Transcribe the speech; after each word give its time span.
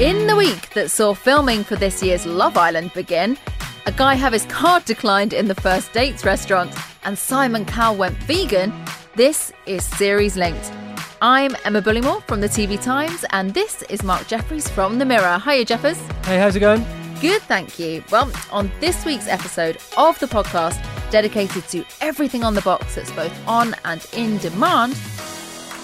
In 0.00 0.26
the 0.26 0.34
week 0.34 0.70
that 0.70 0.90
saw 0.90 1.12
filming 1.12 1.62
for 1.62 1.76
this 1.76 2.02
year's 2.02 2.24
Love 2.24 2.56
Island 2.56 2.90
begin, 2.94 3.36
a 3.84 3.92
guy 3.92 4.14
have 4.14 4.32
his 4.32 4.46
card 4.46 4.86
declined 4.86 5.34
in 5.34 5.46
the 5.46 5.54
first 5.54 5.92
dates 5.92 6.24
restaurant, 6.24 6.74
and 7.04 7.18
Simon 7.18 7.66
Cowell 7.66 7.98
went 7.98 8.16
vegan, 8.22 8.72
this 9.14 9.52
is 9.66 9.84
Series 9.84 10.38
Linked. 10.38 10.72
I'm 11.20 11.54
Emma 11.66 11.82
Bullimore 11.82 12.22
from 12.22 12.40
the 12.40 12.48
TV 12.48 12.82
Times, 12.82 13.26
and 13.28 13.52
this 13.52 13.82
is 13.90 14.02
Mark 14.02 14.26
Jefferies 14.26 14.70
from 14.70 14.96
The 14.96 15.04
Mirror. 15.04 15.38
Hiya, 15.40 15.66
Jeffers. 15.66 15.98
Hey, 16.24 16.38
how's 16.38 16.56
it 16.56 16.60
going? 16.60 16.82
Good, 17.20 17.42
thank 17.42 17.78
you. 17.78 18.02
Well, 18.10 18.32
on 18.50 18.72
this 18.80 19.04
week's 19.04 19.28
episode 19.28 19.76
of 19.98 20.18
the 20.18 20.28
podcast, 20.28 20.82
dedicated 21.10 21.68
to 21.68 21.84
everything 22.00 22.42
on 22.42 22.54
the 22.54 22.62
box 22.62 22.94
that's 22.94 23.12
both 23.12 23.38
on 23.46 23.76
and 23.84 24.06
in 24.14 24.38
demand, 24.38 24.94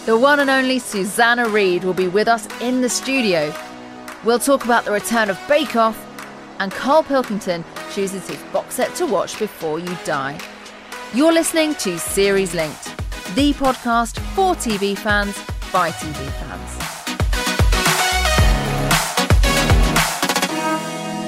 the 0.06 0.16
one 0.18 0.40
and 0.40 0.48
only 0.48 0.78
Susanna 0.78 1.50
Reid 1.50 1.84
will 1.84 1.92
be 1.92 2.08
with 2.08 2.28
us 2.28 2.48
in 2.62 2.80
the 2.80 2.88
studio. 2.88 3.54
We'll 4.24 4.38
talk 4.38 4.64
about 4.64 4.84
the 4.84 4.92
return 4.92 5.30
of 5.30 5.38
Bake 5.46 5.76
Off, 5.76 6.02
and 6.58 6.72
Karl 6.72 7.02
Pilkington 7.02 7.64
chooses 7.92 8.26
his 8.28 8.42
box 8.44 8.74
set 8.74 8.94
to 8.96 9.06
watch 9.06 9.38
before 9.38 9.78
you 9.78 9.96
die. 10.04 10.38
You're 11.14 11.32
listening 11.32 11.74
to 11.76 11.98
Series 11.98 12.54
Linked, 12.54 12.84
the 13.36 13.52
podcast 13.52 14.18
for 14.34 14.54
TV 14.54 14.96
fans 14.96 15.36
by 15.72 15.90
TV 15.90 16.14
fans. 16.14 16.72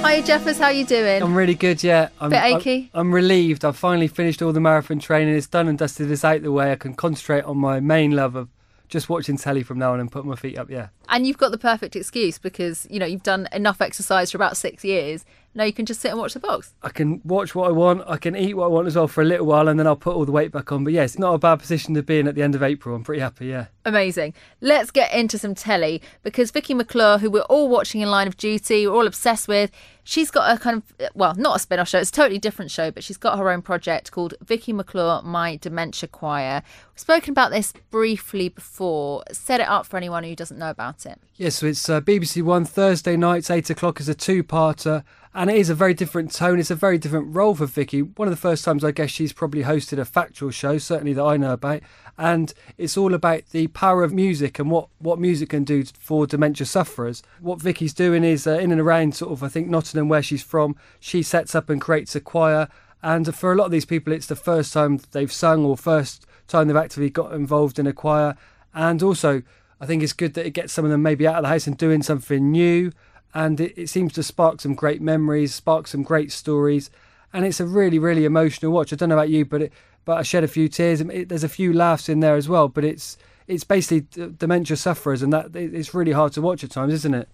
Hi 0.00 0.22
Jeffers, 0.22 0.58
how 0.58 0.70
you 0.70 0.86
doing? 0.86 1.22
I'm 1.22 1.34
really 1.34 1.54
good, 1.54 1.84
yeah. 1.84 2.08
I'm, 2.18 2.30
Bit 2.30 2.42
achy? 2.42 2.90
I'm, 2.94 3.08
I'm 3.08 3.14
relieved. 3.14 3.64
I've 3.64 3.76
finally 3.76 4.08
finished 4.08 4.40
all 4.40 4.52
the 4.52 4.60
marathon 4.60 4.98
training. 4.98 5.34
It's 5.36 5.46
done 5.46 5.68
and 5.68 5.78
dusted. 5.78 6.10
It's 6.10 6.24
out 6.24 6.42
the 6.42 6.50
way. 6.50 6.72
I 6.72 6.76
can 6.76 6.94
concentrate 6.94 7.44
on 7.44 7.58
my 7.58 7.78
main 7.80 8.12
love 8.12 8.34
of 8.34 8.48
just 8.88 9.08
watching 9.08 9.36
telly 9.36 9.62
from 9.62 9.78
now 9.78 9.92
on 9.92 10.00
and 10.00 10.10
putting 10.10 10.30
my 10.30 10.36
feet 10.36 10.58
up, 10.58 10.70
yeah. 10.70 10.88
And 11.08 11.26
you've 11.26 11.38
got 11.38 11.50
the 11.50 11.58
perfect 11.58 11.96
excuse 11.96 12.38
because, 12.38 12.86
you 12.90 12.98
know, 12.98 13.06
you've 13.06 13.22
done 13.22 13.48
enough 13.52 13.80
exercise 13.80 14.30
for 14.30 14.38
about 14.38 14.56
six 14.56 14.84
years. 14.84 15.24
Now 15.58 15.64
you 15.64 15.72
can 15.72 15.86
just 15.86 16.00
sit 16.00 16.10
and 16.12 16.20
watch 16.20 16.34
the 16.34 16.38
box. 16.38 16.72
I 16.84 16.90
can 16.90 17.20
watch 17.24 17.52
what 17.52 17.66
I 17.68 17.72
want. 17.72 18.04
I 18.06 18.16
can 18.16 18.36
eat 18.36 18.54
what 18.54 18.66
I 18.66 18.68
want 18.68 18.86
as 18.86 18.94
well 18.94 19.08
for 19.08 19.22
a 19.22 19.24
little 19.24 19.44
while, 19.44 19.66
and 19.66 19.76
then 19.76 19.88
I'll 19.88 19.96
put 19.96 20.14
all 20.14 20.24
the 20.24 20.30
weight 20.30 20.52
back 20.52 20.70
on. 20.70 20.84
But 20.84 20.92
yeah, 20.92 21.02
it's 21.02 21.18
not 21.18 21.34
a 21.34 21.38
bad 21.38 21.58
position 21.58 21.94
to 21.94 22.02
be 22.04 22.20
in 22.20 22.28
at 22.28 22.36
the 22.36 22.44
end 22.44 22.54
of 22.54 22.62
April. 22.62 22.94
I'm 22.94 23.02
pretty 23.02 23.20
happy. 23.20 23.46
Yeah. 23.46 23.66
Amazing. 23.84 24.34
Let's 24.60 24.92
get 24.92 25.12
into 25.12 25.36
some 25.36 25.56
telly 25.56 26.00
because 26.22 26.52
Vicky 26.52 26.74
McClure, 26.74 27.18
who 27.18 27.28
we're 27.28 27.40
all 27.42 27.68
watching 27.68 28.02
in 28.02 28.08
Line 28.08 28.28
of 28.28 28.36
Duty, 28.36 28.86
we're 28.86 28.94
all 28.94 29.06
obsessed 29.06 29.48
with, 29.48 29.72
she's 30.04 30.30
got 30.30 30.54
a 30.54 30.60
kind 30.60 30.76
of 30.76 31.10
well, 31.14 31.34
not 31.34 31.56
a 31.56 31.58
spin-off 31.58 31.88
show. 31.88 31.98
It's 31.98 32.10
a 32.10 32.12
totally 32.12 32.38
different 32.38 32.70
show, 32.70 32.90
but 32.90 33.02
she's 33.02 33.16
got 33.16 33.38
her 33.38 33.50
own 33.50 33.62
project 33.62 34.12
called 34.12 34.34
Vicky 34.42 34.72
McClure 34.72 35.22
My 35.22 35.56
Dementia 35.56 36.08
Choir. 36.08 36.62
We've 36.92 37.00
spoken 37.00 37.32
about 37.32 37.50
this 37.50 37.72
briefly 37.90 38.48
before. 38.48 39.24
Set 39.32 39.58
it 39.60 39.68
up 39.68 39.86
for 39.86 39.96
anyone 39.96 40.22
who 40.22 40.36
doesn't 40.36 40.58
know 40.58 40.70
about 40.70 41.04
it. 41.04 41.18
Yeah, 41.36 41.48
so 41.48 41.66
it's 41.66 41.88
uh, 41.88 42.00
BBC 42.00 42.42
One 42.42 42.64
Thursday 42.64 43.16
nights, 43.16 43.50
eight 43.50 43.70
o'clock 43.70 44.00
is 44.00 44.08
a 44.08 44.14
two-parter, 44.14 45.02
and 45.34 45.50
it 45.50 45.56
is 45.56 45.70
a 45.70 45.74
very 45.74 45.94
different 45.94 46.32
tone. 46.32 46.58
It's 46.58 46.70
a 46.70 46.74
very 46.74 46.98
different 46.98 47.34
role 47.34 47.54
for 47.54 47.66
Vicky. 47.66 48.02
One 48.02 48.28
of 48.28 48.32
the 48.32 48.40
first 48.40 48.64
times 48.64 48.84
I 48.84 48.90
guess 48.90 49.10
she's 49.10 49.32
probably 49.32 49.62
hosted 49.62 49.98
a 49.98 50.04
factual 50.04 50.50
show, 50.50 50.78
certainly 50.78 51.12
that 51.12 51.22
I 51.24 51.36
know 51.36 51.52
about, 51.52 51.82
and 52.16 52.52
it's 52.76 52.96
all 52.96 53.14
about 53.14 53.42
the 53.50 53.68
power 53.68 54.02
of 54.02 54.12
music 54.12 54.58
and 54.58 54.70
what 54.70 54.88
what 54.98 55.18
music 55.18 55.50
can 55.50 55.64
do 55.64 55.84
for 55.98 56.26
dementia 56.26 56.66
sufferers. 56.66 57.22
What 57.40 57.60
Vicky's 57.60 57.94
doing 57.94 58.24
is 58.24 58.46
uh, 58.46 58.58
in 58.58 58.72
and 58.72 58.80
around 58.80 59.14
sort 59.14 59.32
of 59.32 59.42
I 59.42 59.48
think 59.48 59.68
Nottingham, 59.68 60.08
where 60.08 60.22
she's 60.22 60.42
from. 60.42 60.76
She 61.00 61.22
sets 61.22 61.54
up 61.54 61.68
and 61.70 61.80
creates 61.80 62.16
a 62.16 62.20
choir, 62.20 62.68
and 63.02 63.34
for 63.34 63.52
a 63.52 63.56
lot 63.56 63.66
of 63.66 63.70
these 63.70 63.84
people, 63.84 64.12
it's 64.12 64.26
the 64.26 64.36
first 64.36 64.72
time 64.72 65.00
they've 65.12 65.32
sung 65.32 65.64
or 65.64 65.76
first 65.76 66.26
time 66.48 66.68
they've 66.68 66.76
actively 66.76 67.10
got 67.10 67.32
involved 67.32 67.78
in 67.78 67.86
a 67.86 67.92
choir, 67.92 68.36
and 68.74 69.02
also. 69.02 69.42
I 69.80 69.86
think 69.86 70.02
it's 70.02 70.12
good 70.12 70.34
that 70.34 70.44
it 70.44 70.54
gets 70.54 70.72
some 70.72 70.84
of 70.84 70.90
them 70.90 71.04
maybe 71.04 71.24
out 71.24 71.36
of 71.36 71.42
the 71.42 71.50
house 71.50 71.68
and 71.68 71.78
doing 71.78 72.02
something 72.02 72.50
new. 72.50 72.90
And 73.34 73.60
it, 73.60 73.74
it 73.76 73.88
seems 73.88 74.12
to 74.14 74.22
spark 74.22 74.60
some 74.60 74.74
great 74.74 75.02
memories, 75.02 75.54
spark 75.54 75.86
some 75.86 76.02
great 76.02 76.32
stories. 76.32 76.90
And 77.32 77.44
it's 77.44 77.60
a 77.60 77.66
really, 77.66 77.98
really 77.98 78.24
emotional 78.24 78.72
watch. 78.72 78.92
I 78.92 78.96
don't 78.96 79.10
know 79.10 79.16
about 79.16 79.28
you, 79.28 79.44
but 79.44 79.62
it, 79.62 79.72
but 80.04 80.16
I 80.16 80.22
shed 80.22 80.44
a 80.44 80.48
few 80.48 80.68
tears. 80.68 81.00
It, 81.00 81.28
there's 81.28 81.44
a 81.44 81.48
few 81.48 81.72
laughs 81.72 82.08
in 82.08 82.20
there 82.20 82.36
as 82.36 82.48
well. 82.48 82.68
But 82.68 82.84
it's 82.84 83.18
it's 83.46 83.64
basically 83.64 84.00
d- 84.00 84.34
dementia 84.38 84.76
sufferers, 84.76 85.22
and 85.22 85.32
that 85.32 85.54
it, 85.54 85.74
it's 85.74 85.94
really 85.94 86.12
hard 86.12 86.32
to 86.34 86.42
watch 86.42 86.64
at 86.64 86.70
times, 86.70 86.92
isn't 86.92 87.14
it? 87.14 87.28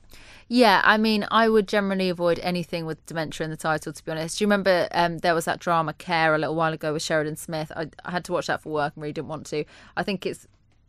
Yeah, 0.48 0.82
I 0.84 0.98
mean, 0.98 1.26
I 1.30 1.48
would 1.48 1.66
generally 1.66 2.10
avoid 2.10 2.38
anything 2.40 2.84
with 2.84 3.04
dementia 3.06 3.44
in 3.44 3.50
the 3.50 3.56
title, 3.56 3.92
to 3.92 4.04
be 4.04 4.10
honest. 4.12 4.38
Do 4.38 4.44
you 4.44 4.46
remember 4.46 4.88
um, 4.92 5.18
there 5.18 5.34
was 5.34 5.46
that 5.46 5.58
drama 5.58 5.94
Care 5.94 6.34
a 6.34 6.38
little 6.38 6.54
while 6.54 6.72
ago 6.72 6.92
with 6.92 7.02
Sheridan 7.02 7.36
Smith? 7.36 7.72
I, 7.74 7.88
I 8.04 8.10
had 8.10 8.24
to 8.26 8.32
watch 8.32 8.48
that 8.48 8.60
for 8.60 8.70
work 8.70 8.92
and 8.94 9.02
really 9.02 9.14
didn't 9.14 9.28
want 9.28 9.46
to. 9.46 9.64
I 9.96 10.02
think 10.02 10.26
it's 10.26 10.46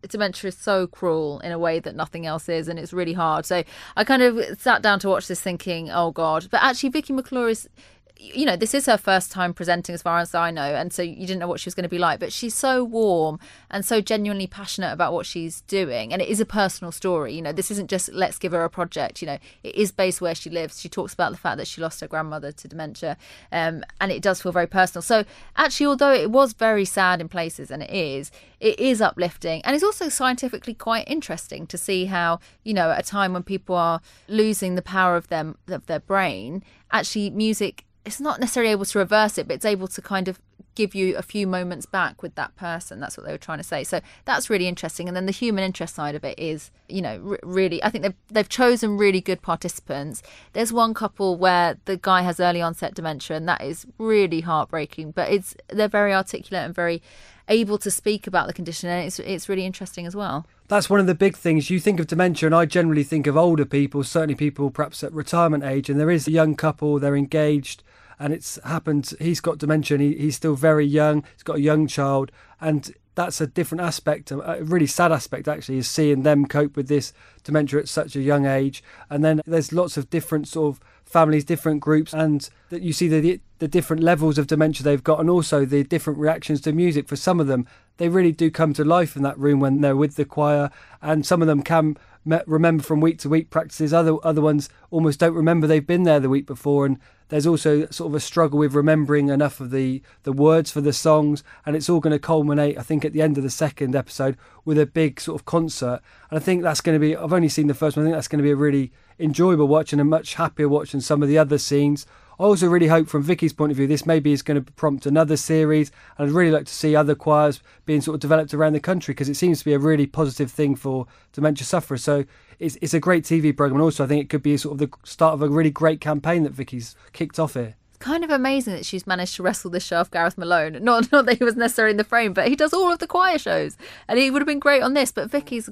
dementia 0.09 0.47
is 0.49 0.57
so 0.57 0.87
cruel 0.87 1.39
in 1.39 1.51
a 1.51 1.59
way 1.59 1.79
that 1.79 1.95
nothing 1.95 2.25
else 2.25 2.49
is 2.49 2.67
and 2.67 2.79
it's 2.79 2.93
really 2.93 3.13
hard. 3.13 3.45
So 3.45 3.63
i 3.95 4.03
kind 4.03 4.21
of 4.21 4.59
sat 4.59 4.81
down 4.81 4.99
to 4.99 5.09
watch 5.09 5.27
this 5.27 5.41
thinking 5.41 5.89
oh 5.91 6.11
god. 6.11 6.47
But 6.51 6.61
actually 6.63 6.89
vicky 6.89 7.13
mcclure 7.13 7.49
is 7.49 7.69
you 8.17 8.45
know, 8.45 8.55
this 8.55 8.73
is 8.73 8.85
her 8.85 8.97
first 8.97 9.31
time 9.31 9.53
presenting, 9.53 9.93
as 9.93 10.01
far 10.01 10.19
as 10.19 10.33
I 10.33 10.49
know, 10.51 10.75
and 10.75 10.93
so 10.93 11.01
you 11.01 11.27
didn't 11.27 11.39
know 11.39 11.47
what 11.47 11.59
she 11.59 11.67
was 11.67 11.75
going 11.75 11.83
to 11.83 11.89
be 11.89 11.99
like. 11.99 12.19
But 12.19 12.31
she's 12.31 12.55
so 12.55 12.83
warm 12.83 13.39
and 13.69 13.85
so 13.85 14.01
genuinely 14.01 14.47
passionate 14.47 14.91
about 14.91 15.13
what 15.13 15.25
she's 15.25 15.61
doing, 15.61 16.13
and 16.13 16.21
it 16.21 16.29
is 16.29 16.39
a 16.39 16.45
personal 16.45 16.91
story. 16.91 17.33
You 17.33 17.41
know, 17.41 17.51
this 17.51 17.71
isn't 17.71 17.89
just 17.89 18.11
let's 18.13 18.39
give 18.39 18.53
her 18.53 18.63
a 18.63 18.69
project. 18.69 19.21
You 19.21 19.27
know, 19.27 19.37
it 19.63 19.75
is 19.75 19.91
based 19.91 20.21
where 20.21 20.35
she 20.35 20.49
lives. 20.49 20.79
She 20.79 20.89
talks 20.89 21.13
about 21.13 21.31
the 21.31 21.37
fact 21.37 21.57
that 21.57 21.67
she 21.67 21.81
lost 21.81 22.01
her 22.01 22.07
grandmother 22.07 22.51
to 22.51 22.67
dementia, 22.67 23.17
um, 23.51 23.83
and 23.99 24.11
it 24.11 24.21
does 24.21 24.41
feel 24.41 24.51
very 24.51 24.67
personal. 24.67 25.01
So 25.01 25.25
actually, 25.57 25.87
although 25.87 26.13
it 26.13 26.31
was 26.31 26.53
very 26.53 26.85
sad 26.85 27.19
in 27.19 27.27
places, 27.27 27.69
and 27.69 27.83
it 27.83 27.91
is, 27.91 28.31
it 28.59 28.79
is 28.79 29.01
uplifting, 29.01 29.61
and 29.63 29.75
it's 29.75 29.83
also 29.83 30.09
scientifically 30.09 30.73
quite 30.73 31.07
interesting 31.07 31.67
to 31.67 31.77
see 31.77 32.05
how 32.05 32.39
you 32.63 32.73
know 32.73 32.91
at 32.91 32.99
a 32.99 33.03
time 33.03 33.33
when 33.33 33.43
people 33.43 33.75
are 33.75 33.99
losing 34.27 34.75
the 34.75 34.81
power 34.81 35.17
of 35.17 35.27
them 35.27 35.57
of 35.67 35.85
their 35.87 35.99
brain, 35.99 36.63
actually 36.91 37.29
music 37.29 37.83
it's 38.05 38.21
not 38.21 38.39
necessarily 38.39 38.71
able 38.71 38.85
to 38.85 38.99
reverse 38.99 39.37
it, 39.37 39.47
but 39.47 39.55
it's 39.55 39.65
able 39.65 39.87
to 39.87 40.01
kind 40.01 40.27
of 40.27 40.39
give 40.75 40.93
you 40.93 41.15
a 41.15 41.21
few 41.21 41.47
moments 41.47 41.85
back 41.85 42.21
with 42.21 42.35
that 42.35 42.55
person. 42.55 42.99
That's 42.99 43.17
what 43.17 43.25
they 43.25 43.31
were 43.31 43.37
trying 43.37 43.57
to 43.57 43.63
say. 43.63 43.83
So 43.83 44.01
that's 44.25 44.49
really 44.49 44.67
interesting. 44.67 45.07
And 45.07 45.15
then 45.15 45.25
the 45.25 45.31
human 45.31 45.63
interest 45.63 45.95
side 45.95 46.15
of 46.15 46.23
it 46.23 46.37
is, 46.37 46.69
you 46.87 47.01
know, 47.01 47.21
r- 47.27 47.39
really, 47.43 47.81
I 47.83 47.89
think 47.89 48.03
they've 48.03 48.15
they've 48.29 48.49
chosen 48.49 48.97
really 48.97 49.21
good 49.21 49.41
participants. 49.41 50.21
There's 50.53 50.71
one 50.71 50.93
couple 50.93 51.37
where 51.37 51.77
the 51.85 51.97
guy 51.97 52.21
has 52.21 52.39
early 52.39 52.61
onset 52.61 52.93
dementia, 52.93 53.37
and 53.37 53.47
that 53.47 53.61
is 53.61 53.87
really 53.97 54.41
heartbreaking. 54.41 55.11
But 55.11 55.31
it's 55.31 55.55
they're 55.69 55.87
very 55.87 56.13
articulate 56.13 56.65
and 56.65 56.75
very 56.75 57.01
able 57.47 57.77
to 57.79 57.91
speak 57.91 58.27
about 58.27 58.47
the 58.47 58.53
condition, 58.53 58.89
and 58.89 59.05
it's 59.05 59.19
it's 59.19 59.49
really 59.49 59.65
interesting 59.65 60.05
as 60.05 60.15
well. 60.15 60.45
That's 60.67 60.89
one 60.89 60.99
of 60.99 61.07
the 61.07 61.15
big 61.15 61.35
things. 61.35 61.69
You 61.69 61.79
think 61.79 61.99
of 61.99 62.07
dementia, 62.07 62.47
and 62.47 62.55
I 62.55 62.65
generally 62.65 63.03
think 63.03 63.27
of 63.27 63.37
older 63.37 63.65
people, 63.65 64.03
certainly 64.03 64.35
people 64.35 64.71
perhaps 64.71 65.03
at 65.03 65.13
retirement 65.13 65.63
age. 65.63 65.89
And 65.89 65.99
there 65.99 66.09
is 66.09 66.27
a 66.27 66.31
young 66.31 66.55
couple, 66.55 66.99
they're 66.99 67.15
engaged 67.15 67.83
and 68.19 68.33
it's 68.33 68.59
happened. 68.63 69.13
He's 69.19 69.41
got 69.41 69.57
dementia. 69.57 69.95
And 69.95 70.03
he, 70.03 70.15
he's 70.17 70.35
still 70.35 70.55
very 70.55 70.85
young. 70.85 71.23
He's 71.33 71.43
got 71.43 71.57
a 71.57 71.61
young 71.61 71.87
child, 71.87 72.31
and 72.61 72.93
that's 73.15 73.39
a 73.39 73.47
different 73.47 73.81
aspect, 73.81 74.29
a 74.31 74.59
really 74.61 74.87
sad 74.87 75.11
aspect 75.11 75.47
actually, 75.47 75.77
is 75.77 75.89
seeing 75.89 76.23
them 76.23 76.45
cope 76.45 76.75
with 76.75 76.89
this 76.89 77.13
dementia 77.43 77.79
at 77.79 77.87
such 77.87 78.15
a 78.15 78.21
young 78.21 78.45
age. 78.45 78.83
And 79.09 79.23
then 79.23 79.41
there's 79.45 79.71
lots 79.71 79.95
of 79.95 80.09
different 80.09 80.49
sort 80.49 80.75
of 80.75 80.81
families, 81.05 81.45
different 81.45 81.79
groups, 81.79 82.13
and 82.13 82.49
that 82.69 82.81
you 82.81 82.93
see 82.93 83.07
the 83.07 83.39
the 83.59 83.67
different 83.67 84.03
levels 84.03 84.37
of 84.37 84.47
dementia 84.47 84.83
they've 84.83 85.03
got, 85.03 85.19
and 85.19 85.29
also 85.29 85.65
the 85.65 85.83
different 85.83 86.19
reactions 86.19 86.61
to 86.61 86.73
music. 86.73 87.07
For 87.07 87.15
some 87.15 87.39
of 87.39 87.47
them, 87.47 87.65
they 87.97 88.09
really 88.09 88.31
do 88.31 88.51
come 88.51 88.73
to 88.73 88.83
life 88.83 89.15
in 89.15 89.23
that 89.23 89.39
room 89.39 89.59
when 89.59 89.81
they're 89.81 89.95
with 89.95 90.15
the 90.15 90.25
choir, 90.25 90.69
and 91.01 91.25
some 91.25 91.41
of 91.41 91.47
them 91.47 91.61
can 91.61 91.97
remember 92.45 92.83
from 92.83 92.99
week 92.99 93.19
to 93.19 93.29
week 93.29 93.49
practices. 93.49 93.93
Other 93.93 94.17
other 94.23 94.41
ones 94.41 94.69
almost 94.91 95.19
don't 95.19 95.35
remember 95.35 95.67
they've 95.67 95.85
been 95.85 96.03
there 96.03 96.19
the 96.19 96.29
week 96.29 96.45
before, 96.45 96.85
and 96.85 96.99
there's 97.29 97.47
also 97.47 97.87
sort 97.87 98.11
of 98.11 98.15
a 98.15 98.19
struggle 98.19 98.59
with 98.59 98.73
remembering 98.73 99.29
enough 99.29 99.59
of 99.59 99.71
the 99.71 100.01
the 100.23 100.31
words 100.31 100.71
for 100.71 100.81
the 100.81 100.93
songs, 100.93 101.43
and 101.65 101.75
it's 101.75 101.89
all 101.89 101.99
going 101.99 102.11
to 102.11 102.19
culminate, 102.19 102.77
I 102.77 102.81
think, 102.83 103.03
at 103.03 103.13
the 103.13 103.21
end 103.21 103.37
of 103.37 103.43
the 103.43 103.49
second 103.49 103.95
episode 103.95 104.37
with 104.63 104.77
a 104.77 104.85
big 104.85 105.19
sort 105.19 105.39
of 105.39 105.45
concert. 105.45 106.01
And 106.29 106.37
I 106.37 106.39
think 106.39 106.61
that's 106.63 106.81
going 106.81 106.95
to 106.95 106.99
be. 106.99 107.15
I've 107.15 107.33
only 107.33 107.49
seen 107.49 107.67
the 107.67 107.73
first 107.73 107.97
one. 107.97 108.05
I 108.05 108.07
think 108.07 108.15
that's 108.15 108.27
going 108.27 108.39
to 108.39 108.43
be 108.43 108.51
a 108.51 108.55
really 108.55 108.91
enjoyable 109.19 109.67
watch 109.67 109.91
and 109.91 110.01
a 110.01 110.05
much 110.05 110.35
happier 110.35 110.69
watch 110.69 110.91
than 110.91 111.01
some 111.01 111.23
of 111.23 111.29
the 111.29 111.37
other 111.37 111.57
scenes. 111.57 112.05
I 112.37 112.43
also 112.43 112.67
really 112.67 112.87
hope, 112.87 113.07
from 113.07 113.23
Vicky's 113.23 113.53
point 113.53 113.71
of 113.71 113.77
view, 113.77 113.87
this 113.87 114.05
maybe 114.05 114.33
is 114.33 114.41
going 114.41 114.61
to 114.61 114.71
prompt 114.73 115.05
another 115.05 115.37
series. 115.37 115.91
And 116.17 116.27
I'd 116.27 116.33
really 116.33 116.51
like 116.51 116.65
to 116.65 116.73
see 116.73 116.95
other 116.95 117.15
choirs 117.15 117.61
being 117.85 118.01
sort 118.01 118.15
of 118.15 118.19
developed 118.19 118.53
around 118.53 118.73
the 118.73 118.81
country 118.81 119.13
because 119.13 119.29
it 119.29 119.35
seems 119.35 119.59
to 119.59 119.65
be 119.65 119.73
a 119.73 119.79
really 119.79 120.05
positive 120.05 120.51
thing 120.51 120.75
for 120.75 121.07
dementia 121.31 121.65
sufferers. 121.65 122.03
So 122.03 122.25
it's, 122.59 122.77
it's 122.81 122.93
a 122.93 122.99
great 122.99 123.23
TV 123.23 123.55
program. 123.55 123.77
And 123.77 123.83
also, 123.83 124.03
I 124.03 124.07
think 124.07 124.23
it 124.23 124.29
could 124.29 124.43
be 124.43 124.57
sort 124.57 124.73
of 124.73 124.77
the 124.79 124.89
start 125.03 125.33
of 125.33 125.41
a 125.41 125.49
really 125.49 125.69
great 125.69 126.01
campaign 126.01 126.43
that 126.43 126.53
Vicky's 126.53 126.95
kicked 127.13 127.39
off 127.39 127.53
here 127.53 127.75
It's 127.89 127.97
kind 127.97 128.23
of 128.23 128.29
amazing 128.29 128.73
that 128.73 128.85
she's 128.85 129.05
managed 129.07 129.35
to 129.35 129.43
wrestle 129.43 129.71
this 129.71 129.85
show 129.85 129.97
off 129.97 130.11
Gareth 130.11 130.37
Malone. 130.37 130.83
Not 130.83 131.11
not 131.11 131.25
that 131.25 131.37
he 131.37 131.43
was 131.43 131.55
necessarily 131.55 131.91
in 131.91 131.97
the 131.97 132.03
frame, 132.03 132.33
but 132.33 132.47
he 132.47 132.55
does 132.55 132.73
all 132.73 132.91
of 132.91 132.99
the 132.99 133.07
choir 133.07 133.37
shows, 133.37 133.77
and 134.07 134.19
he 134.19 134.31
would 134.31 134.41
have 134.41 134.47
been 134.47 134.59
great 134.59 134.81
on 134.81 134.93
this. 134.93 135.11
But 135.11 135.29
Vicky's, 135.29 135.69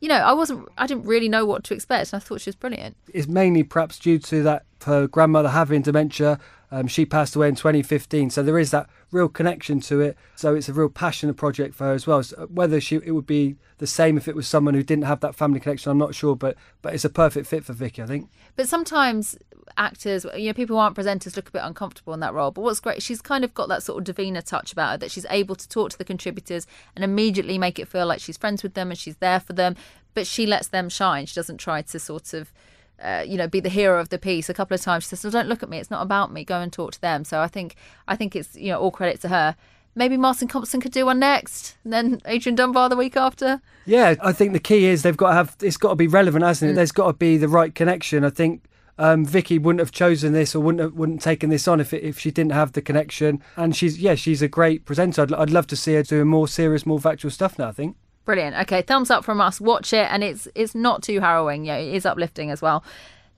you 0.00 0.08
know, 0.08 0.16
I 0.16 0.32
wasn't, 0.32 0.68
I 0.78 0.86
didn't 0.86 1.04
really 1.04 1.28
know 1.28 1.44
what 1.44 1.64
to 1.64 1.74
expect, 1.74 2.12
and 2.12 2.20
I 2.20 2.24
thought 2.24 2.40
she 2.40 2.48
was 2.48 2.56
brilliant. 2.56 2.96
It's 3.12 3.28
mainly 3.28 3.62
perhaps 3.62 3.98
due 3.98 4.18
to 4.18 4.42
that 4.42 4.64
her 4.84 5.06
grandmother 5.06 5.50
having 5.50 5.82
dementia. 5.82 6.38
Um, 6.72 6.86
she 6.86 7.04
passed 7.04 7.34
away 7.34 7.48
in 7.48 7.56
2015, 7.56 8.30
so 8.30 8.42
there 8.42 8.58
is 8.58 8.70
that 8.70 8.88
real 9.10 9.28
connection 9.28 9.80
to 9.80 10.00
it. 10.00 10.16
So 10.36 10.54
it's 10.54 10.68
a 10.68 10.72
real 10.72 10.88
passionate 10.88 11.34
project 11.36 11.74
for 11.74 11.84
her 11.84 11.92
as 11.92 12.06
well. 12.06 12.22
So 12.22 12.46
whether 12.50 12.80
she 12.80 12.96
it 12.96 13.10
would 13.12 13.26
be 13.26 13.56
the 13.78 13.86
same 13.86 14.16
if 14.16 14.28
it 14.28 14.36
was 14.36 14.46
someone 14.46 14.74
who 14.74 14.82
didn't 14.82 15.04
have 15.04 15.20
that 15.20 15.34
family 15.34 15.58
connection, 15.58 15.90
I'm 15.90 15.98
not 15.98 16.14
sure, 16.14 16.36
but 16.36 16.56
but 16.82 16.94
it's 16.94 17.04
a 17.04 17.10
perfect 17.10 17.46
fit 17.46 17.64
for 17.64 17.72
Vicky, 17.72 18.02
I 18.02 18.06
think. 18.06 18.30
But 18.56 18.68
sometimes 18.68 19.36
actors, 19.76 20.26
you 20.36 20.46
know, 20.46 20.52
people 20.52 20.76
who 20.76 20.80
aren't 20.80 20.96
presenters 20.96 21.36
look 21.36 21.48
a 21.48 21.52
bit 21.52 21.62
uncomfortable 21.64 22.12
in 22.14 22.20
that 22.20 22.34
role. 22.34 22.50
But 22.50 22.62
what's 22.62 22.80
great, 22.80 23.02
she's 23.02 23.20
kind 23.20 23.44
of 23.44 23.54
got 23.54 23.68
that 23.68 23.82
sort 23.82 24.08
of 24.08 24.14
Davina 24.14 24.44
touch 24.44 24.72
about 24.72 24.90
her 24.92 24.96
that 24.98 25.10
she's 25.10 25.26
able 25.30 25.56
to 25.56 25.68
talk 25.68 25.90
to 25.90 25.98
the 25.98 26.04
contributors 26.04 26.66
and 26.94 27.04
immediately 27.04 27.58
make 27.58 27.78
it 27.78 27.88
feel 27.88 28.06
like 28.06 28.20
she's 28.20 28.36
friends 28.36 28.62
with 28.62 28.74
them 28.74 28.90
and 28.90 28.98
she's 28.98 29.16
there 29.16 29.40
for 29.40 29.52
them. 29.52 29.76
But 30.14 30.26
she 30.26 30.46
lets 30.46 30.68
them 30.68 30.88
shine. 30.88 31.26
She 31.26 31.34
doesn't 31.34 31.58
try 31.58 31.82
to 31.82 31.98
sort 31.98 32.32
of. 32.32 32.52
Uh, 33.00 33.24
you 33.26 33.36
know, 33.36 33.48
be 33.48 33.60
the 33.60 33.68
hero 33.68 34.00
of 34.00 34.10
the 34.10 34.18
piece. 34.18 34.48
A 34.48 34.54
couple 34.54 34.74
of 34.74 34.80
times 34.80 35.04
she 35.04 35.08
says, 35.10 35.24
"Well, 35.24 35.30
don't 35.30 35.48
look 35.48 35.62
at 35.62 35.68
me. 35.68 35.78
It's 35.78 35.90
not 35.90 36.02
about 36.02 36.32
me. 36.32 36.44
Go 36.44 36.60
and 36.60 36.72
talk 36.72 36.92
to 36.92 37.00
them." 37.00 37.24
So 37.24 37.40
I 37.40 37.48
think, 37.48 37.76
I 38.06 38.16
think 38.16 38.36
it's 38.36 38.54
you 38.56 38.68
know 38.68 38.78
all 38.78 38.90
credit 38.90 39.20
to 39.22 39.28
her 39.28 39.56
maybe 39.94 40.16
Martin 40.16 40.48
Compston 40.48 40.80
could 40.80 40.92
do 40.92 41.06
one 41.06 41.18
next, 41.18 41.76
and 41.84 41.92
then 41.92 42.20
Adrian 42.24 42.56
Dunbar 42.56 42.88
the 42.88 42.96
week 42.96 43.16
after. 43.16 43.60
Yeah, 43.86 44.14
I 44.22 44.32
think 44.32 44.52
the 44.52 44.60
key 44.60 44.86
is 44.86 45.02
they've 45.02 45.16
got 45.16 45.28
to 45.28 45.34
have 45.34 45.56
it's 45.60 45.76
got 45.76 45.90
to 45.90 45.96
be 45.96 46.06
relevant, 46.06 46.44
hasn't 46.44 46.70
it? 46.70 46.72
Mm. 46.72 46.76
There's 46.76 46.92
got 46.92 47.06
to 47.06 47.12
be 47.12 47.36
the 47.36 47.48
right 47.48 47.74
connection. 47.74 48.24
I 48.24 48.30
think 48.30 48.64
um, 48.98 49.24
Vicky 49.24 49.58
wouldn't 49.58 49.80
have 49.80 49.92
chosen 49.92 50.32
this 50.32 50.54
or 50.54 50.60
wouldn't 50.60 50.82
have, 50.82 50.94
wouldn't 50.94 51.22
taken 51.22 51.50
this 51.50 51.66
on 51.66 51.80
if 51.80 51.92
it, 51.92 52.02
if 52.02 52.18
she 52.18 52.30
didn't 52.30 52.52
have 52.52 52.72
the 52.72 52.82
connection. 52.82 53.42
And 53.56 53.74
she's 53.74 53.98
yeah, 53.98 54.14
she's 54.14 54.42
a 54.42 54.48
great 54.48 54.84
presenter. 54.84 55.22
I'd, 55.22 55.32
I'd 55.32 55.50
love 55.50 55.66
to 55.68 55.76
see 55.76 55.94
her 55.94 56.02
doing 56.02 56.28
more 56.28 56.48
serious, 56.48 56.86
more 56.86 57.00
factual 57.00 57.30
stuff 57.30 57.58
now. 57.58 57.68
I 57.68 57.72
think. 57.72 57.96
Brilliant. 58.24 58.56
Okay, 58.62 58.82
thumbs 58.82 59.10
up 59.10 59.24
from 59.24 59.40
us. 59.40 59.60
Watch 59.60 59.92
it, 59.92 60.06
and 60.10 60.22
it's 60.22 60.46
it's 60.54 60.74
not 60.74 61.02
too 61.02 61.20
harrowing. 61.20 61.64
Yeah, 61.64 61.76
it 61.76 61.94
is 61.94 62.06
uplifting 62.06 62.50
as 62.50 62.60
well. 62.62 62.84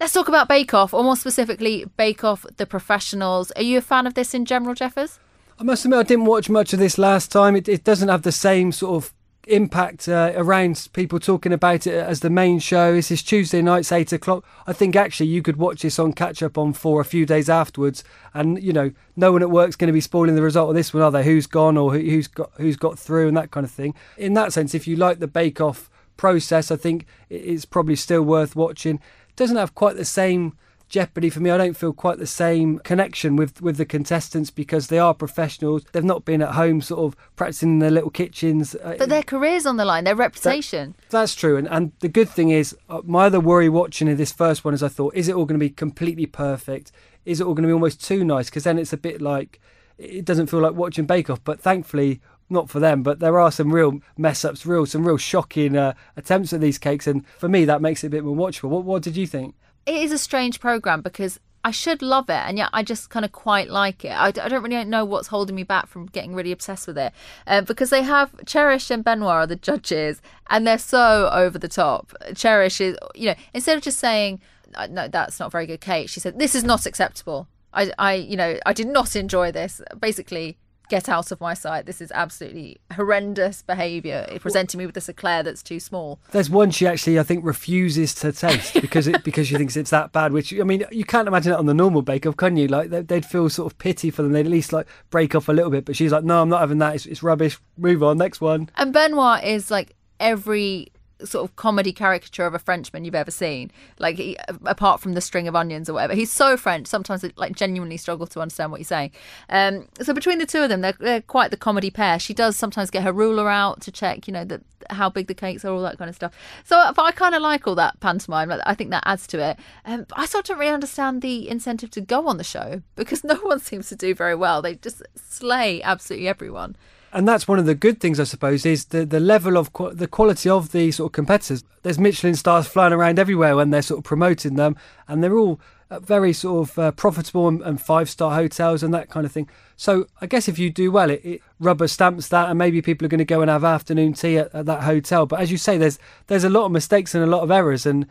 Let's 0.00 0.12
talk 0.12 0.28
about 0.28 0.48
Bake 0.48 0.74
Off, 0.74 0.92
or 0.92 1.04
more 1.04 1.16
specifically, 1.16 1.84
Bake 1.96 2.24
Off 2.24 2.44
the 2.56 2.66
Professionals. 2.66 3.52
Are 3.52 3.62
you 3.62 3.78
a 3.78 3.80
fan 3.80 4.06
of 4.06 4.14
this 4.14 4.34
in 4.34 4.44
general, 4.44 4.74
Jeffers? 4.74 5.20
I 5.60 5.62
must 5.62 5.84
admit, 5.84 6.00
I 6.00 6.02
didn't 6.02 6.24
watch 6.24 6.50
much 6.50 6.72
of 6.72 6.80
this 6.80 6.98
last 6.98 7.30
time. 7.30 7.54
It, 7.54 7.68
it 7.68 7.84
doesn't 7.84 8.08
have 8.08 8.22
the 8.22 8.32
same 8.32 8.72
sort 8.72 8.96
of 8.96 9.14
impact 9.48 10.08
uh, 10.08 10.32
around 10.36 10.88
people 10.92 11.18
talking 11.18 11.52
about 11.52 11.86
it 11.86 11.94
as 11.94 12.20
the 12.20 12.30
main 12.30 12.58
show. 12.58 12.94
This 12.94 13.10
is 13.10 13.22
Tuesday 13.22 13.62
nights, 13.62 13.90
eight 13.90 14.12
o'clock. 14.12 14.44
I 14.66 14.72
think 14.72 14.94
actually 14.94 15.26
you 15.26 15.42
could 15.42 15.56
watch 15.56 15.82
this 15.82 15.98
on 15.98 16.12
catch 16.12 16.42
up 16.42 16.56
on 16.56 16.72
for 16.72 17.00
a 17.00 17.04
few 17.04 17.26
days 17.26 17.48
afterwards, 17.48 18.04
and 18.34 18.62
you 18.62 18.72
know, 18.72 18.92
no 19.16 19.32
one 19.32 19.42
at 19.42 19.50
work's 19.50 19.76
going 19.76 19.88
to 19.88 19.92
be 19.92 20.00
spoiling 20.00 20.34
the 20.34 20.42
result 20.42 20.70
of 20.70 20.74
this 20.76 20.94
one, 20.94 21.02
are 21.02 21.10
they? 21.10 21.24
Who's 21.24 21.46
gone 21.46 21.76
or 21.76 21.92
who, 21.92 21.98
who's 21.98 22.28
got 22.28 22.52
who's 22.56 22.76
got 22.76 22.98
through 22.98 23.28
and 23.28 23.36
that 23.36 23.50
kind 23.50 23.64
of 23.64 23.70
thing. 23.70 23.94
In 24.16 24.34
that 24.34 24.52
sense, 24.52 24.74
if 24.74 24.86
you 24.86 24.96
like 24.96 25.18
the 25.18 25.28
Bake 25.28 25.60
Off 25.60 25.90
process, 26.16 26.70
I 26.70 26.76
think 26.76 27.06
it's 27.28 27.64
probably 27.64 27.96
still 27.96 28.22
worth 28.22 28.54
watching. 28.54 29.00
Doesn't 29.34 29.56
have 29.56 29.74
quite 29.74 29.96
the 29.96 30.04
same 30.04 30.56
Jeopardy 30.92 31.30
for 31.30 31.40
me, 31.40 31.48
I 31.48 31.56
don't 31.56 31.74
feel 31.74 31.94
quite 31.94 32.18
the 32.18 32.26
same 32.26 32.78
connection 32.80 33.34
with 33.34 33.62
with 33.62 33.78
the 33.78 33.86
contestants 33.86 34.50
because 34.50 34.88
they 34.88 34.98
are 34.98 35.14
professionals. 35.14 35.84
They've 35.92 36.04
not 36.04 36.26
been 36.26 36.42
at 36.42 36.50
home, 36.50 36.82
sort 36.82 37.00
of 37.00 37.16
practicing 37.34 37.70
in 37.70 37.78
their 37.78 37.90
little 37.90 38.10
kitchens. 38.10 38.74
Uh, 38.74 38.96
but 38.98 39.08
their 39.08 39.22
careers 39.22 39.64
on 39.64 39.78
the 39.78 39.86
line, 39.86 40.04
their 40.04 40.14
reputation. 40.14 40.94
That, 41.08 41.10
that's 41.10 41.34
true, 41.34 41.56
and 41.56 41.66
and 41.68 41.92
the 42.00 42.10
good 42.10 42.28
thing 42.28 42.50
is, 42.50 42.76
uh, 42.90 43.00
my 43.04 43.24
other 43.24 43.40
worry 43.40 43.70
watching 43.70 44.14
this 44.14 44.32
first 44.32 44.66
one 44.66 44.74
is 44.74 44.82
I 44.82 44.88
thought, 44.88 45.14
is 45.14 45.28
it 45.28 45.34
all 45.34 45.46
going 45.46 45.58
to 45.58 45.64
be 45.64 45.70
completely 45.70 46.26
perfect? 46.26 46.92
Is 47.24 47.40
it 47.40 47.46
all 47.46 47.54
going 47.54 47.62
to 47.62 47.68
be 47.68 47.72
almost 47.72 48.04
too 48.04 48.22
nice? 48.22 48.50
Because 48.50 48.64
then 48.64 48.78
it's 48.78 48.92
a 48.92 48.98
bit 48.98 49.22
like 49.22 49.60
it 49.96 50.26
doesn't 50.26 50.48
feel 50.48 50.60
like 50.60 50.74
watching 50.74 51.06
Bake 51.06 51.30
Off. 51.30 51.42
But 51.42 51.58
thankfully, 51.58 52.20
not 52.50 52.68
for 52.68 52.80
them, 52.80 53.02
but 53.02 53.18
there 53.18 53.40
are 53.40 53.50
some 53.50 53.72
real 53.72 54.00
mess 54.18 54.44
ups, 54.44 54.66
real 54.66 54.84
some 54.84 55.06
real 55.06 55.16
shocking 55.16 55.74
uh, 55.74 55.94
attempts 56.18 56.52
at 56.52 56.60
these 56.60 56.76
cakes, 56.76 57.06
and 57.06 57.26
for 57.38 57.48
me 57.48 57.64
that 57.64 57.80
makes 57.80 58.04
it 58.04 58.08
a 58.08 58.10
bit 58.10 58.24
more 58.24 58.36
watchable. 58.36 58.68
What 58.68 58.84
what 58.84 59.02
did 59.02 59.16
you 59.16 59.26
think? 59.26 59.54
It 59.86 59.94
is 59.94 60.12
a 60.12 60.18
strange 60.18 60.60
program 60.60 61.00
because 61.00 61.38
I 61.64 61.70
should 61.70 62.02
love 62.02 62.28
it, 62.28 62.32
and 62.32 62.58
yet 62.58 62.70
I 62.72 62.82
just 62.82 63.08
kind 63.08 63.24
of 63.24 63.30
quite 63.30 63.70
like 63.70 64.04
it. 64.04 64.10
I, 64.10 64.26
I 64.26 64.30
don't 64.30 64.62
really 64.62 64.84
know 64.84 65.04
what's 65.04 65.28
holding 65.28 65.54
me 65.54 65.62
back 65.62 65.86
from 65.86 66.06
getting 66.06 66.34
really 66.34 66.50
obsessed 66.50 66.88
with 66.88 66.98
it, 66.98 67.12
uh, 67.46 67.60
because 67.60 67.90
they 67.90 68.02
have 68.02 68.32
Cherish 68.46 68.90
and 68.90 69.04
Benoit 69.04 69.30
are 69.30 69.46
the 69.46 69.56
judges, 69.56 70.20
and 70.50 70.66
they're 70.66 70.78
so 70.78 71.30
over 71.32 71.58
the 71.58 71.68
top. 71.68 72.12
Cherish 72.34 72.80
is, 72.80 72.96
you 73.14 73.26
know, 73.26 73.34
instead 73.54 73.76
of 73.76 73.82
just 73.84 74.00
saying, 74.00 74.40
uh, 74.74 74.88
"No, 74.90 75.06
that's 75.06 75.38
not 75.38 75.52
very 75.52 75.66
good, 75.66 75.80
Kate," 75.80 76.10
she 76.10 76.18
said, 76.18 76.38
"This 76.38 76.56
is 76.56 76.64
not 76.64 76.84
acceptable." 76.84 77.46
I, 77.72 77.92
I, 77.98 78.14
you 78.14 78.36
know, 78.36 78.58
I 78.66 78.72
did 78.72 78.88
not 78.88 79.14
enjoy 79.14 79.52
this. 79.52 79.80
Basically, 79.98 80.58
get 80.92 81.08
out 81.08 81.32
of 81.32 81.40
my 81.40 81.54
sight. 81.54 81.86
This 81.86 82.02
is 82.02 82.12
absolutely 82.14 82.76
horrendous 82.94 83.62
behaviour. 83.62 84.26
Presenting 84.40 84.76
me 84.76 84.84
with 84.84 84.94
this 84.94 85.08
eclair 85.08 85.42
that's 85.42 85.62
too 85.62 85.80
small. 85.80 86.20
There's 86.32 86.50
one 86.50 86.70
she 86.70 86.86
actually, 86.86 87.18
I 87.18 87.22
think, 87.22 87.46
refuses 87.46 88.14
to 88.16 88.30
taste 88.30 88.74
because 88.82 89.06
it 89.06 89.24
because 89.24 89.48
she 89.48 89.56
thinks 89.56 89.74
it's 89.74 89.88
that 89.88 90.12
bad. 90.12 90.34
Which 90.34 90.52
I 90.52 90.64
mean, 90.64 90.84
you 90.92 91.06
can't 91.06 91.26
imagine 91.26 91.54
it 91.54 91.58
on 91.58 91.64
the 91.64 91.72
normal 91.72 92.02
Bake 92.02 92.26
Off, 92.26 92.36
can 92.36 92.58
you? 92.58 92.68
Like 92.68 92.90
they'd 92.90 93.24
feel 93.24 93.48
sort 93.48 93.72
of 93.72 93.78
pity 93.78 94.10
for 94.10 94.22
them. 94.22 94.32
They'd 94.32 94.44
at 94.44 94.52
least 94.52 94.74
like 94.74 94.86
break 95.08 95.34
off 95.34 95.48
a 95.48 95.52
little 95.52 95.70
bit. 95.70 95.86
But 95.86 95.96
she's 95.96 96.12
like, 96.12 96.24
no, 96.24 96.42
I'm 96.42 96.50
not 96.50 96.60
having 96.60 96.78
that. 96.78 96.94
It's, 96.94 97.06
it's 97.06 97.22
rubbish. 97.22 97.58
Move 97.78 98.02
on. 98.02 98.18
Next 98.18 98.42
one. 98.42 98.68
And 98.76 98.92
Benoit 98.92 99.42
is 99.44 99.70
like 99.70 99.96
every 100.20 100.91
sort 101.24 101.48
of 101.48 101.56
comedy 101.56 101.92
caricature 101.92 102.46
of 102.46 102.54
a 102.54 102.58
Frenchman 102.58 103.04
you've 103.04 103.14
ever 103.14 103.30
seen. 103.30 103.70
Like, 103.98 104.16
he, 104.16 104.36
apart 104.64 105.00
from 105.00 105.14
the 105.14 105.20
string 105.20 105.48
of 105.48 105.56
onions 105.56 105.88
or 105.88 105.94
whatever, 105.94 106.14
he's 106.14 106.30
so 106.30 106.56
French. 106.56 106.86
Sometimes 106.86 107.24
I 107.24 107.32
like 107.36 107.54
genuinely 107.54 107.96
struggle 107.96 108.26
to 108.28 108.40
understand 108.40 108.70
what 108.70 108.80
he's 108.80 108.88
saying. 108.88 109.12
Um, 109.48 109.88
so 110.00 110.12
between 110.12 110.38
the 110.38 110.46
two 110.46 110.62
of 110.62 110.68
them, 110.68 110.80
they're, 110.80 110.92
they're, 110.98 111.22
quite 111.22 111.50
the 111.50 111.56
comedy 111.56 111.90
pair. 111.90 112.18
She 112.18 112.34
does 112.34 112.56
sometimes 112.56 112.90
get 112.90 113.04
her 113.04 113.12
ruler 113.12 113.48
out 113.48 113.80
to 113.82 113.92
check, 113.92 114.26
you 114.26 114.32
know, 114.32 114.44
that 114.44 114.62
how 114.90 115.08
big 115.08 115.28
the 115.28 115.34
cakes 115.34 115.64
are, 115.64 115.72
all 115.72 115.82
that 115.82 115.98
kind 115.98 116.08
of 116.08 116.14
stuff. 116.14 116.32
So, 116.64 116.92
but 116.94 117.02
I 117.02 117.12
kind 117.12 117.34
of 117.34 117.42
like 117.42 117.66
all 117.66 117.74
that 117.76 118.00
pantomime. 118.00 118.52
I 118.66 118.74
think 118.74 118.90
that 118.90 119.04
adds 119.06 119.26
to 119.28 119.38
it. 119.38 119.58
Um, 119.84 120.06
I 120.14 120.26
sort 120.26 120.50
of 120.50 120.58
really 120.58 120.72
understand 120.72 121.22
the 121.22 121.48
incentive 121.48 121.90
to 121.92 122.00
go 122.00 122.26
on 122.26 122.36
the 122.36 122.44
show 122.44 122.82
because 122.96 123.24
no 123.24 123.36
one 123.36 123.60
seems 123.60 123.88
to 123.88 123.96
do 123.96 124.14
very 124.14 124.34
well. 124.34 124.62
They 124.62 124.74
just 124.76 125.02
slay 125.14 125.82
absolutely 125.82 126.28
everyone 126.28 126.76
and 127.12 127.28
that's 127.28 127.46
one 127.46 127.58
of 127.58 127.66
the 127.66 127.74
good 127.74 128.00
things, 128.00 128.18
I 128.18 128.24
suppose, 128.24 128.64
is 128.64 128.86
the 128.86 129.04
the 129.04 129.20
level 129.20 129.58
of 129.58 129.70
the 129.94 130.08
quality 130.08 130.48
of 130.48 130.72
the 130.72 130.90
sort 130.90 131.10
of 131.10 131.12
competitors. 131.12 131.64
There's 131.82 131.98
Michelin 131.98 132.34
stars 132.34 132.66
flying 132.66 132.92
around 132.92 133.18
everywhere 133.18 133.56
when 133.56 133.70
they're 133.70 133.82
sort 133.82 133.98
of 133.98 134.04
promoting 134.04 134.56
them, 134.56 134.76
and 135.08 135.22
they're 135.22 135.36
all 135.36 135.60
very 136.00 136.32
sort 136.32 136.68
of 136.68 136.78
uh, 136.78 136.92
profitable 136.92 137.48
and, 137.48 137.60
and 137.62 137.80
five 137.80 138.08
star 138.08 138.34
hotels 138.34 138.82
and 138.82 138.94
that 138.94 139.10
kind 139.10 139.26
of 139.26 139.32
thing. 139.32 139.48
So 139.76 140.06
I 140.20 140.26
guess 140.26 140.48
if 140.48 140.58
you 140.58 140.70
do 140.70 140.90
well, 140.90 141.10
it, 141.10 141.20
it 141.24 141.42
rubber 141.60 141.88
stamps 141.88 142.28
that, 142.28 142.48
and 142.48 142.58
maybe 142.58 142.80
people 142.80 143.04
are 143.04 143.10
going 143.10 143.18
to 143.18 143.24
go 143.24 143.42
and 143.42 143.50
have 143.50 143.64
afternoon 143.64 144.14
tea 144.14 144.38
at, 144.38 144.54
at 144.54 144.66
that 144.66 144.84
hotel. 144.84 145.26
But 145.26 145.40
as 145.40 145.50
you 145.50 145.58
say, 145.58 145.76
there's 145.76 145.98
there's 146.28 146.44
a 146.44 146.50
lot 146.50 146.64
of 146.64 146.72
mistakes 146.72 147.14
and 147.14 147.22
a 147.22 147.26
lot 147.26 147.42
of 147.42 147.50
errors, 147.50 147.84
and 147.86 148.06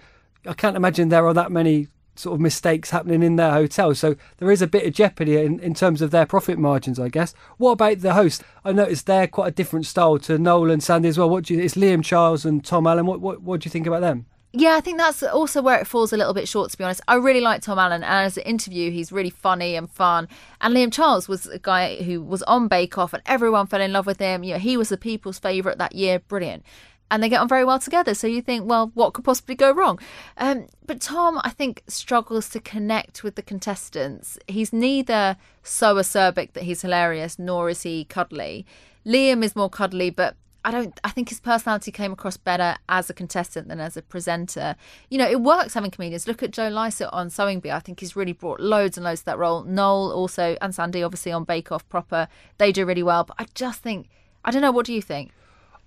I 0.46 0.54
can't 0.54 0.76
imagine 0.76 1.10
there 1.10 1.28
are 1.28 1.34
that 1.34 1.52
many 1.52 1.88
sort 2.16 2.36
of 2.36 2.42
mistakes 2.42 2.90
happening 2.90 3.24
in 3.24 3.36
their 3.36 3.52
hotel. 3.52 3.96
So 3.96 4.16
there 4.38 4.52
is 4.52 4.62
a 4.62 4.68
bit 4.68 4.86
of 4.86 4.94
jeopardy 4.94 5.38
in, 5.38 5.60
in 5.60 5.74
terms 5.74 6.02
of 6.02 6.12
their 6.12 6.26
profit 6.26 6.58
margins, 6.58 7.00
I 7.00 7.10
guess. 7.10 7.34
What 7.58 7.72
about 7.72 8.00
the 8.00 8.14
host? 8.14 8.44
I 8.64 8.72
noticed 8.72 9.06
they're 9.06 9.28
quite 9.28 9.48
a 9.48 9.52
different 9.52 9.86
style 9.86 10.20
to 10.20 10.38
Noel 10.38 10.72
and 10.72 10.84
Sandy 10.84 11.10
as 11.10 11.18
well. 11.18 11.30
What 11.30 11.46
do 11.46 11.54
you? 11.54 11.62
It's 11.62 11.76
Liam 11.76 12.04
Charles 12.04 12.46
and 12.46 12.64
Tom 12.64 12.88
Allen. 12.88 13.06
What 13.06 13.22
what 13.22 13.42
what 13.42 13.62
do 13.62 13.68
you 13.68 13.72
think 13.72 13.88
about 13.88 14.02
them? 14.02 14.26
Yeah, 14.54 14.76
I 14.76 14.82
think 14.82 14.98
that's 14.98 15.24
also 15.24 15.62
where 15.62 15.80
it 15.80 15.88
falls 15.88 16.12
a 16.12 16.18
little 16.18 16.34
bit 16.34 16.46
short, 16.46 16.72
to 16.72 16.78
be 16.78 16.84
honest. 16.84 17.00
I 17.08 17.16
really 17.16 17.40
like 17.40 17.62
Tom 17.62 17.80
Allen, 17.80 18.04
and 18.04 18.26
as 18.26 18.36
an 18.36 18.44
interview, 18.44 18.92
he's 18.92 19.10
really 19.10 19.30
funny 19.30 19.78
and 19.78 19.90
fun. 19.90 20.28
And 20.60 20.76
Liam 20.76 20.92
Charles 20.92 21.30
was 21.30 21.46
a 21.46 21.58
guy 21.58 22.04
who 22.04 22.22
was 22.22 22.44
on 22.44 22.68
Bake 22.68 22.98
Off, 22.98 23.14
and 23.14 23.24
everyone 23.26 23.68
fell 23.68 23.80
in 23.80 23.94
love 23.94 24.06
with 24.06 24.20
him. 24.20 24.44
You 24.44 24.56
know, 24.56 24.60
he 24.60 24.76
was 24.76 24.90
the 24.90 24.98
people's 24.98 25.40
favourite 25.40 25.78
that 25.78 25.96
year. 25.96 26.20
Brilliant 26.20 26.66
and 27.12 27.22
they 27.22 27.30
get 27.30 27.42
on 27.42 27.48
very 27.48 27.66
well 27.66 27.78
together. 27.78 28.16
So 28.16 28.26
you 28.26 28.42
think, 28.42 28.68
well, 28.68 28.90
what 28.96 29.14
could 29.14 29.26
possibly 29.26 29.54
go 29.54 29.72
wrong? 29.72 30.00
Um, 30.38 30.68
but 30.88 31.02
Tom, 31.02 31.40
I 31.44 31.50
think, 31.50 31.84
struggles 31.88 32.50
to 32.50 32.60
connect 32.60 33.24
with 33.24 33.36
the 33.36 33.42
contestants. 33.42 34.40
He's 34.48 34.72
neither 34.72 35.36
so 35.62 35.96
acerbic 35.96 36.54
that 36.54 36.64
he's 36.64 36.82
hilarious, 36.82 37.38
nor 37.38 37.70
is 37.70 37.84
he 37.84 38.06
cuddly. 38.06 38.66
Liam 39.06 39.44
is 39.44 39.56
more 39.56 39.70
cuddly, 39.70 40.10
but 40.10 40.38
I 40.64 40.72
don't. 40.72 40.98
I 41.04 41.10
think 41.10 41.30
his 41.30 41.40
personality 41.40 41.92
came 41.92 42.14
across 42.14 42.38
better 42.38 42.76
as 42.88 43.10
a 43.10 43.16
contestant 43.16 43.68
than 43.68 43.80
as 43.80 43.98
a 43.98 44.02
presenter. 44.02 44.76
You 45.10 45.18
know, 45.18 45.30
it 45.30 45.42
works 45.42 45.74
having 45.74 45.92
comedians. 45.92 46.28
Look 46.28 46.44
at 46.44 46.52
Joe 46.52 46.70
Lycett 46.70 47.10
on 47.12 47.30
Sewing 47.32 47.60
Bee. 47.60 47.72
I 47.72 47.80
think 47.80 48.00
he's 48.00 48.16
really 48.16 48.34
brought 48.34 48.60
loads 48.60 48.96
and 48.96 49.04
loads 49.04 49.22
to 49.22 49.26
that 49.26 49.40
role. 49.40 49.64
Noel 49.64 50.12
also 50.14 50.56
and 50.62 50.74
Sandy 50.74 51.04
obviously 51.04 51.32
on 51.32 51.44
Bake 51.44 51.72
Off 51.72 51.88
proper. 51.90 52.28
They 52.58 52.72
do 52.72 52.86
really 52.86 53.04
well. 53.04 53.24
But 53.24 53.38
I 53.40 53.48
just 53.56 53.82
think 53.82 54.08
I 54.46 54.52
don't 54.52 54.62
know. 54.62 54.72
What 54.72 54.86
do 54.86 54.94
you 54.94 55.02
think? 55.02 55.32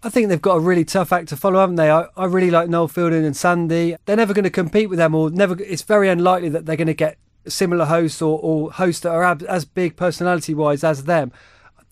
I 0.04 0.11
think 0.11 0.28
they've 0.28 0.40
got 0.40 0.56
a 0.56 0.61
really 0.61 0.84
tough 0.84 1.14
act 1.14 1.30
to 1.30 1.37
follow, 1.37 1.61
haven't 1.61 1.76
they? 1.76 1.90
I, 1.90 2.06
I 2.14 2.26
really 2.26 2.50
like 2.50 2.68
Noel 2.68 2.88
Fielding 2.88 3.25
and 3.25 3.34
Sandy. 3.34 3.96
They're 4.04 4.16
never 4.16 4.34
going 4.34 4.44
to 4.44 4.50
compete 4.50 4.90
with 4.90 4.99
them, 4.99 5.14
or 5.14 5.30
never. 5.30 5.56
It's 5.62 5.80
very 5.80 6.11
unlikely 6.11 6.50
that 6.50 6.66
they're 6.66 6.76
going 6.76 6.88
to 6.88 6.94
get 6.94 7.16
similar 7.46 7.87
hosts 7.87 8.20
or, 8.20 8.38
or 8.42 8.70
hosts 8.70 9.00
that 9.00 9.12
are 9.12 9.25
ab- 9.25 9.42
as 9.44 9.64
big 9.64 9.96
personality 9.96 10.52
wise 10.52 10.84
as 10.84 11.04
them 11.04 11.32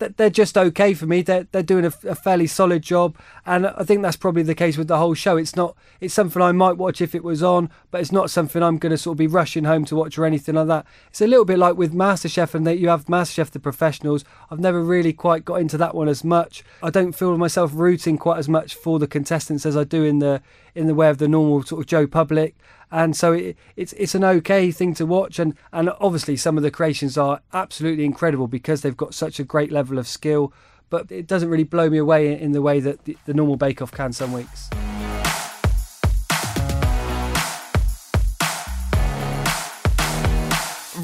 they're 0.09 0.29
just 0.29 0.57
okay 0.57 0.93
for 0.93 1.05
me. 1.05 1.21
They're 1.21 1.47
they're 1.51 1.63
doing 1.63 1.85
a, 1.85 1.93
a, 2.07 2.15
fairly 2.15 2.47
solid 2.47 2.81
job, 2.81 3.17
and 3.45 3.67
I 3.67 3.83
think 3.83 4.01
that's 4.01 4.17
probably 4.17 4.43
the 4.43 4.55
case 4.55 4.77
with 4.77 4.87
the 4.87 4.97
whole 4.97 5.13
show. 5.13 5.37
It's 5.37 5.55
not 5.55 5.75
it's 5.99 6.13
something 6.13 6.41
I 6.41 6.51
might 6.51 6.77
watch 6.77 7.01
if 7.01 7.15
it 7.15 7.23
was 7.23 7.43
on, 7.43 7.69
but 7.91 8.01
it's 8.01 8.11
not 8.11 8.29
something 8.29 8.61
I'm 8.61 8.77
going 8.77 8.91
to 8.91 8.97
sort 8.97 9.15
of 9.15 9.19
be 9.19 9.27
rushing 9.27 9.63
home 9.63 9.85
to 9.85 9.95
watch 9.95 10.17
or 10.17 10.25
anything 10.25 10.55
like 10.55 10.67
that. 10.67 10.85
It's 11.09 11.21
a 11.21 11.27
little 11.27 11.45
bit 11.45 11.59
like 11.59 11.75
with 11.75 11.93
MasterChef, 11.93 12.53
and 12.53 12.65
that 12.67 12.79
you 12.79 12.89
have 12.89 13.05
MasterChef 13.05 13.51
the 13.51 13.59
professionals. 13.59 14.25
I've 14.49 14.59
never 14.59 14.81
really 14.81 15.13
quite 15.13 15.45
got 15.45 15.61
into 15.61 15.77
that 15.77 15.95
one 15.95 16.07
as 16.07 16.23
much. 16.23 16.63
I 16.81 16.89
don't 16.89 17.13
feel 17.13 17.37
myself 17.37 17.71
rooting 17.73 18.17
quite 18.17 18.37
as 18.37 18.49
much 18.49 18.75
for 18.75 18.99
the 18.99 19.07
contestants 19.07 19.65
as 19.65 19.77
I 19.77 19.83
do 19.83 20.03
in 20.03 20.19
the 20.19 20.41
in 20.75 20.87
the 20.87 20.95
way 20.95 21.09
of 21.09 21.19
the 21.19 21.27
normal 21.27 21.63
sort 21.63 21.81
of 21.81 21.87
Joe 21.87 22.07
Public 22.07 22.55
and 22.93 23.15
so 23.17 23.33
it, 23.33 23.57
it's 23.75 23.91
it's 23.93 24.15
an 24.15 24.23
okay 24.23 24.71
thing 24.71 24.93
to 24.93 25.05
watch. 25.05 25.39
And 25.39 25.55
and 25.73 25.89
obviously 25.99 26.37
some 26.37 26.55
of 26.55 26.63
the 26.63 26.71
creations 26.71 27.17
are 27.17 27.41
absolutely 27.51 28.05
incredible 28.05 28.47
because 28.47 28.81
they've 28.81 28.95
got 28.95 29.13
such 29.13 29.39
a 29.39 29.43
great 29.43 29.71
level 29.71 29.97
of 29.97 30.07
skill. 30.07 30.53
But 30.89 31.11
it 31.11 31.25
doesn't 31.25 31.49
really 31.49 31.63
blow 31.63 31.89
me 31.89 31.97
away 31.97 32.39
in 32.39 32.51
the 32.51 32.61
way 32.61 32.79
that 32.79 33.05
the, 33.05 33.17
the 33.25 33.33
normal 33.33 33.57
bake 33.57 33.81
off 33.81 33.91
can 33.91 34.13
some 34.13 34.31
weeks 34.31 34.69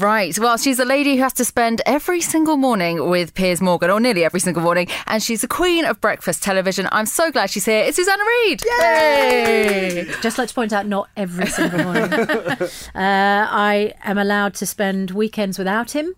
Right. 0.00 0.38
Well, 0.38 0.56
she's 0.56 0.78
a 0.78 0.86
lady 0.86 1.16
who 1.16 1.22
has 1.22 1.34
to 1.34 1.44
spend 1.44 1.82
every 1.84 2.22
single 2.22 2.56
morning 2.56 3.10
with 3.10 3.34
Piers 3.34 3.60
Morgan, 3.60 3.90
or 3.90 4.00
nearly 4.00 4.24
every 4.24 4.40
single 4.40 4.62
morning, 4.62 4.88
and 5.06 5.22
she's 5.22 5.42
the 5.42 5.48
queen 5.48 5.84
of 5.84 6.00
breakfast 6.00 6.42
television. 6.42 6.88
I'm 6.90 7.04
so 7.04 7.30
glad 7.30 7.50
she's 7.50 7.66
here. 7.66 7.84
It's 7.84 7.96
Susanna 7.96 8.22
Reid. 8.24 8.62
Yay! 8.64 10.10
Just 10.22 10.38
like 10.38 10.48
to 10.48 10.54
point 10.54 10.72
out, 10.72 10.86
not 10.86 11.10
every 11.18 11.46
single 11.48 11.84
morning. 11.84 12.12
uh, 12.14 12.68
I 12.94 13.92
am 14.02 14.16
allowed 14.16 14.54
to 14.54 14.64
spend 14.64 15.10
weekends 15.10 15.58
without 15.58 15.90
him, 15.90 16.14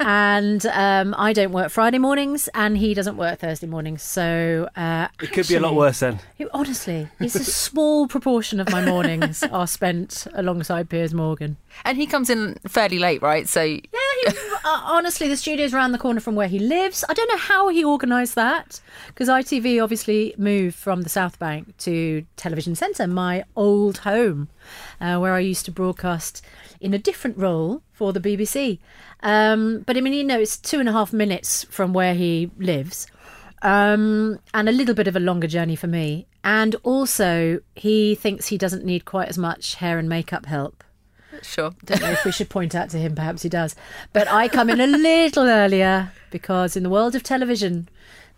and 0.00 0.66
um, 0.66 1.14
I 1.16 1.32
don't 1.32 1.52
work 1.52 1.70
Friday 1.70 1.98
mornings, 1.98 2.48
and 2.54 2.76
he 2.76 2.92
doesn't 2.92 3.16
work 3.16 3.38
Thursday 3.38 3.68
mornings. 3.68 4.02
So 4.02 4.68
uh, 4.74 5.06
it 5.22 5.32
could 5.32 5.46
be 5.46 5.54
a 5.54 5.60
lot 5.60 5.76
worse 5.76 6.00
then. 6.00 6.18
honestly, 6.52 7.06
it's 7.20 7.36
a 7.36 7.44
small 7.44 8.08
proportion 8.08 8.58
of 8.58 8.68
my 8.70 8.84
mornings 8.84 9.44
are 9.44 9.68
spent 9.68 10.26
alongside 10.34 10.88
Piers 10.88 11.14
Morgan. 11.14 11.56
And 11.84 11.98
he 11.98 12.06
comes 12.06 12.30
in 12.30 12.56
fairly 12.66 12.98
late, 12.98 13.11
right? 13.20 13.48
So 13.48 13.62
yeah, 13.62 13.78
he, 14.20 14.26
uh, 14.64 14.80
honestly, 14.84 15.28
the 15.28 15.36
studio's 15.36 15.74
around 15.74 15.92
the 15.92 15.98
corner 15.98 16.20
from 16.20 16.34
where 16.34 16.48
he 16.48 16.58
lives. 16.58 17.04
I 17.08 17.14
don't 17.14 17.28
know 17.28 17.36
how 17.36 17.68
he 17.68 17.84
organised 17.84 18.34
that 18.36 18.80
because 19.08 19.28
ITV 19.28 19.82
obviously 19.82 20.34
moved 20.38 20.76
from 20.76 21.02
the 21.02 21.08
South 21.08 21.38
Bank 21.38 21.76
to 21.78 22.24
Television 22.36 22.74
Centre, 22.74 23.06
my 23.06 23.44
old 23.56 23.98
home, 23.98 24.48
uh, 25.00 25.18
where 25.18 25.34
I 25.34 25.40
used 25.40 25.64
to 25.66 25.72
broadcast 25.72 26.44
in 26.80 26.94
a 26.94 26.98
different 26.98 27.36
role 27.36 27.82
for 27.92 28.12
the 28.12 28.20
BBC. 28.20 28.78
Um, 29.22 29.80
but 29.80 29.96
I 29.96 30.00
mean, 30.00 30.12
you 30.12 30.24
know, 30.24 30.40
it's 30.40 30.56
two 30.56 30.80
and 30.80 30.88
a 30.88 30.92
half 30.92 31.12
minutes 31.12 31.64
from 31.64 31.92
where 31.92 32.14
he 32.14 32.50
lives. 32.58 33.06
Um, 33.62 34.40
and 34.54 34.68
a 34.68 34.72
little 34.72 34.94
bit 34.94 35.06
of 35.06 35.14
a 35.14 35.20
longer 35.20 35.46
journey 35.46 35.76
for 35.76 35.86
me. 35.86 36.26
And 36.44 36.74
also, 36.82 37.60
he 37.76 38.16
thinks 38.16 38.48
he 38.48 38.58
doesn't 38.58 38.84
need 38.84 39.04
quite 39.04 39.28
as 39.28 39.38
much 39.38 39.76
hair 39.76 39.98
and 39.98 40.08
makeup 40.08 40.46
help 40.46 40.82
Sure. 41.42 41.72
Don't 41.84 42.02
know 42.02 42.10
if 42.10 42.24
we 42.24 42.32
should 42.32 42.50
point 42.50 42.74
out 42.74 42.90
to 42.90 42.98
him, 42.98 43.14
perhaps 43.14 43.42
he 43.42 43.48
does. 43.48 43.74
But 44.12 44.28
I 44.28 44.48
come 44.48 44.68
in 44.68 44.80
a 44.80 44.86
little 44.86 45.48
earlier 45.48 46.12
because 46.30 46.76
in 46.76 46.82
the 46.82 46.90
world 46.90 47.14
of 47.14 47.22
television, 47.22 47.88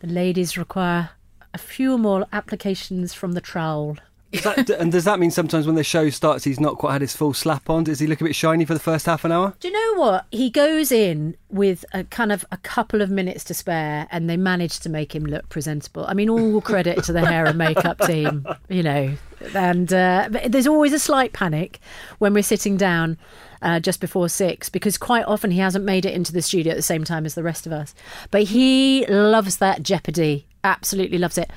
the 0.00 0.06
ladies 0.06 0.56
require 0.56 1.10
a 1.52 1.58
few 1.58 1.98
more 1.98 2.26
applications 2.32 3.14
from 3.14 3.32
the 3.32 3.40
trowel. 3.40 3.96
That, 4.42 4.70
and 4.70 4.90
does 4.92 5.04
that 5.04 5.18
mean 5.18 5.30
sometimes 5.30 5.66
when 5.66 5.76
the 5.76 5.84
show 5.84 6.10
starts, 6.10 6.44
he's 6.44 6.60
not 6.60 6.78
quite 6.78 6.92
had 6.92 7.00
his 7.00 7.14
full 7.14 7.34
slap 7.34 7.70
on? 7.70 7.84
Does 7.84 8.00
he 8.00 8.06
look 8.06 8.20
a 8.20 8.24
bit 8.24 8.34
shiny 8.34 8.64
for 8.64 8.74
the 8.74 8.80
first 8.80 9.06
half 9.06 9.24
an 9.24 9.32
hour? 9.32 9.54
Do 9.60 9.68
you 9.68 9.74
know 9.74 10.00
what? 10.00 10.26
He 10.30 10.50
goes 10.50 10.90
in 10.90 11.36
with 11.50 11.84
a 11.92 12.04
kind 12.04 12.32
of 12.32 12.44
a 12.50 12.56
couple 12.58 13.00
of 13.00 13.10
minutes 13.10 13.44
to 13.44 13.54
spare, 13.54 14.06
and 14.10 14.28
they 14.28 14.36
manage 14.36 14.80
to 14.80 14.88
make 14.88 15.14
him 15.14 15.24
look 15.24 15.48
presentable. 15.48 16.04
I 16.06 16.14
mean, 16.14 16.28
all 16.28 16.60
credit 16.60 17.04
to 17.04 17.12
the 17.12 17.24
hair 17.24 17.46
and 17.46 17.58
makeup 17.58 17.98
team, 18.00 18.46
you 18.68 18.82
know. 18.82 19.14
And 19.54 19.92
uh, 19.92 20.28
there's 20.46 20.66
always 20.66 20.92
a 20.92 20.98
slight 20.98 21.32
panic 21.32 21.80
when 22.18 22.34
we're 22.34 22.42
sitting 22.42 22.76
down. 22.76 23.18
Uh, 23.62 23.80
just 23.80 23.98
before 23.98 24.28
six 24.28 24.68
because 24.68 24.98
quite 24.98 25.24
often 25.24 25.50
he 25.50 25.58
hasn't 25.58 25.86
made 25.86 26.04
it 26.04 26.12
into 26.12 26.34
the 26.34 26.42
studio 26.42 26.72
at 26.72 26.76
the 26.76 26.82
same 26.82 27.02
time 27.02 27.24
as 27.24 27.34
the 27.34 27.42
rest 27.42 27.66
of 27.66 27.72
us. 27.72 27.94
But 28.30 28.42
he 28.42 29.06
loves 29.06 29.56
that 29.56 29.82
jeopardy, 29.82 30.46
absolutely 30.62 31.16
loves 31.16 31.38
it. 31.38 31.50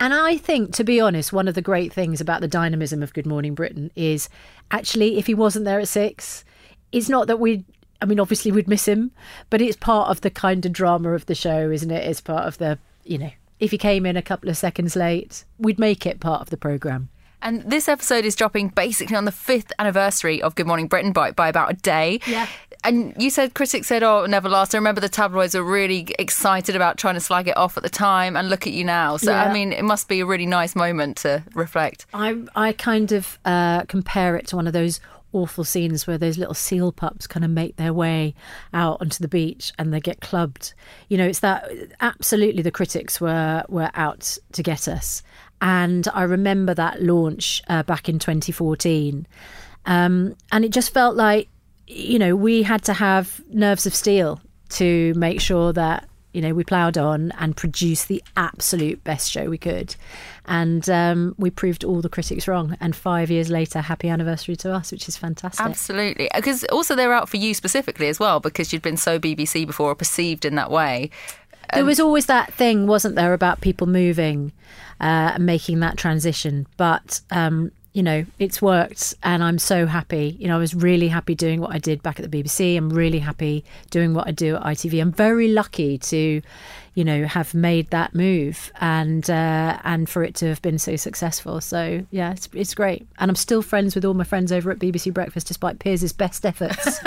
And 0.00 0.14
I 0.14 0.38
think, 0.38 0.74
to 0.76 0.84
be 0.84 0.98
honest, 0.98 1.32
one 1.32 1.46
of 1.46 1.54
the 1.54 1.62
great 1.62 1.92
things 1.92 2.22
about 2.22 2.40
the 2.40 2.48
dynamism 2.48 3.02
of 3.02 3.12
Good 3.12 3.26
Morning 3.26 3.54
Britain 3.54 3.90
is 3.94 4.30
actually, 4.70 5.18
if 5.18 5.26
he 5.26 5.34
wasn't 5.34 5.66
there 5.66 5.78
at 5.78 5.88
six, 5.88 6.44
it's 6.90 7.10
not 7.10 7.26
that 7.26 7.38
we. 7.38 7.64
I 8.02 8.06
mean, 8.06 8.18
obviously 8.18 8.50
we'd 8.50 8.66
miss 8.66 8.88
him, 8.88 9.10
but 9.50 9.60
it's 9.60 9.76
part 9.76 10.08
of 10.08 10.22
the 10.22 10.30
kind 10.30 10.64
of 10.64 10.72
drama 10.72 11.10
of 11.10 11.26
the 11.26 11.34
show, 11.34 11.70
isn't 11.70 11.90
it? 11.90 12.08
It's 12.08 12.22
part 12.22 12.46
of 12.46 12.56
the, 12.56 12.78
you 13.04 13.18
know, 13.18 13.30
if 13.58 13.72
he 13.72 13.76
came 13.76 14.06
in 14.06 14.16
a 14.16 14.22
couple 14.22 14.48
of 14.48 14.56
seconds 14.56 14.96
late, 14.96 15.44
we'd 15.58 15.78
make 15.78 16.06
it 16.06 16.18
part 16.18 16.40
of 16.40 16.48
the 16.48 16.56
programme. 16.56 17.10
And 17.42 17.62
this 17.62 17.88
episode 17.88 18.24
is 18.24 18.34
dropping 18.34 18.68
basically 18.68 19.16
on 19.16 19.26
the 19.26 19.32
fifth 19.32 19.72
anniversary 19.78 20.40
of 20.40 20.54
Good 20.54 20.66
Morning 20.66 20.88
Britain 20.88 21.12
by, 21.12 21.30
by 21.32 21.48
about 21.48 21.72
a 21.72 21.74
day. 21.74 22.20
Yeah. 22.26 22.46
And 22.82 23.14
you 23.18 23.30
said 23.30 23.54
critics 23.54 23.88
said, 23.88 24.02
"Oh, 24.02 24.26
never 24.26 24.48
last." 24.48 24.74
I 24.74 24.78
remember 24.78 25.00
the 25.00 25.08
tabloids 25.08 25.54
were 25.54 25.62
really 25.62 26.06
excited 26.18 26.74
about 26.76 26.96
trying 26.96 27.14
to 27.14 27.20
slag 27.20 27.48
it 27.48 27.56
off 27.56 27.76
at 27.76 27.82
the 27.82 27.90
time, 27.90 28.36
and 28.36 28.48
look 28.48 28.66
at 28.66 28.72
you 28.72 28.84
now. 28.84 29.16
So 29.16 29.30
yeah. 29.30 29.44
I 29.44 29.52
mean, 29.52 29.72
it 29.72 29.84
must 29.84 30.08
be 30.08 30.20
a 30.20 30.26
really 30.26 30.46
nice 30.46 30.74
moment 30.74 31.18
to 31.18 31.42
reflect. 31.54 32.06
I 32.14 32.42
I 32.54 32.72
kind 32.72 33.12
of 33.12 33.38
uh, 33.44 33.82
compare 33.82 34.36
it 34.36 34.46
to 34.48 34.56
one 34.56 34.66
of 34.66 34.72
those 34.72 35.00
awful 35.32 35.64
scenes 35.64 36.06
where 36.06 36.18
those 36.18 36.38
little 36.38 36.54
seal 36.54 36.90
pups 36.92 37.26
kind 37.26 37.44
of 37.44 37.50
make 37.50 37.76
their 37.76 37.92
way 37.92 38.34
out 38.74 39.00
onto 39.00 39.22
the 39.22 39.28
beach 39.28 39.72
and 39.78 39.92
they 39.92 40.00
get 40.00 40.20
clubbed. 40.20 40.74
You 41.08 41.18
know, 41.18 41.26
it's 41.26 41.40
that 41.40 41.70
absolutely 42.00 42.62
the 42.62 42.70
critics 42.70 43.20
were 43.20 43.64
were 43.68 43.90
out 43.94 44.38
to 44.52 44.62
get 44.62 44.88
us. 44.88 45.22
And 45.62 46.08
I 46.14 46.22
remember 46.22 46.74
that 46.74 47.02
launch 47.02 47.62
uh, 47.68 47.82
back 47.82 48.08
in 48.08 48.18
2014. 48.18 49.26
Um, 49.86 50.36
and 50.52 50.64
it 50.64 50.70
just 50.70 50.92
felt 50.92 51.16
like 51.16 51.48
you 51.90 52.18
know, 52.18 52.36
we 52.36 52.62
had 52.62 52.84
to 52.84 52.92
have 52.92 53.40
nerves 53.52 53.86
of 53.86 53.94
steel 53.94 54.40
to 54.70 55.12
make 55.14 55.40
sure 55.40 55.72
that 55.72 56.06
you 56.32 56.40
know 56.40 56.54
we 56.54 56.62
ploughed 56.62 56.96
on 56.96 57.32
and 57.32 57.56
produced 57.56 58.06
the 58.06 58.22
absolute 58.36 59.02
best 59.02 59.30
show 59.30 59.50
we 59.50 59.58
could. 59.58 59.96
And 60.46 60.88
um, 60.88 61.34
we 61.38 61.50
proved 61.50 61.82
all 61.84 62.00
the 62.00 62.08
critics 62.08 62.46
wrong. 62.46 62.76
And 62.80 62.94
five 62.94 63.30
years 63.30 63.50
later 63.50 63.80
happy 63.80 64.08
anniversary 64.08 64.54
to 64.56 64.72
us 64.72 64.92
which 64.92 65.08
is 65.08 65.16
fantastic. 65.16 65.66
Absolutely. 65.66 66.30
Because 66.34 66.64
also 66.64 66.94
they're 66.94 67.12
out 67.12 67.28
for 67.28 67.36
you 67.36 67.52
specifically 67.52 68.06
as 68.06 68.20
well 68.20 68.38
because 68.38 68.72
you'd 68.72 68.82
been 68.82 68.96
so 68.96 69.18
bbc 69.18 69.66
before 69.66 69.90
or 69.90 69.96
perceived 69.96 70.44
in 70.44 70.54
that 70.54 70.70
way. 70.70 71.10
There 71.74 71.84
was 71.84 72.00
always 72.00 72.26
that 72.26 72.52
thing 72.52 72.86
wasn't 72.86 73.14
there 73.14 73.32
about 73.32 73.60
people 73.60 73.86
moving 73.86 74.52
uh, 75.00 75.32
and 75.34 75.46
making 75.46 75.80
that 75.80 75.96
transition. 75.96 76.66
But 76.76 77.20
um, 77.30 77.70
you 78.00 78.04
know, 78.04 78.24
it's 78.38 78.62
worked 78.62 79.14
and 79.22 79.44
I'm 79.44 79.58
so 79.58 79.84
happy. 79.84 80.34
You 80.38 80.48
know, 80.48 80.54
I 80.56 80.58
was 80.58 80.74
really 80.74 81.08
happy 81.08 81.34
doing 81.34 81.60
what 81.60 81.74
I 81.74 81.78
did 81.78 82.02
back 82.02 82.18
at 82.18 82.30
the 82.30 82.42
BBC. 82.42 82.74
I'm 82.74 82.88
really 82.88 83.18
happy 83.18 83.62
doing 83.90 84.14
what 84.14 84.26
I 84.26 84.30
do 84.30 84.56
at 84.56 84.62
ITV. 84.62 85.02
I'm 85.02 85.12
very 85.12 85.48
lucky 85.48 85.98
to, 85.98 86.40
you 86.94 87.04
know, 87.04 87.26
have 87.26 87.52
made 87.52 87.90
that 87.90 88.14
move 88.14 88.72
and 88.80 89.28
uh, 89.28 89.78
and 89.84 90.08
for 90.08 90.24
it 90.24 90.34
to 90.36 90.46
have 90.46 90.62
been 90.62 90.78
so 90.78 90.96
successful. 90.96 91.60
So 91.60 92.06
yeah, 92.10 92.32
it's, 92.32 92.48
it's 92.54 92.74
great. 92.74 93.06
And 93.18 93.30
I'm 93.30 93.36
still 93.36 93.60
friends 93.60 93.94
with 93.94 94.06
all 94.06 94.14
my 94.14 94.24
friends 94.24 94.50
over 94.50 94.70
at 94.70 94.78
BBC 94.78 95.12
Breakfast, 95.12 95.46
despite 95.46 95.78
Piers's 95.78 96.14
best 96.14 96.46
efforts 96.46 97.00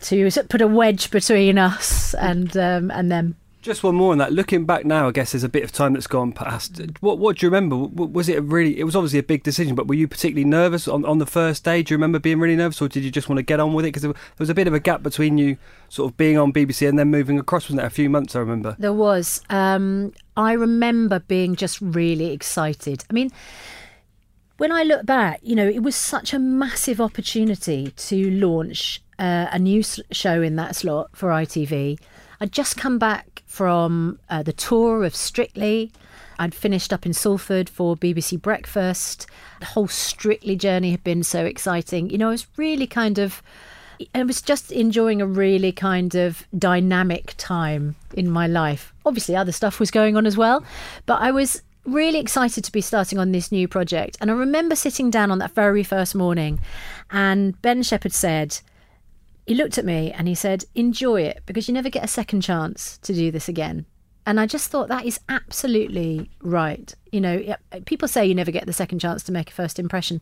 to 0.08 0.28
put 0.48 0.60
a 0.60 0.66
wedge 0.66 1.12
between 1.12 1.56
us 1.56 2.14
and 2.14 2.56
um, 2.56 2.90
and 2.90 3.12
them. 3.12 3.36
Just 3.62 3.84
one 3.84 3.94
more 3.94 4.10
on 4.10 4.18
that. 4.18 4.32
Looking 4.32 4.66
back 4.66 4.84
now, 4.84 5.06
I 5.06 5.12
guess 5.12 5.30
there's 5.30 5.44
a 5.44 5.48
bit 5.48 5.62
of 5.62 5.70
time 5.70 5.92
that's 5.92 6.08
gone 6.08 6.32
past. 6.32 6.80
What 6.98 7.18
What 7.18 7.38
do 7.38 7.46
you 7.46 7.50
remember? 7.50 7.76
Was 7.76 8.28
it 8.28 8.42
really? 8.42 8.76
It 8.78 8.82
was 8.82 8.96
obviously 8.96 9.20
a 9.20 9.22
big 9.22 9.44
decision, 9.44 9.76
but 9.76 9.86
were 9.86 9.94
you 9.94 10.08
particularly 10.08 10.44
nervous 10.44 10.88
on, 10.88 11.04
on 11.04 11.18
the 11.18 11.26
first 11.26 11.62
day? 11.62 11.80
Do 11.84 11.94
you 11.94 11.96
remember 11.96 12.18
being 12.18 12.40
really 12.40 12.56
nervous, 12.56 12.82
or 12.82 12.88
did 12.88 13.04
you 13.04 13.10
just 13.12 13.28
want 13.28 13.38
to 13.38 13.44
get 13.44 13.60
on 13.60 13.72
with 13.72 13.84
it? 13.84 13.88
Because 13.88 14.02
there 14.02 14.14
was 14.38 14.50
a 14.50 14.54
bit 14.54 14.66
of 14.66 14.74
a 14.74 14.80
gap 14.80 15.04
between 15.04 15.38
you 15.38 15.58
sort 15.88 16.10
of 16.10 16.16
being 16.16 16.36
on 16.36 16.52
BBC 16.52 16.88
and 16.88 16.98
then 16.98 17.08
moving 17.08 17.38
across, 17.38 17.66
wasn't 17.66 17.78
there? 17.78 17.86
A 17.86 17.90
few 17.90 18.10
months, 18.10 18.34
I 18.34 18.40
remember. 18.40 18.74
There 18.80 18.92
was. 18.92 19.40
Um, 19.48 20.12
I 20.36 20.52
remember 20.54 21.20
being 21.20 21.54
just 21.54 21.80
really 21.80 22.32
excited. 22.32 23.04
I 23.08 23.12
mean 23.12 23.30
when 24.58 24.70
I 24.70 24.84
look 24.84 25.04
back, 25.04 25.40
you 25.42 25.56
know, 25.56 25.66
it 25.66 25.82
was 25.82 25.96
such 25.96 26.32
a 26.32 26.38
massive 26.38 27.00
opportunity 27.00 27.90
to 27.90 28.30
launch 28.30 29.02
uh, 29.18 29.46
a 29.50 29.58
new 29.58 29.82
show 30.12 30.40
in 30.40 30.54
that 30.54 30.76
slot 30.76 31.10
for 31.14 31.30
ITV. 31.30 31.98
I'd 32.40 32.52
just 32.52 32.76
come 32.76 32.98
back 32.98 33.31
from 33.52 34.18
uh, 34.30 34.42
the 34.42 34.52
tour 34.54 35.04
of 35.04 35.14
Strictly. 35.14 35.92
I'd 36.38 36.54
finished 36.54 36.90
up 36.90 37.04
in 37.04 37.12
Salford 37.12 37.68
for 37.68 37.94
BBC 37.94 38.40
Breakfast. 38.40 39.26
The 39.60 39.66
whole 39.66 39.88
Strictly 39.88 40.56
journey 40.56 40.90
had 40.90 41.04
been 41.04 41.22
so 41.22 41.44
exciting. 41.44 42.08
You 42.08 42.16
know, 42.16 42.28
I 42.28 42.30
was 42.30 42.46
really 42.56 42.86
kind 42.86 43.18
of. 43.18 43.42
I 44.14 44.22
was 44.22 44.40
just 44.40 44.72
enjoying 44.72 45.20
a 45.20 45.26
really 45.26 45.70
kind 45.70 46.14
of 46.14 46.44
dynamic 46.58 47.34
time 47.36 47.94
in 48.14 48.30
my 48.30 48.46
life. 48.46 48.94
Obviously, 49.04 49.36
other 49.36 49.52
stuff 49.52 49.78
was 49.78 49.90
going 49.90 50.16
on 50.16 50.24
as 50.26 50.36
well, 50.36 50.64
but 51.04 51.20
I 51.20 51.30
was 51.30 51.62
really 51.84 52.20
excited 52.20 52.64
to 52.64 52.72
be 52.72 52.80
starting 52.80 53.18
on 53.18 53.32
this 53.32 53.52
new 53.52 53.68
project. 53.68 54.16
And 54.20 54.30
I 54.30 54.34
remember 54.34 54.74
sitting 54.76 55.10
down 55.10 55.30
on 55.30 55.38
that 55.40 55.54
very 55.54 55.82
first 55.82 56.14
morning, 56.14 56.58
and 57.10 57.60
Ben 57.60 57.82
Shephard 57.82 58.14
said, 58.14 58.60
he 59.46 59.54
looked 59.54 59.78
at 59.78 59.84
me 59.84 60.12
and 60.12 60.28
he 60.28 60.34
said, 60.34 60.64
Enjoy 60.74 61.22
it 61.22 61.42
because 61.46 61.68
you 61.68 61.74
never 61.74 61.90
get 61.90 62.04
a 62.04 62.08
second 62.08 62.42
chance 62.42 62.98
to 62.98 63.12
do 63.12 63.30
this 63.30 63.48
again. 63.48 63.86
And 64.24 64.38
I 64.38 64.46
just 64.46 64.70
thought 64.70 64.88
that 64.88 65.04
is 65.04 65.18
absolutely 65.28 66.30
right. 66.40 66.94
You 67.10 67.20
know, 67.20 67.56
people 67.86 68.06
say 68.06 68.24
you 68.24 68.36
never 68.36 68.52
get 68.52 68.66
the 68.66 68.72
second 68.72 69.00
chance 69.00 69.24
to 69.24 69.32
make 69.32 69.50
a 69.50 69.52
first 69.52 69.80
impression, 69.80 70.20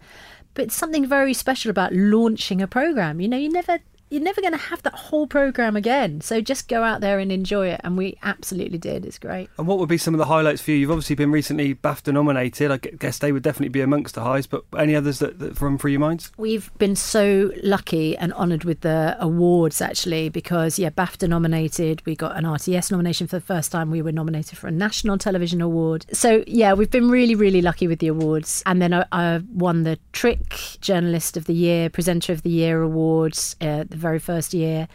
but 0.54 0.64
it's 0.64 0.74
something 0.74 1.06
very 1.06 1.34
special 1.34 1.70
about 1.70 1.92
launching 1.92 2.62
a 2.62 2.66
program. 2.66 3.20
You 3.20 3.28
know, 3.28 3.36
you 3.36 3.50
never 3.50 3.78
you're 4.10 4.20
never 4.20 4.40
going 4.40 4.52
to 4.52 4.58
have 4.58 4.82
that 4.82 4.94
whole 4.94 5.26
program 5.26 5.76
again. 5.76 6.20
So 6.20 6.40
just 6.40 6.68
go 6.68 6.82
out 6.82 7.00
there 7.00 7.18
and 7.20 7.30
enjoy 7.30 7.68
it. 7.68 7.80
And 7.84 7.96
we 7.96 8.18
absolutely 8.22 8.78
did. 8.78 9.06
It's 9.06 9.18
great. 9.18 9.48
And 9.56 9.66
what 9.66 9.78
would 9.78 9.88
be 9.88 9.98
some 9.98 10.14
of 10.14 10.18
the 10.18 10.26
highlights 10.26 10.60
for 10.60 10.72
you? 10.72 10.78
You've 10.78 10.90
obviously 10.90 11.14
been 11.16 11.30
recently 11.30 11.74
BAFTA 11.76 12.12
nominated. 12.12 12.70
I 12.72 12.76
guess 12.78 13.18
they 13.18 13.30
would 13.30 13.44
definitely 13.44 13.68
be 13.68 13.80
amongst 13.80 14.16
the 14.16 14.22
highs, 14.22 14.46
but 14.46 14.64
any 14.76 14.96
others 14.96 15.20
that, 15.20 15.38
that 15.38 15.56
from 15.56 15.78
through 15.78 15.92
your 15.92 16.00
minds? 16.00 16.32
We've 16.36 16.76
been 16.78 16.96
so 16.96 17.52
lucky 17.62 18.16
and 18.16 18.32
honoured 18.34 18.64
with 18.64 18.80
the 18.80 19.16
awards 19.20 19.80
actually, 19.80 20.28
because 20.28 20.78
yeah, 20.78 20.90
BAFTA 20.90 21.28
nominated. 21.28 22.04
We 22.04 22.16
got 22.16 22.36
an 22.36 22.44
RTS 22.44 22.90
nomination 22.90 23.28
for 23.28 23.36
the 23.36 23.44
first 23.44 23.70
time. 23.70 23.90
We 23.90 24.02
were 24.02 24.12
nominated 24.12 24.58
for 24.58 24.66
a 24.66 24.72
National 24.72 25.18
Television 25.18 25.60
Award. 25.60 26.06
So 26.12 26.42
yeah, 26.48 26.72
we've 26.72 26.90
been 26.90 27.08
really, 27.08 27.36
really 27.36 27.62
lucky 27.62 27.86
with 27.86 28.00
the 28.00 28.08
awards. 28.08 28.64
And 28.66 28.82
then 28.82 28.92
I, 28.92 29.06
I 29.12 29.40
won 29.52 29.84
the 29.84 30.00
TRIC 30.12 30.78
Journalist 30.80 31.36
of 31.36 31.44
the 31.44 31.54
Year, 31.54 31.88
Presenter 31.88 32.32
of 32.32 32.42
the 32.42 32.50
Year 32.50 32.82
awards. 32.82 33.54
Uh, 33.60 33.84
very 34.00 34.18
first 34.18 34.52
year. 34.54 34.88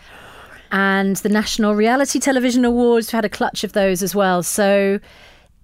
And 0.71 1.15
the 1.17 1.29
National 1.29 1.75
Reality 1.75 2.19
Television 2.19 2.65
Awards, 2.65 3.11
had 3.11 3.23
a 3.23 3.29
clutch 3.29 3.63
of 3.63 3.73
those 3.73 4.03
as 4.03 4.13
well. 4.13 4.43
So, 4.43 4.99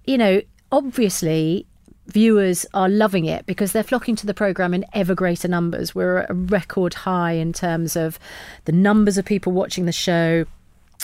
you 0.04 0.16
know, 0.16 0.40
obviously, 0.70 1.66
viewers 2.06 2.66
are 2.74 2.88
loving 2.88 3.24
it 3.24 3.46
because 3.46 3.72
they're 3.72 3.82
flocking 3.82 4.16
to 4.16 4.26
the 4.26 4.34
program 4.34 4.74
in 4.74 4.84
ever 4.92 5.14
greater 5.14 5.48
numbers. 5.48 5.94
We're 5.94 6.18
at 6.18 6.30
a 6.30 6.34
record 6.34 6.94
high 6.94 7.32
in 7.32 7.52
terms 7.52 7.96
of 7.96 8.18
the 8.64 8.72
numbers 8.72 9.18
of 9.18 9.24
people 9.24 9.52
watching 9.52 9.86
the 9.86 9.92
show, 9.92 10.46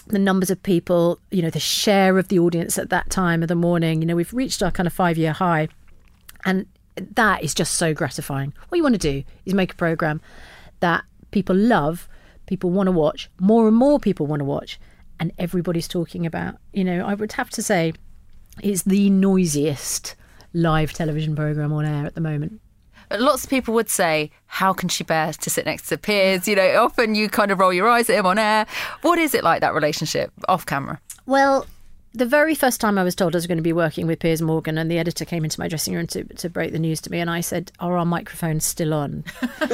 the 0.07 0.19
numbers 0.19 0.51
of 0.51 0.63
people, 0.63 1.19
you 1.31 1.43
know, 1.43 1.51
the 1.51 1.61
share 1.61 2.19
of 2.19 2.29
the 2.29 2.39
audience 2.39 2.79
at 2.79 2.91
that 2.91 3.11
time 3.11 3.43
of 3.43 3.49
the 3.49 3.55
morning. 3.55 4.01
You 4.01 4.07
know, 4.07 4.17
we've 4.17 4.33
reached 4.33 4.63
our 4.63 4.71
kind 4.71 4.87
of 4.87 4.93
five 4.93 5.19
year 5.19 5.33
high. 5.33 5.69
And 6.45 6.67
that 6.97 7.43
is 7.43 7.55
just 7.55 7.75
so 7.75 7.95
gratifying. 7.95 8.53
What 8.69 8.77
you 8.77 8.83
want 8.83 8.95
to 8.95 8.99
do 8.99 9.25
is 9.45 9.55
make 9.55 9.73
a 9.73 9.77
program 9.77 10.21
that 10.81 11.05
people 11.31 11.55
love 11.57 12.09
people 12.49 12.71
want 12.71 12.89
to 12.89 12.93
watch, 12.93 13.31
more 13.39 13.69
and 13.69 13.77
more 13.77 14.01
people 14.01 14.27
want 14.27 14.41
to 14.41 14.45
watch, 14.45 14.81
and 15.21 15.33
everybody's 15.39 15.87
talking 15.87 16.27
about. 16.27 16.57
You 16.73 16.85
know, 16.85 17.07
I 17.07 17.15
would 17.15 17.33
have 17.33 17.51
to 17.51 17.63
say 17.63 17.93
it's 18.63 18.83
the 18.83 19.11
noisiest 19.11 20.17
live 20.53 20.93
television 20.93 21.37
program 21.37 21.73
on 21.73 21.85
air 21.85 22.07
at 22.07 22.15
the 22.15 22.21
moment. 22.21 22.61
Lots 23.11 23.45
of 23.45 23.51
people 23.51 23.73
would 23.75 23.89
say, 23.89 24.31
How 24.47 24.73
can 24.73 24.89
she 24.89 25.05
bear 25.05 25.33
to 25.33 25.51
sit 25.51 25.65
next 25.65 25.89
to 25.89 25.97
Piers? 25.99 26.49
You 26.49 26.57
know, 26.57 26.85
often 26.85 27.15
you 27.15 27.29
kind 27.29 27.51
of 27.51 27.59
roll 27.59 27.73
your 27.73 27.89
eyes 27.89 28.11
at 28.11 28.19
him 28.19 28.27
on 28.27 28.39
air. 28.39 28.67
What 29.03 29.19
is 29.19 29.35
it 29.35 29.45
like, 29.45 29.61
that 29.61 29.75
relationship 29.75 30.33
off 30.49 30.67
camera? 30.67 31.01
Well, 31.27 31.67
the 32.15 32.27
very 32.27 32.55
first 32.55 32.81
time 32.81 32.99
I 32.99 33.05
was 33.05 33.15
told 33.15 33.35
I 33.35 33.39
was 33.39 33.47
going 33.47 33.59
to 33.59 33.63
be 33.63 33.73
working 33.73 34.07
with 34.07 34.19
Piers 34.19 34.41
Morgan, 34.41 34.79
and 34.79 34.91
the 34.91 34.99
editor 34.99 35.25
came 35.25 35.45
into 35.45 35.61
my 35.61 35.69
dressing 35.69 35.95
room 35.95 36.07
to, 36.09 36.25
to 36.25 36.49
break 36.49 36.73
the 36.73 36.79
news 36.79 37.01
to 37.03 37.11
me, 37.11 37.21
and 37.21 37.31
I 37.31 37.41
said, 37.41 37.71
"Are 37.81 37.97
our 37.97 38.07
microphones 38.07 38.65
still 38.65 38.95
on?" 38.95 39.25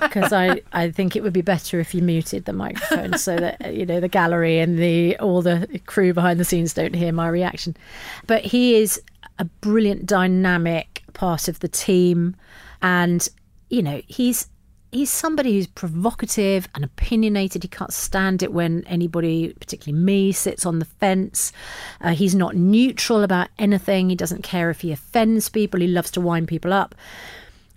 Because 0.00 0.32
I, 0.32 0.62
I 0.72 0.90
think 0.90 1.14
it 1.14 1.22
would 1.22 1.32
be 1.32 1.42
better 1.42 1.78
if 1.78 1.94
you 1.94 2.02
muted 2.02 2.44
the 2.44 2.52
microphone 2.52 3.18
so 3.18 3.36
that 3.36 3.64
uh, 3.64 3.68
you 3.68 3.86
know 3.86 4.00
the 4.00 4.08
gallery 4.08 4.58
and 4.58 4.78
the 4.78 5.16
all 5.18 5.42
the 5.42 5.80
crew 5.86 6.12
behind 6.12 6.40
the 6.40 6.44
scenes 6.44 6.74
don't 6.74 6.94
hear 6.94 7.12
my 7.12 7.28
reaction. 7.28 7.76
But 8.26 8.44
he 8.44 8.76
is 8.76 9.00
a 9.38 9.44
brilliant, 9.44 10.06
dynamic 10.06 11.02
part 11.12 11.48
of 11.48 11.60
the 11.60 11.68
team, 11.68 12.36
and 12.82 13.28
you 13.70 13.82
know 13.82 14.02
he's 14.06 14.48
he's 14.92 15.10
somebody 15.10 15.54
who's 15.54 15.66
provocative 15.66 16.68
and 16.74 16.84
opinionated. 16.84 17.62
He 17.62 17.68
can't 17.68 17.92
stand 17.92 18.42
it 18.42 18.52
when 18.52 18.84
anybody, 18.86 19.52
particularly 19.58 20.02
me, 20.02 20.32
sits 20.32 20.64
on 20.66 20.78
the 20.78 20.84
fence. 20.84 21.52
Uh, 22.00 22.14
he's 22.14 22.34
not 22.34 22.56
neutral 22.56 23.22
about 23.22 23.48
anything. 23.58 24.08
He 24.08 24.16
doesn't 24.16 24.42
care 24.42 24.70
if 24.70 24.80
he 24.80 24.92
offends 24.92 25.48
people. 25.48 25.80
He 25.80 25.86
loves 25.86 26.10
to 26.12 26.20
wind 26.20 26.48
people 26.48 26.72
up, 26.72 26.94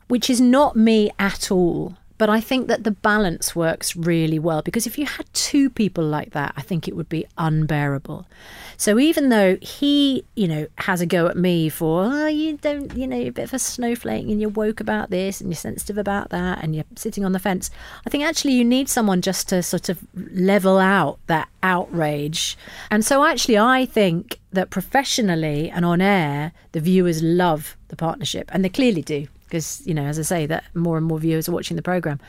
which 0.08 0.30
is 0.30 0.40
not 0.40 0.76
me 0.76 1.12
at 1.20 1.52
all. 1.52 1.96
But 2.20 2.30
I 2.30 2.42
think 2.42 2.68
that 2.68 2.84
the 2.84 2.92
balance 2.92 3.56
works 3.56 3.96
really 3.96 4.40
well 4.40 4.62
because 4.62 4.86
if 4.86 4.98
you 5.00 5.06
had 5.06 5.26
two 5.34 5.70
people 5.70 6.04
like 6.04 6.32
that, 6.32 6.54
I 6.58 6.62
think 6.62 6.86
it 6.86 6.96
would 6.96 7.08
be 7.08 7.26
unbearable. 7.38 8.28
So 8.76 9.00
even 9.00 9.30
though 9.30 9.58
he, 9.62 10.26
you 10.36 10.50
know, 10.50 10.68
has 10.80 11.00
a 11.00 11.06
go 11.06 11.28
at 11.28 11.38
me 11.38 11.70
for, 11.70 12.04
oh, 12.04 12.28
you 12.28 12.58
don't, 12.58 12.94
you 12.94 13.08
know, 13.08 13.18
you're 13.18 13.30
a 13.30 13.32
bit 13.32 13.46
of 13.46 13.54
a 13.54 13.60
snowflake 13.60 14.28
and 14.28 14.42
you're 14.42 14.50
woke 14.50 14.82
about 14.82 15.12
this 15.12 15.40
and 15.40 15.50
you're 15.50 15.56
sensitive 15.56 15.98
about 15.98 16.30
that 16.32 16.62
and 16.62 16.76
you're 16.76 16.84
sitting 16.98 17.24
on 17.24 17.32
the 17.32 17.40
fence, 17.40 17.72
I 18.06 18.10
think 18.10 18.26
actually 18.26 18.54
you 18.54 18.66
need 18.66 18.90
someone 18.90 19.22
just 19.22 19.48
to 19.50 19.64
sort 19.64 19.88
of 19.88 20.06
level 20.14 20.78
out 20.78 21.20
that 21.28 21.48
outrage. 21.64 22.58
And 22.92 23.06
so 23.06 23.24
actually, 23.24 23.58
I 23.58 23.86
think 23.86 24.42
that 24.52 24.72
professionally 24.72 25.70
and 25.70 25.86
on 25.86 26.02
air, 26.02 26.52
the 26.74 26.82
viewers 26.82 27.24
love 27.24 27.78
the 27.88 27.96
partnership 27.96 28.50
and 28.52 28.66
they 28.66 28.70
clearly 28.70 29.04
do 29.04 29.28
because 29.50 29.86
you 29.86 29.94
know 29.94 30.04
as 30.04 30.20
i 30.20 30.22
say 30.22 30.46
that 30.46 30.64
more 30.74 30.98
and 30.98 31.06
more 31.06 31.20
viewers 31.20 31.50
are 31.50 31.52
watching 31.52 31.76
the 31.76 31.82
program. 31.82 32.20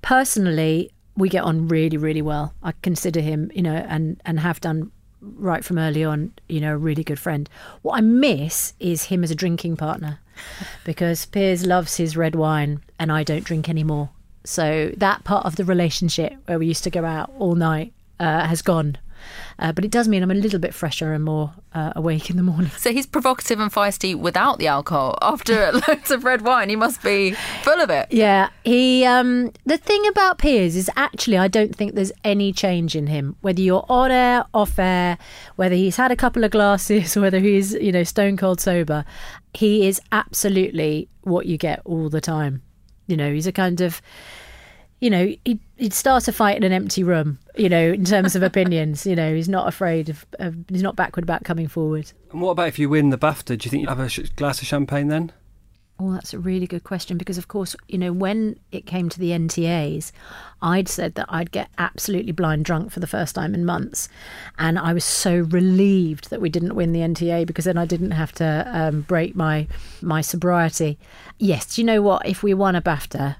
Personally 0.00 0.90
we 1.16 1.28
get 1.28 1.44
on 1.44 1.68
really 1.68 1.96
really 1.96 2.22
well. 2.22 2.54
I 2.62 2.72
consider 2.82 3.20
him 3.20 3.50
you 3.54 3.62
know 3.62 3.74
and 3.74 4.20
and 4.24 4.40
have 4.40 4.60
done 4.60 4.90
right 5.20 5.64
from 5.64 5.78
early 5.78 6.02
on 6.02 6.32
you 6.48 6.60
know 6.60 6.74
a 6.74 6.78
really 6.78 7.04
good 7.04 7.18
friend. 7.18 7.48
What 7.82 7.98
i 7.98 8.00
miss 8.00 8.74
is 8.80 9.04
him 9.04 9.22
as 9.22 9.30
a 9.30 9.36
drinking 9.36 9.76
partner 9.76 10.18
because 10.84 11.26
piers 11.26 11.66
loves 11.66 11.96
his 11.96 12.16
red 12.16 12.34
wine 12.34 12.80
and 12.98 13.12
i 13.12 13.22
don't 13.22 13.44
drink 13.44 13.68
anymore. 13.68 14.10
So 14.44 14.92
that 14.96 15.22
part 15.22 15.46
of 15.46 15.56
the 15.56 15.64
relationship 15.64 16.34
where 16.46 16.58
we 16.58 16.66
used 16.66 16.84
to 16.84 16.90
go 16.90 17.04
out 17.04 17.30
all 17.38 17.54
night 17.54 17.92
uh, 18.18 18.46
has 18.46 18.62
gone 18.62 18.98
uh, 19.58 19.72
but 19.72 19.84
it 19.84 19.90
does 19.90 20.08
mean 20.08 20.22
I'm 20.22 20.30
a 20.30 20.34
little 20.34 20.58
bit 20.58 20.74
fresher 20.74 21.12
and 21.12 21.24
more 21.24 21.52
uh, 21.74 21.92
awake 21.96 22.30
in 22.30 22.36
the 22.36 22.42
morning. 22.42 22.70
So 22.76 22.92
he's 22.92 23.06
provocative 23.06 23.60
and 23.60 23.72
feisty 23.72 24.14
without 24.14 24.58
the 24.58 24.66
alcohol. 24.66 25.18
After 25.22 25.72
loads 25.88 26.10
of 26.10 26.24
red 26.24 26.42
wine, 26.42 26.68
he 26.68 26.76
must 26.76 27.02
be 27.02 27.32
full 27.62 27.80
of 27.80 27.90
it. 27.90 28.08
Yeah, 28.10 28.50
he. 28.64 29.04
Um, 29.04 29.52
the 29.64 29.78
thing 29.78 30.06
about 30.08 30.38
Piers 30.38 30.76
is 30.76 30.90
actually 30.96 31.38
I 31.38 31.48
don't 31.48 31.74
think 31.74 31.94
there's 31.94 32.12
any 32.24 32.52
change 32.52 32.96
in 32.96 33.06
him. 33.06 33.36
Whether 33.40 33.62
you're 33.62 33.86
on 33.88 34.10
air, 34.10 34.44
off 34.52 34.78
air, 34.78 35.18
whether 35.56 35.74
he's 35.74 35.96
had 35.96 36.10
a 36.10 36.16
couple 36.16 36.44
of 36.44 36.50
glasses, 36.50 37.16
whether 37.16 37.38
he's 37.38 37.72
you 37.74 37.92
know 37.92 38.04
stone 38.04 38.36
cold 38.36 38.60
sober, 38.60 39.04
he 39.54 39.86
is 39.86 40.00
absolutely 40.10 41.08
what 41.22 41.46
you 41.46 41.56
get 41.56 41.80
all 41.84 42.08
the 42.08 42.20
time. 42.20 42.62
You 43.06 43.16
know, 43.16 43.32
he's 43.32 43.46
a 43.46 43.52
kind 43.52 43.80
of 43.80 44.00
you 45.02 45.10
know, 45.10 45.34
he'd, 45.44 45.58
he'd 45.76 45.92
start 45.92 46.28
a 46.28 46.32
fight 46.32 46.56
in 46.56 46.62
an 46.62 46.72
empty 46.72 47.02
room, 47.02 47.40
you 47.56 47.68
know, 47.68 47.92
in 47.92 48.04
terms 48.04 48.34
of 48.36 48.42
opinions. 48.42 49.06
You 49.06 49.16
know, 49.16 49.34
he's 49.34 49.48
not 49.48 49.68
afraid 49.68 50.08
of, 50.08 50.26
of, 50.38 50.56
he's 50.68 50.82
not 50.82 50.96
backward 50.96 51.22
about 51.24 51.44
coming 51.44 51.68
forward. 51.68 52.12
And 52.30 52.40
what 52.40 52.50
about 52.52 52.68
if 52.68 52.78
you 52.78 52.88
win 52.88 53.10
the 53.10 53.18
BAFTA? 53.18 53.58
Do 53.58 53.66
you 53.66 53.70
think 53.70 53.82
you 53.82 53.88
have 53.88 54.00
a 54.00 54.08
sh- 54.08 54.30
glass 54.36 54.60
of 54.60 54.68
champagne 54.68 55.08
then? 55.08 55.32
Oh, 56.04 56.12
that's 56.12 56.34
a 56.34 56.38
really 56.38 56.66
good 56.66 56.82
question 56.82 57.16
because, 57.16 57.38
of 57.38 57.46
course, 57.46 57.76
you 57.86 57.98
know, 57.98 58.12
when 58.12 58.58
it 58.72 58.86
came 58.86 59.08
to 59.08 59.20
the 59.20 59.30
NTAs, 59.30 60.10
I'd 60.60 60.88
said 60.88 61.14
that 61.14 61.26
I'd 61.28 61.52
get 61.52 61.68
absolutely 61.78 62.32
blind 62.32 62.64
drunk 62.64 62.90
for 62.90 62.98
the 62.98 63.06
first 63.06 63.36
time 63.36 63.54
in 63.54 63.64
months. 63.64 64.08
And 64.58 64.78
I 64.78 64.94
was 64.94 65.04
so 65.04 65.40
relieved 65.40 66.30
that 66.30 66.40
we 66.40 66.48
didn't 66.48 66.74
win 66.74 66.92
the 66.92 67.00
NTA 67.00 67.46
because 67.46 67.66
then 67.66 67.78
I 67.78 67.84
didn't 67.84 68.12
have 68.12 68.32
to 68.32 68.68
um, 68.72 69.02
break 69.02 69.36
my, 69.36 69.68
my 70.00 70.22
sobriety. 70.22 70.98
Yes, 71.38 71.74
do 71.74 71.82
you 71.82 71.86
know 71.86 72.02
what? 72.02 72.26
If 72.26 72.42
we 72.42 72.52
won 72.52 72.74
a 72.74 72.82
BAFTA, 72.82 73.36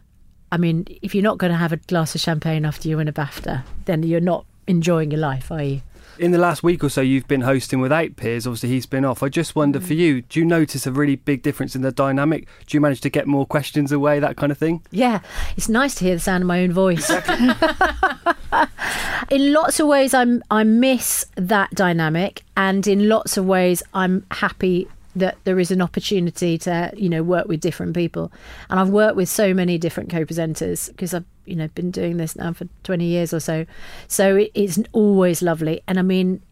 I 0.52 0.58
mean, 0.58 0.86
if 1.00 1.14
you're 1.14 1.24
not 1.24 1.38
going 1.38 1.50
to 1.50 1.56
have 1.56 1.72
a 1.72 1.78
glass 1.78 2.14
of 2.14 2.20
champagne 2.20 2.66
after 2.66 2.86
you 2.86 2.98
win 2.98 3.08
a 3.08 3.12
BAFTA, 3.12 3.64
then 3.86 4.02
you're 4.02 4.20
not 4.20 4.44
enjoying 4.66 5.10
your 5.10 5.20
life, 5.20 5.50
are 5.50 5.62
you? 5.62 5.80
In 6.18 6.30
the 6.30 6.36
last 6.36 6.62
week 6.62 6.84
or 6.84 6.90
so, 6.90 7.00
you've 7.00 7.26
been 7.26 7.40
hosting 7.40 7.80
without 7.80 8.16
Piers. 8.16 8.46
Obviously, 8.46 8.68
he's 8.68 8.84
been 8.84 9.02
off. 9.02 9.22
I 9.22 9.30
just 9.30 9.56
wonder 9.56 9.80
mm. 9.80 9.82
for 9.82 9.94
you, 9.94 10.20
do 10.20 10.40
you 10.40 10.44
notice 10.44 10.86
a 10.86 10.92
really 10.92 11.16
big 11.16 11.42
difference 11.42 11.74
in 11.74 11.80
the 11.80 11.90
dynamic? 11.90 12.46
Do 12.66 12.76
you 12.76 12.82
manage 12.82 13.00
to 13.00 13.08
get 13.08 13.26
more 13.26 13.46
questions 13.46 13.92
away, 13.92 14.20
that 14.20 14.36
kind 14.36 14.52
of 14.52 14.58
thing? 14.58 14.82
Yeah, 14.90 15.20
it's 15.56 15.70
nice 15.70 15.94
to 15.96 16.04
hear 16.04 16.16
the 16.16 16.20
sound 16.20 16.42
of 16.42 16.48
my 16.48 16.60
own 16.60 16.70
voice. 16.70 17.08
in 19.30 19.54
lots 19.54 19.80
of 19.80 19.86
ways, 19.86 20.12
I'm 20.12 20.42
I 20.50 20.64
miss 20.64 21.24
that 21.36 21.70
dynamic, 21.70 22.42
and 22.58 22.86
in 22.86 23.08
lots 23.08 23.38
of 23.38 23.46
ways, 23.46 23.82
I'm 23.94 24.26
happy 24.30 24.86
that 25.14 25.36
there 25.44 25.58
is 25.58 25.70
an 25.70 25.82
opportunity 25.82 26.56
to 26.58 26.92
you 26.96 27.08
know 27.08 27.22
work 27.22 27.46
with 27.46 27.60
different 27.60 27.94
people. 27.94 28.32
And 28.70 28.80
i've 28.80 28.88
worked 28.88 29.16
with 29.16 29.28
so 29.28 29.52
many 29.54 29.78
different 29.78 30.10
co-presenters 30.10 30.88
because 30.88 31.14
i've 31.14 31.24
you 31.44 31.56
know 31.56 31.68
been 31.68 31.90
doing 31.90 32.16
this 32.16 32.36
now 32.36 32.52
for 32.52 32.66
20 32.84 33.04
years 33.04 33.32
or 33.32 33.40
so. 33.40 33.66
So 34.08 34.46
it's 34.54 34.78
always 34.92 35.42
lovely. 35.42 35.82
And 35.86 35.98
i 35.98 36.02
mean 36.02 36.42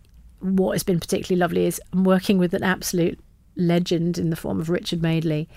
what 0.41 0.73
has 0.73 0.83
been 0.83 1.01
particularly 1.01 1.39
lovely 1.39 1.67
is 1.67 1.81
i'm 1.93 2.05
working 2.05 2.39
with 2.39 2.55
an 2.55 2.63
absolute 2.63 3.19
legend 3.57 4.17
in 4.17 4.31
the 4.31 4.37
form 4.37 4.61
of 4.61 4.71
richard 4.71 5.03
madeley. 5.03 5.49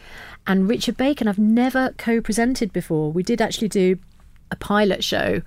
And 0.47 0.69
richard 0.69 0.97
bacon 0.97 1.27
i've 1.27 1.39
never 1.39 1.93
co-presented 1.97 2.71
before. 2.73 3.11
We 3.11 3.23
did 3.23 3.41
actually 3.41 3.69
do 3.69 3.97
a 4.51 4.55
pilot 4.55 5.03
show 5.03 5.41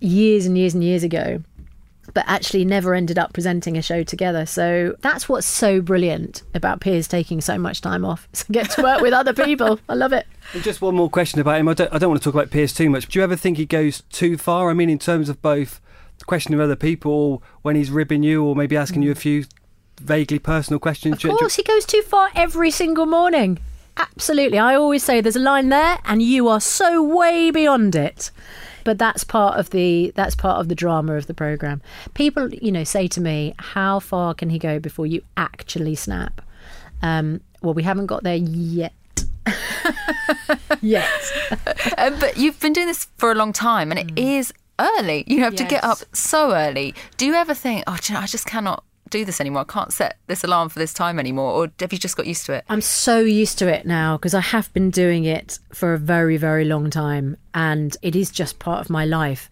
years 0.00 0.46
and 0.46 0.56
years 0.56 0.74
and 0.74 0.82
years 0.84 1.02
ago 1.02 1.42
but 2.14 2.24
actually 2.26 2.64
never 2.64 2.94
ended 2.94 3.18
up 3.18 3.32
presenting 3.32 3.76
a 3.76 3.82
show 3.82 4.02
together. 4.02 4.46
So 4.46 4.96
that's 5.00 5.28
what's 5.28 5.46
so 5.46 5.80
brilliant 5.80 6.42
about 6.54 6.80
Piers 6.80 7.08
taking 7.08 7.40
so 7.40 7.58
much 7.58 7.80
time 7.80 8.04
off. 8.04 8.28
So 8.32 8.46
get 8.50 8.70
to 8.72 8.82
work 8.82 9.00
with 9.00 9.12
other 9.12 9.32
people. 9.32 9.80
I 9.88 9.94
love 9.94 10.12
it. 10.12 10.26
And 10.54 10.62
just 10.62 10.80
one 10.80 10.94
more 10.94 11.10
question 11.10 11.40
about 11.40 11.60
him. 11.60 11.68
I 11.68 11.74
don't, 11.74 11.92
I 11.92 11.98
don't 11.98 12.10
want 12.10 12.22
to 12.22 12.24
talk 12.24 12.34
about 12.34 12.50
Piers 12.50 12.72
too 12.72 12.88
much. 12.88 13.08
Do 13.08 13.18
you 13.18 13.22
ever 13.22 13.36
think 13.36 13.56
he 13.56 13.66
goes 13.66 14.02
too 14.10 14.38
far? 14.38 14.70
I 14.70 14.74
mean, 14.74 14.90
in 14.90 14.98
terms 14.98 15.28
of 15.28 15.42
both 15.42 15.80
questioning 16.26 16.60
other 16.60 16.76
people 16.76 17.42
when 17.62 17.76
he's 17.76 17.90
ribbing 17.90 18.22
you 18.22 18.44
or 18.44 18.56
maybe 18.56 18.76
asking 18.76 19.02
you 19.02 19.10
a 19.10 19.14
few 19.14 19.44
vaguely 20.00 20.38
personal 20.38 20.78
questions. 20.78 21.24
Of 21.24 21.30
course, 21.38 21.56
he 21.56 21.62
goes 21.62 21.84
too 21.84 22.02
far 22.02 22.30
every 22.34 22.70
single 22.70 23.06
morning. 23.06 23.58
Absolutely. 23.96 24.58
I 24.58 24.74
always 24.74 25.02
say 25.02 25.20
there's 25.20 25.36
a 25.36 25.40
line 25.40 25.70
there 25.70 25.98
and 26.04 26.22
you 26.22 26.48
are 26.48 26.60
so 26.60 27.02
way 27.02 27.50
beyond 27.50 27.96
it. 27.96 28.30
But 28.88 28.98
that's 28.98 29.22
part 29.22 29.58
of 29.58 29.68
the 29.68 30.12
that's 30.14 30.34
part 30.34 30.60
of 30.60 30.68
the 30.68 30.74
drama 30.74 31.12
of 31.16 31.26
the 31.26 31.34
program. 31.34 31.82
People, 32.14 32.48
you 32.54 32.72
know, 32.72 32.84
say 32.84 33.06
to 33.08 33.20
me, 33.20 33.54
"How 33.58 34.00
far 34.00 34.32
can 34.32 34.48
he 34.48 34.58
go 34.58 34.78
before 34.78 35.06
you 35.06 35.20
actually 35.36 35.94
snap?" 35.94 36.40
Um, 37.02 37.42
well, 37.60 37.74
we 37.74 37.82
haven't 37.82 38.06
got 38.06 38.22
there 38.22 38.36
yet. 38.36 38.94
yet. 40.80 41.06
Um, 41.98 42.18
but 42.18 42.38
you've 42.38 42.58
been 42.60 42.72
doing 42.72 42.86
this 42.86 43.08
for 43.18 43.30
a 43.30 43.34
long 43.34 43.52
time, 43.52 43.90
and 43.92 44.00
it 44.00 44.18
is 44.18 44.54
early. 44.78 45.24
You 45.26 45.40
have 45.40 45.54
to 45.56 45.64
get 45.64 45.84
up 45.84 45.98
so 46.14 46.54
early. 46.54 46.94
Do 47.18 47.26
you 47.26 47.34
ever 47.34 47.52
think, 47.52 47.84
oh, 47.86 47.98
you 48.04 48.14
know, 48.14 48.20
I 48.20 48.26
just 48.26 48.46
cannot 48.46 48.84
do 49.10 49.26
this 49.26 49.38
anymore? 49.38 49.62
I 49.68 49.72
can't 49.72 49.92
set 49.92 50.16
this 50.28 50.44
alarm 50.44 50.70
for 50.70 50.78
this 50.78 50.94
time 50.94 51.18
anymore, 51.18 51.52
or 51.52 51.70
have 51.80 51.92
you 51.92 51.98
just 51.98 52.16
got 52.16 52.26
used 52.26 52.46
to 52.46 52.54
it? 52.54 52.64
I'm 52.70 52.80
so 52.80 53.20
used 53.20 53.58
to 53.58 53.68
it 53.68 53.84
now 53.84 54.16
because 54.16 54.32
I 54.32 54.40
have 54.40 54.72
been 54.72 54.90
doing 54.90 55.24
it 55.24 55.58
for 55.74 55.92
a 55.92 55.98
very, 55.98 56.38
very 56.38 56.64
long 56.64 56.88
time 56.88 57.36
and 57.58 57.96
it 58.02 58.14
is 58.14 58.30
just 58.30 58.60
part 58.60 58.80
of 58.80 58.88
my 58.88 59.04
life. 59.04 59.50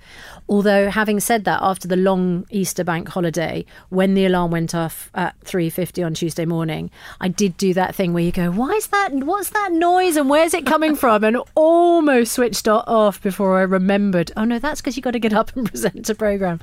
Although, 0.48 0.90
having 0.90 1.18
said 1.18 1.44
that, 1.44 1.58
after 1.60 1.88
the 1.88 1.96
long 1.96 2.46
Easter 2.50 2.84
bank 2.84 3.08
holiday, 3.08 3.64
when 3.88 4.14
the 4.14 4.24
alarm 4.24 4.52
went 4.52 4.76
off 4.76 5.10
at 5.12 5.34
3.50 5.40 6.06
on 6.06 6.14
Tuesday 6.14 6.44
morning, 6.44 6.88
I 7.20 7.26
did 7.26 7.56
do 7.56 7.74
that 7.74 7.96
thing 7.96 8.12
where 8.12 8.22
you 8.22 8.30
go, 8.30 8.52
why 8.52 8.70
is 8.74 8.86
that, 8.86 9.12
what's 9.12 9.50
that 9.50 9.72
noise 9.72 10.16
and 10.16 10.30
where's 10.30 10.54
it 10.54 10.64
coming 10.64 10.94
from? 11.02 11.24
And 11.24 11.38
almost 11.56 12.34
switched 12.34 12.68
off 12.68 13.20
before 13.20 13.58
I 13.58 13.62
remembered, 13.62 14.30
oh 14.36 14.44
no, 14.44 14.60
that's 14.60 14.80
because 14.80 14.96
you 14.96 15.02
got 15.02 15.10
to 15.10 15.18
get 15.18 15.32
up 15.32 15.56
and 15.56 15.66
present 15.68 16.08
a 16.08 16.14
programme. 16.14 16.60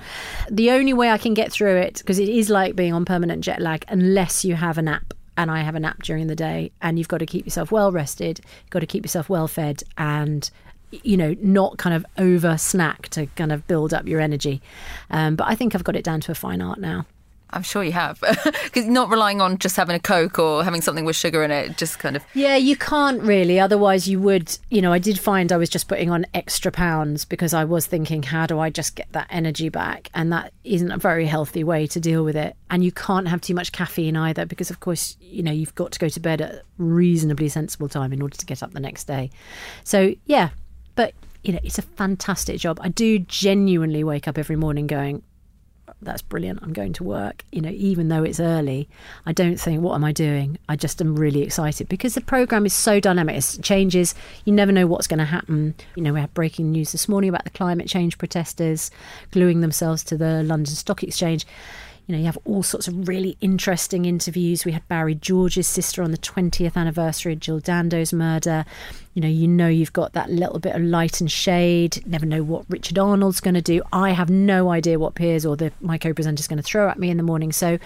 The 0.49 0.71
only 0.71 0.93
way 0.93 1.09
I 1.09 1.17
can 1.17 1.33
get 1.33 1.51
through 1.51 1.75
it, 1.75 1.97
because 1.97 2.19
it 2.19 2.29
is 2.29 2.49
like 2.49 2.77
being 2.77 2.93
on 2.93 3.03
permanent 3.03 3.43
jet 3.43 3.61
lag, 3.61 3.83
unless 3.89 4.45
you 4.45 4.55
have 4.55 4.77
a 4.77 4.81
nap 4.81 5.13
and 5.35 5.51
I 5.51 5.61
have 5.61 5.75
a 5.75 5.79
nap 5.79 6.03
during 6.03 6.27
the 6.27 6.35
day, 6.35 6.71
and 6.81 6.97
you've 6.97 7.07
got 7.07 7.17
to 7.17 7.25
keep 7.25 7.45
yourself 7.45 7.71
well 7.71 7.91
rested, 7.91 8.39
you've 8.39 8.69
got 8.69 8.79
to 8.79 8.85
keep 8.85 9.03
yourself 9.03 9.29
well 9.29 9.47
fed, 9.47 9.83
and 9.97 10.49
you 11.03 11.17
know, 11.17 11.35
not 11.41 11.77
kind 11.77 11.95
of 11.95 12.05
over 12.17 12.57
snack 12.57 13.09
to 13.09 13.25
kind 13.27 13.51
of 13.51 13.67
build 13.67 13.93
up 13.93 14.07
your 14.07 14.19
energy. 14.19 14.61
Um, 15.09 15.35
but 15.35 15.47
I 15.47 15.55
think 15.55 15.75
I've 15.75 15.83
got 15.83 15.95
it 15.95 16.03
down 16.03 16.21
to 16.21 16.31
a 16.31 16.35
fine 16.35 16.61
art 16.61 16.79
now. 16.79 17.05
I'm 17.53 17.61
sure 17.61 17.83
you 17.83 17.91
have, 17.91 18.19
because 18.63 18.85
not 18.85 19.09
relying 19.09 19.39
on 19.39 19.59
just 19.59 19.75
having 19.75 19.95
a 19.95 19.99
Coke 19.99 20.39
or 20.39 20.63
having 20.63 20.81
something 20.81 21.05
with 21.05 21.15
sugar 21.15 21.43
in 21.43 21.51
it, 21.51 21.77
just 21.77 21.99
kind 21.99 22.15
of. 22.15 22.23
Yeah, 22.33 22.55
you 22.55 22.75
can't 22.75 23.21
really. 23.21 23.59
Otherwise, 23.59 24.07
you 24.07 24.19
would. 24.19 24.57
You 24.71 24.81
know, 24.81 24.91
I 24.91 24.97
did 24.97 25.19
find 25.19 25.51
I 25.51 25.57
was 25.57 25.69
just 25.69 25.87
putting 25.87 26.09
on 26.09 26.25
extra 26.33 26.71
pounds 26.71 27.25
because 27.25 27.53
I 27.53 27.63
was 27.63 27.85
thinking, 27.85 28.23
how 28.23 28.47
do 28.47 28.59
I 28.59 28.71
just 28.71 28.95
get 28.95 29.07
that 29.11 29.27
energy 29.29 29.69
back? 29.69 30.09
And 30.15 30.31
that 30.31 30.51
isn't 30.63 30.91
a 30.91 30.97
very 30.97 31.27
healthy 31.27 31.63
way 31.63 31.85
to 31.87 31.99
deal 31.99 32.23
with 32.23 32.35
it. 32.35 32.55
And 32.71 32.83
you 32.83 32.91
can't 32.91 33.27
have 33.27 33.39
too 33.39 33.53
much 33.53 33.71
caffeine 33.71 34.17
either 34.17 34.47
because, 34.47 34.71
of 34.71 34.79
course, 34.79 35.15
you 35.21 35.43
know, 35.43 35.51
you've 35.51 35.75
got 35.75 35.91
to 35.91 35.99
go 35.99 36.09
to 36.09 36.19
bed 36.19 36.41
at 36.41 36.51
a 36.53 36.61
reasonably 36.79 37.49
sensible 37.49 37.87
time 37.87 38.13
in 38.13 38.21
order 38.21 38.35
to 38.35 38.45
get 38.47 38.63
up 38.63 38.73
the 38.73 38.79
next 38.79 39.03
day. 39.03 39.29
So, 39.83 40.15
yeah, 40.25 40.49
but, 40.95 41.13
you 41.43 41.53
know, 41.53 41.59
it's 41.63 41.77
a 41.77 41.83
fantastic 41.83 42.59
job. 42.59 42.79
I 42.81 42.89
do 42.89 43.19
genuinely 43.19 44.03
wake 44.03 44.27
up 44.27 44.37
every 44.37 44.55
morning 44.55 44.87
going, 44.87 45.23
that's 46.01 46.21
brilliant. 46.21 46.59
I'm 46.61 46.73
going 46.73 46.93
to 46.93 47.03
work. 47.03 47.43
You 47.51 47.61
know, 47.61 47.69
even 47.69 48.09
though 48.09 48.23
it's 48.23 48.39
early, 48.39 48.89
I 49.25 49.31
don't 49.31 49.57
think, 49.57 49.81
what 49.81 49.95
am 49.95 50.03
I 50.03 50.11
doing? 50.11 50.57
I 50.69 50.75
just 50.75 51.01
am 51.01 51.15
really 51.15 51.41
excited 51.41 51.87
because 51.89 52.13
the 52.13 52.21
program 52.21 52.65
is 52.65 52.73
so 52.73 52.99
dynamic. 52.99 53.37
It 53.37 53.59
changes. 53.61 54.15
You 54.45 54.53
never 54.53 54.71
know 54.71 54.87
what's 54.87 55.07
going 55.07 55.19
to 55.19 55.25
happen. 55.25 55.75
You 55.95 56.03
know, 56.03 56.13
we 56.13 56.19
had 56.19 56.33
breaking 56.33 56.71
news 56.71 56.91
this 56.91 57.07
morning 57.07 57.29
about 57.29 57.43
the 57.43 57.49
climate 57.51 57.87
change 57.87 58.17
protesters 58.17 58.91
gluing 59.31 59.61
themselves 59.61 60.03
to 60.05 60.17
the 60.17 60.43
London 60.43 60.73
Stock 60.73 61.03
Exchange. 61.03 61.45
You 62.05 62.13
know, 62.13 62.19
you 62.19 62.25
have 62.25 62.37
all 62.43 62.63
sorts 62.63 62.87
of 62.87 63.07
really 63.07 63.37
interesting 63.39 64.05
interviews. 64.05 64.65
We 64.65 64.73
had 64.73 64.85
Barry 64.89 65.15
George's 65.15 65.67
sister 65.67 66.03
on 66.03 66.11
the 66.11 66.17
20th 66.17 66.75
anniversary 66.75 67.33
of 67.33 67.39
Jill 67.39 67.61
Dando's 67.61 68.11
murder. 68.11 68.65
You 69.13 69.21
know, 69.21 69.27
you 69.29 69.47
know 69.47 69.67
you've 69.67 69.93
got 69.93 70.13
that 70.13 70.29
little 70.29 70.59
bit 70.59 70.75
of 70.75 70.81
light 70.81 71.21
and 71.21 71.31
shade. 71.31 72.05
Never 72.05 72.25
know 72.25 72.43
what 72.43 72.65
Richard 72.67 72.99
Arnold's 72.99 73.39
going 73.39 73.53
to 73.53 73.61
do. 73.61 73.81
I 73.93 74.11
have 74.11 74.29
no 74.29 74.69
idea 74.69 74.99
what 74.99 75.15
Piers 75.15 75.45
or 75.45 75.55
the 75.55 75.71
my 75.79 75.97
co-presenter 75.97 76.41
is 76.41 76.47
going 76.47 76.57
to 76.57 76.63
throw 76.63 76.89
at 76.89 76.99
me 76.99 77.09
in 77.09 77.17
the 77.17 77.23
morning. 77.23 77.53
So, 77.53 77.79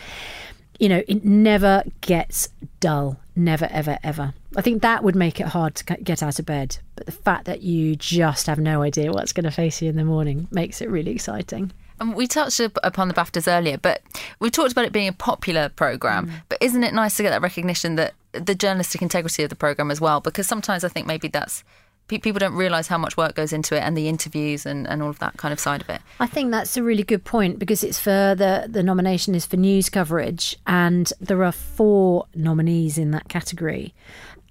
you 0.79 0.89
know, 0.89 1.03
it 1.07 1.23
never 1.23 1.83
gets 2.01 2.49
dull. 2.79 3.19
Never, 3.35 3.67
ever, 3.69 3.99
ever. 4.03 4.33
I 4.55 4.61
think 4.61 4.81
that 4.81 5.03
would 5.03 5.15
make 5.15 5.39
it 5.39 5.45
hard 5.45 5.75
to 5.75 5.83
get 5.97 6.23
out 6.23 6.39
of 6.39 6.45
bed. 6.47 6.79
But 6.95 7.05
the 7.05 7.11
fact 7.11 7.45
that 7.45 7.61
you 7.61 7.95
just 7.95 8.47
have 8.47 8.57
no 8.57 8.81
idea 8.81 9.11
what's 9.11 9.31
going 9.31 9.43
to 9.43 9.51
face 9.51 9.79
you 9.79 9.89
in 9.89 9.95
the 9.95 10.03
morning 10.03 10.47
makes 10.49 10.81
it 10.81 10.89
really 10.89 11.11
exciting. 11.11 11.71
And 11.99 12.15
we 12.15 12.27
touched 12.27 12.59
up- 12.59 12.77
upon 12.83 13.07
the 13.07 13.13
BAFTAs 13.13 13.51
earlier, 13.51 13.77
but 13.77 14.01
we 14.39 14.49
talked 14.49 14.71
about 14.71 14.85
it 14.85 14.91
being 14.91 15.07
a 15.07 15.13
popular 15.13 15.69
program. 15.69 16.27
Mm. 16.27 16.31
But 16.49 16.57
isn't 16.61 16.83
it 16.83 16.93
nice 16.93 17.17
to 17.17 17.23
get 17.23 17.31
that 17.31 17.41
recognition 17.41 17.95
that 17.95 18.13
the 18.33 18.55
journalistic 18.55 19.01
integrity 19.01 19.43
of 19.43 19.49
the 19.49 19.55
program 19.55 19.89
as 19.89 19.99
well? 19.99 20.21
Because 20.21 20.47
sometimes 20.47 20.83
I 20.83 20.89
think 20.89 21.07
maybe 21.07 21.27
that's 21.27 21.63
people 22.07 22.31
don't 22.31 22.53
realise 22.53 22.87
how 22.87 22.97
much 22.97 23.17
work 23.17 23.35
goes 23.35 23.51
into 23.51 23.75
it 23.75 23.79
and 23.79 23.97
the 23.97 24.07
interviews 24.07 24.65
and, 24.65 24.87
and 24.87 25.03
all 25.03 25.09
of 25.09 25.19
that 25.19 25.37
kind 25.37 25.51
of 25.51 25.59
side 25.59 25.81
of 25.81 25.89
it. 25.89 26.01
I 26.19 26.27
think 26.27 26.51
that's 26.51 26.77
a 26.77 26.83
really 26.83 27.03
good 27.03 27.23
point 27.23 27.59
because 27.59 27.83
it's 27.83 27.99
for 27.99 28.33
the 28.35 28.67
the 28.69 28.83
nomination 28.83 29.35
is 29.35 29.45
for 29.45 29.57
news 29.57 29.89
coverage 29.89 30.57
and 30.65 31.11
there 31.19 31.43
are 31.43 31.51
four 31.51 32.25
nominees 32.33 32.97
in 32.97 33.11
that 33.11 33.27
category 33.27 33.93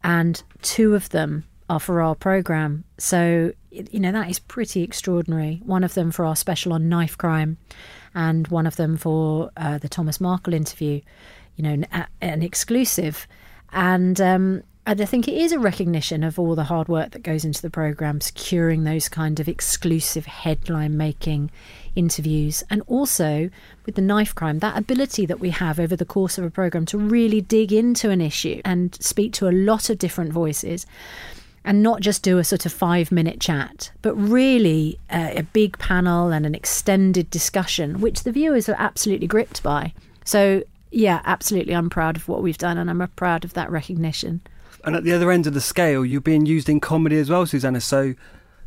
and 0.04 0.42
two 0.62 0.94
of 0.94 1.09
them 1.11 1.44
are 1.68 1.81
for 1.81 2.00
our 2.00 2.14
program. 2.14 2.85
So 2.98 3.52
you 3.70 4.00
know 4.00 4.12
that 4.12 4.31
is 4.31 4.38
pretty 4.38 4.83
extraordinary. 4.83 5.61
One 5.64 5.85
of 5.85 5.94
them 5.94 6.11
for 6.11 6.24
our 6.24 6.37
special 6.37 6.72
on 6.72 6.88
knife 6.88 7.18
crime 7.18 7.59
and 8.14 8.48
one 8.48 8.66
of 8.66 8.76
them 8.76 8.96
for 8.96 9.50
uh, 9.57 9.79
the 9.79 9.88
Thomas 9.88 10.20
Markle 10.20 10.55
interview, 10.55 11.00
you 11.57 11.62
know, 11.62 11.85
an, 11.92 12.07
an 12.22 12.42
exclusive. 12.42 13.26
And 13.72 14.18
um, 14.20 14.62
I 14.87 14.94
think 14.94 15.26
it 15.26 15.35
is 15.35 15.50
a 15.50 15.59
recognition 15.59 16.22
of 16.22 16.38
all 16.38 16.55
the 16.55 16.64
hard 16.64 16.87
work 16.87 17.11
that 17.11 17.24
goes 17.24 17.44
into 17.44 17.61
the 17.61 17.70
program, 17.70 18.20
securing 18.20 18.85
those 18.85 19.09
kind 19.09 19.40
of 19.40 19.48
exclusive 19.48 20.26
headline 20.26 20.96
making 20.96 21.50
interviews, 21.96 22.62
and 22.70 22.83
also 22.87 23.50
with 23.85 23.96
the 23.96 24.02
knife 24.02 24.35
crime, 24.35 24.61
that 24.61 24.79
ability 24.79 25.26
that 25.26 25.40
we 25.40 25.50
have 25.50 25.81
over 25.81 25.96
the 25.96 26.05
course 26.05 26.38
of 26.38 26.44
a 26.44 26.50
program 26.50 26.87
to 26.87 26.98
really 26.98 27.40
dig 27.40 27.72
into 27.72 28.11
an 28.11 28.20
issue 28.20 28.62
and 28.64 28.94
speak 29.02 29.33
to 29.33 29.48
a 29.48 29.50
lot 29.50 29.90
of 29.90 29.98
different 29.98 30.33
voices. 30.33 30.87
And 31.66 31.83
not 31.83 32.00
just 32.00 32.22
do 32.22 32.38
a 32.38 32.44
sort 32.44 32.64
of 32.64 32.72
five 32.72 33.11
minute 33.11 33.40
chat, 33.40 33.90
but 34.00 34.14
really 34.14 34.98
uh, 35.11 35.33
a 35.35 35.42
big 35.42 35.76
panel 35.79 36.31
and 36.31 36.46
an 36.46 36.55
extended 36.55 37.29
discussion, 37.29 38.00
which 38.00 38.22
the 38.22 38.33
viewers 38.33 38.68
are 38.68 38.76
absolutely 38.79 39.26
gripped 39.26 39.64
by. 39.64 39.92
So, 40.24 40.62
yeah, 40.92 41.20
absolutely, 41.24 41.74
I'm 41.74 41.90
proud 41.90 42.16
of 42.16 42.29
what 42.29 42.42
we've 42.42 42.57
done 42.57 42.79
and 42.79 42.88
I'm 42.88 43.07
proud 43.16 43.44
of 43.44 43.55
that 43.55 43.70
recognition. 43.70 44.42
And 44.85 44.94
at 44.94 45.02
the 45.02 45.12
other 45.12 45.33
end 45.33 45.48
of 45.48 45.55
the 45.55 45.61
scale, 45.61 46.07
you're 46.07 46.20
being 46.20 46.46
used 46.46 46.68
in 46.68 46.79
comedy 46.79 47.18
as 47.18 47.29
well, 47.29 47.44
Susanna. 47.44 47.81
So, 47.81 48.14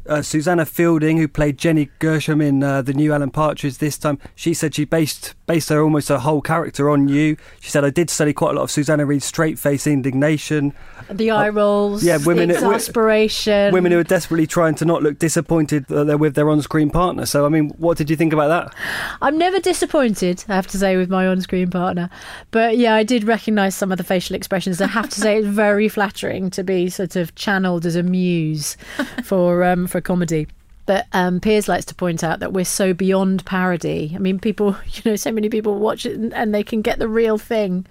uh, 0.08 0.22
Susanna 0.22 0.66
Fielding, 0.66 1.18
who 1.18 1.28
played 1.28 1.58
Jenny 1.58 1.90
Gresham 2.00 2.42
in 2.42 2.64
uh, 2.64 2.82
the 2.82 2.94
new 2.94 3.14
Alan 3.14 3.30
Partridge 3.32 3.78
this 3.78 3.98
time, 3.98 4.20
she 4.36 4.54
said 4.54 4.76
she 4.76 4.86
based 4.86 5.36
based 5.46 5.70
her 5.70 5.82
almost 5.82 6.10
her 6.10 6.20
whole 6.20 6.42
character 6.42 6.90
on 6.90 7.08
you. 7.08 7.36
She 7.60 7.72
said 7.72 7.84
I 7.84 7.90
did 7.90 8.10
study 8.10 8.34
quite 8.34 8.52
a 8.52 8.54
lot 8.54 8.64
of 8.64 8.72
Susanna 8.72 9.06
Reid's 9.06 9.26
straight 9.26 9.58
face 9.58 9.88
indignation, 9.88 10.74
The 11.10 11.32
eye 11.32 11.50
rolls, 11.50 12.04
yeah, 12.04 12.18
women- 12.24 12.50
the 12.50 12.56
exasperation. 12.56 13.74
women 13.74 13.92
who 13.92 14.00
are 14.00 14.04
desperately 14.04 14.46
trying 14.48 14.76
to 14.76 14.86
not 14.86 15.02
look 15.04 15.18
disappointed 15.20 15.86
that 15.88 16.06
they're 16.06 16.18
with 16.18 16.36
their 16.36 16.50
on-screen 16.50 16.90
partner. 16.92 17.26
So, 17.26 17.46
I 17.46 17.50
mean, 17.50 17.70
what 17.78 17.98
did 17.98 18.10
you 18.10 18.16
think 18.16 18.34
about 18.34 18.48
that? 18.50 18.76
I'm 19.22 19.38
never 19.38 19.60
disappointed, 19.60 20.44
I 20.48 20.56
have 20.56 20.68
to 20.68 20.78
say, 20.78 20.98
with 20.98 21.10
my 21.10 21.26
on 21.28 21.42
screen 21.42 21.70
partner. 21.70 22.10
But 22.52 22.78
yeah, 22.78 22.94
I 22.94 23.04
did 23.04 23.24
recognise 23.24 23.76
some 23.76 23.92
of 23.92 23.98
the 23.98 24.04
facial 24.04 24.36
expressions. 24.36 24.82
I 24.82 24.88
have 24.88 25.10
to 25.10 25.20
say, 25.20 25.38
it's 25.40 25.48
very 25.48 25.90
flattering 25.90 26.50
to 26.52 26.64
be 26.64 26.90
sort 26.90 27.16
of 27.16 27.34
channeled 27.36 27.86
as 27.86 27.96
a 27.96 28.04
muse 28.04 28.78
for 29.24 29.64
um, 29.64 29.88
for 29.90 29.98
a 29.98 30.02
comedy. 30.02 30.48
But 30.90 31.06
um, 31.14 31.40
Piers 31.40 31.68
likes 31.68 31.86
to 31.86 31.94
point 31.94 32.24
out 32.24 32.40
that 32.40 32.52
we're 32.52 32.66
so 32.66 32.96
beyond 32.96 33.46
parody. 33.46 34.12
I 34.16 34.18
mean, 34.18 34.40
people, 34.40 34.76
you 34.94 35.04
know, 35.06 35.16
so 35.16 35.32
many 35.32 35.48
people 35.48 35.76
watch 35.78 36.04
it 36.04 36.18
and, 36.18 36.34
and 36.34 36.52
they 36.52 36.64
can 36.64 36.82
get 36.82 36.98
the 36.98 37.08
real 37.08 37.38
thing. 37.38 37.86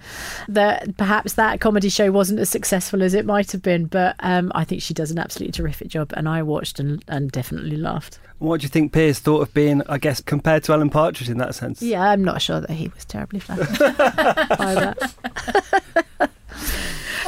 That 0.48 0.96
perhaps 0.96 1.34
that 1.34 1.60
comedy 1.60 1.90
show 1.90 2.10
wasn't 2.10 2.40
as 2.40 2.50
successful 2.50 3.04
as 3.04 3.14
it 3.14 3.24
might 3.24 3.52
have 3.52 3.62
been. 3.62 3.86
But 3.86 4.16
um, 4.18 4.50
I 4.52 4.64
think 4.64 4.82
she 4.82 4.94
does 4.94 5.12
an 5.12 5.18
absolutely 5.20 5.52
terrific 5.52 5.86
job. 5.86 6.12
And 6.16 6.28
I 6.28 6.42
watched 6.42 6.80
and, 6.80 7.04
and 7.06 7.30
definitely 7.30 7.76
laughed. 7.76 8.18
What 8.38 8.62
do 8.62 8.64
you 8.64 8.68
think 8.68 8.92
Piers 8.92 9.20
thought 9.20 9.42
of 9.42 9.54
being, 9.54 9.80
I 9.88 9.98
guess, 9.98 10.20
compared 10.20 10.64
to 10.64 10.72
Alan 10.72 10.90
Partridge 10.90 11.30
in 11.30 11.38
that 11.38 11.54
sense? 11.54 11.80
Yeah, 11.80 12.02
I'm 12.02 12.24
not 12.24 12.42
sure 12.42 12.60
that 12.60 12.70
he 12.70 12.88
was 12.88 13.04
terribly 13.04 13.38
flattered 13.38 13.78
by 14.58 14.74
that. 14.74 16.30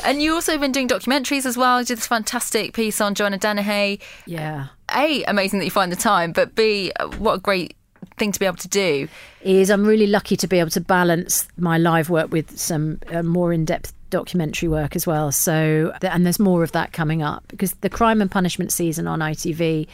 And 0.05 0.23
you 0.23 0.35
also 0.35 0.57
been 0.59 0.73
doing 0.73 0.89
documentaries 0.89 1.47
as 1.47 1.57
well. 1.57 1.81
You 1.81 1.87
did 1.87 1.99
this 1.99 2.07
fantastic 2.07 2.73
piece 2.73 3.01
on 3.01 3.15
Joanne 3.15 3.39
Dennehy. 3.39 4.01
Yeah. 4.27 4.69
A, 4.95 5.25
amazing 5.25 5.59
that 5.61 5.65
you 5.65 5.71
find 5.71 5.93
the 5.93 5.97
time, 5.97 6.33
but 6.33 6.55
B, 6.55 6.93
what 7.19 7.35
a 7.35 7.39
great 7.39 7.77
thing 8.17 8.33
to 8.33 8.41
be 8.41 8.47
able 8.47 8.57
to 8.59 8.69
do. 8.69 9.09
is 9.43 9.71
I'm 9.71 9.85
really 9.85 10.07
lucky 10.07 10.37
to 10.37 10.47
be 10.47 10.59
able 10.59 10.71
to 10.71 10.81
balance 10.81 11.49
my 11.57 11.79
live 11.79 12.11
work 12.11 12.31
with 12.31 12.59
some 12.59 12.99
uh, 13.11 13.23
more 13.23 13.53
in 13.53 13.65
depth 13.65 13.93
documentary 14.11 14.69
work 14.69 14.95
as 14.97 15.07
well. 15.07 15.33
So, 15.33 15.93
and 16.03 16.27
there's 16.27 16.39
more 16.39 16.63
of 16.63 16.73
that 16.73 16.93
coming 16.93 17.23
up 17.23 17.45
because 17.49 17.73
the 17.75 17.89
crime 17.89 18.21
and 18.21 18.31
punishment 18.31 18.73
season 18.73 19.07
on 19.07 19.21
ITV, 19.21 19.87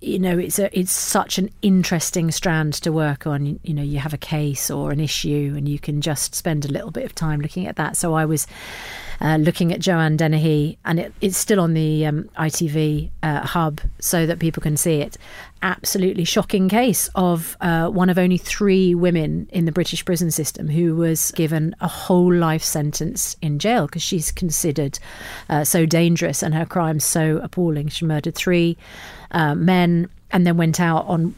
you 0.00 0.18
know, 0.18 0.38
it's 0.38 0.58
a 0.58 0.76
it's 0.78 0.92
such 0.92 1.38
an 1.38 1.50
interesting 1.62 2.30
strand 2.30 2.74
to 2.74 2.92
work 2.92 3.26
on. 3.26 3.46
You, 3.46 3.60
you 3.62 3.74
know, 3.74 3.82
you 3.82 3.98
have 3.98 4.14
a 4.14 4.18
case 4.18 4.70
or 4.70 4.90
an 4.90 5.00
issue, 5.00 5.54
and 5.56 5.68
you 5.68 5.78
can 5.78 6.00
just 6.00 6.34
spend 6.34 6.64
a 6.64 6.68
little 6.68 6.90
bit 6.90 7.04
of 7.04 7.14
time 7.14 7.40
looking 7.40 7.66
at 7.66 7.76
that. 7.76 7.96
So 7.96 8.14
I 8.14 8.24
was. 8.24 8.46
Uh, 9.20 9.36
looking 9.36 9.72
at 9.72 9.80
Joanne 9.80 10.16
Dennehy, 10.16 10.78
and 10.84 11.00
it, 11.00 11.12
it's 11.20 11.36
still 11.36 11.58
on 11.58 11.74
the 11.74 12.06
um, 12.06 12.30
ITV 12.38 13.10
uh, 13.22 13.40
hub 13.40 13.80
so 13.98 14.26
that 14.26 14.38
people 14.38 14.60
can 14.60 14.76
see 14.76 15.00
it. 15.00 15.16
Absolutely 15.60 16.22
shocking 16.22 16.68
case 16.68 17.10
of 17.16 17.56
uh, 17.60 17.88
one 17.88 18.10
of 18.10 18.18
only 18.18 18.38
three 18.38 18.94
women 18.94 19.48
in 19.50 19.64
the 19.64 19.72
British 19.72 20.04
prison 20.04 20.30
system 20.30 20.68
who 20.68 20.94
was 20.94 21.32
given 21.32 21.74
a 21.80 21.88
whole 21.88 22.32
life 22.32 22.62
sentence 22.62 23.36
in 23.42 23.58
jail 23.58 23.86
because 23.86 24.02
she's 24.02 24.30
considered 24.30 25.00
uh, 25.48 25.64
so 25.64 25.84
dangerous 25.84 26.40
and 26.42 26.54
her 26.54 26.66
crimes 26.66 27.04
so 27.04 27.38
appalling. 27.42 27.88
She 27.88 28.04
murdered 28.04 28.36
three 28.36 28.76
uh, 29.32 29.56
men 29.56 30.08
and 30.30 30.46
then 30.46 30.56
went 30.56 30.78
out 30.78 31.06
on, 31.06 31.34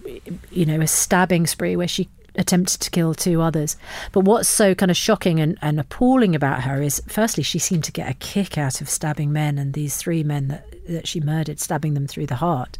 you 0.50 0.66
know, 0.66 0.80
a 0.80 0.86
stabbing 0.86 1.46
spree 1.46 1.76
where 1.76 1.88
she 1.88 2.08
attempted 2.34 2.80
to 2.80 2.90
kill 2.90 3.14
two 3.14 3.40
others. 3.40 3.76
But 4.12 4.24
what's 4.24 4.48
so 4.48 4.74
kind 4.74 4.90
of 4.90 4.96
shocking 4.96 5.40
and, 5.40 5.58
and 5.62 5.80
appalling 5.80 6.34
about 6.34 6.62
her 6.62 6.82
is, 6.82 7.02
firstly, 7.08 7.42
she 7.42 7.58
seemed 7.58 7.84
to 7.84 7.92
get 7.92 8.10
a 8.10 8.14
kick 8.14 8.58
out 8.58 8.80
of 8.80 8.88
stabbing 8.88 9.32
men 9.32 9.58
and 9.58 9.72
these 9.72 9.96
three 9.96 10.22
men 10.22 10.48
that, 10.48 10.86
that 10.86 11.08
she 11.08 11.20
murdered, 11.20 11.60
stabbing 11.60 11.94
them 11.94 12.06
through 12.06 12.26
the 12.26 12.36
heart. 12.36 12.78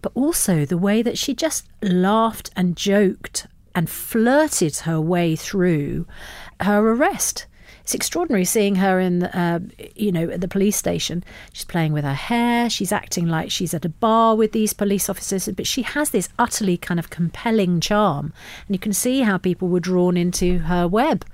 But 0.00 0.12
also 0.14 0.64
the 0.64 0.78
way 0.78 1.02
that 1.02 1.18
she 1.18 1.34
just 1.34 1.66
laughed 1.82 2.50
and 2.56 2.76
joked 2.76 3.46
and 3.74 3.88
flirted 3.88 4.76
her 4.78 5.00
way 5.00 5.36
through 5.36 6.06
her 6.60 6.80
arrest. 6.80 7.46
It's 7.88 7.94
extraordinary 7.94 8.44
seeing 8.44 8.74
her 8.74 9.00
in, 9.00 9.22
uh, 9.22 9.60
you 9.96 10.12
know, 10.12 10.28
at 10.28 10.42
the 10.42 10.46
police 10.46 10.76
station. 10.76 11.24
She's 11.54 11.64
playing 11.64 11.94
with 11.94 12.04
her 12.04 12.12
hair. 12.12 12.68
She's 12.68 12.92
acting 12.92 13.28
like 13.28 13.50
she's 13.50 13.72
at 13.72 13.86
a 13.86 13.88
bar 13.88 14.36
with 14.36 14.52
these 14.52 14.74
police 14.74 15.08
officers, 15.08 15.48
but 15.56 15.66
she 15.66 15.80
has 15.80 16.10
this 16.10 16.28
utterly 16.38 16.76
kind 16.76 17.00
of 17.00 17.08
compelling 17.08 17.80
charm, 17.80 18.34
and 18.66 18.74
you 18.74 18.78
can 18.78 18.92
see 18.92 19.22
how 19.22 19.38
people 19.38 19.68
were 19.68 19.80
drawn 19.80 20.18
into 20.18 20.58
her 20.58 20.86
web. 20.86 21.24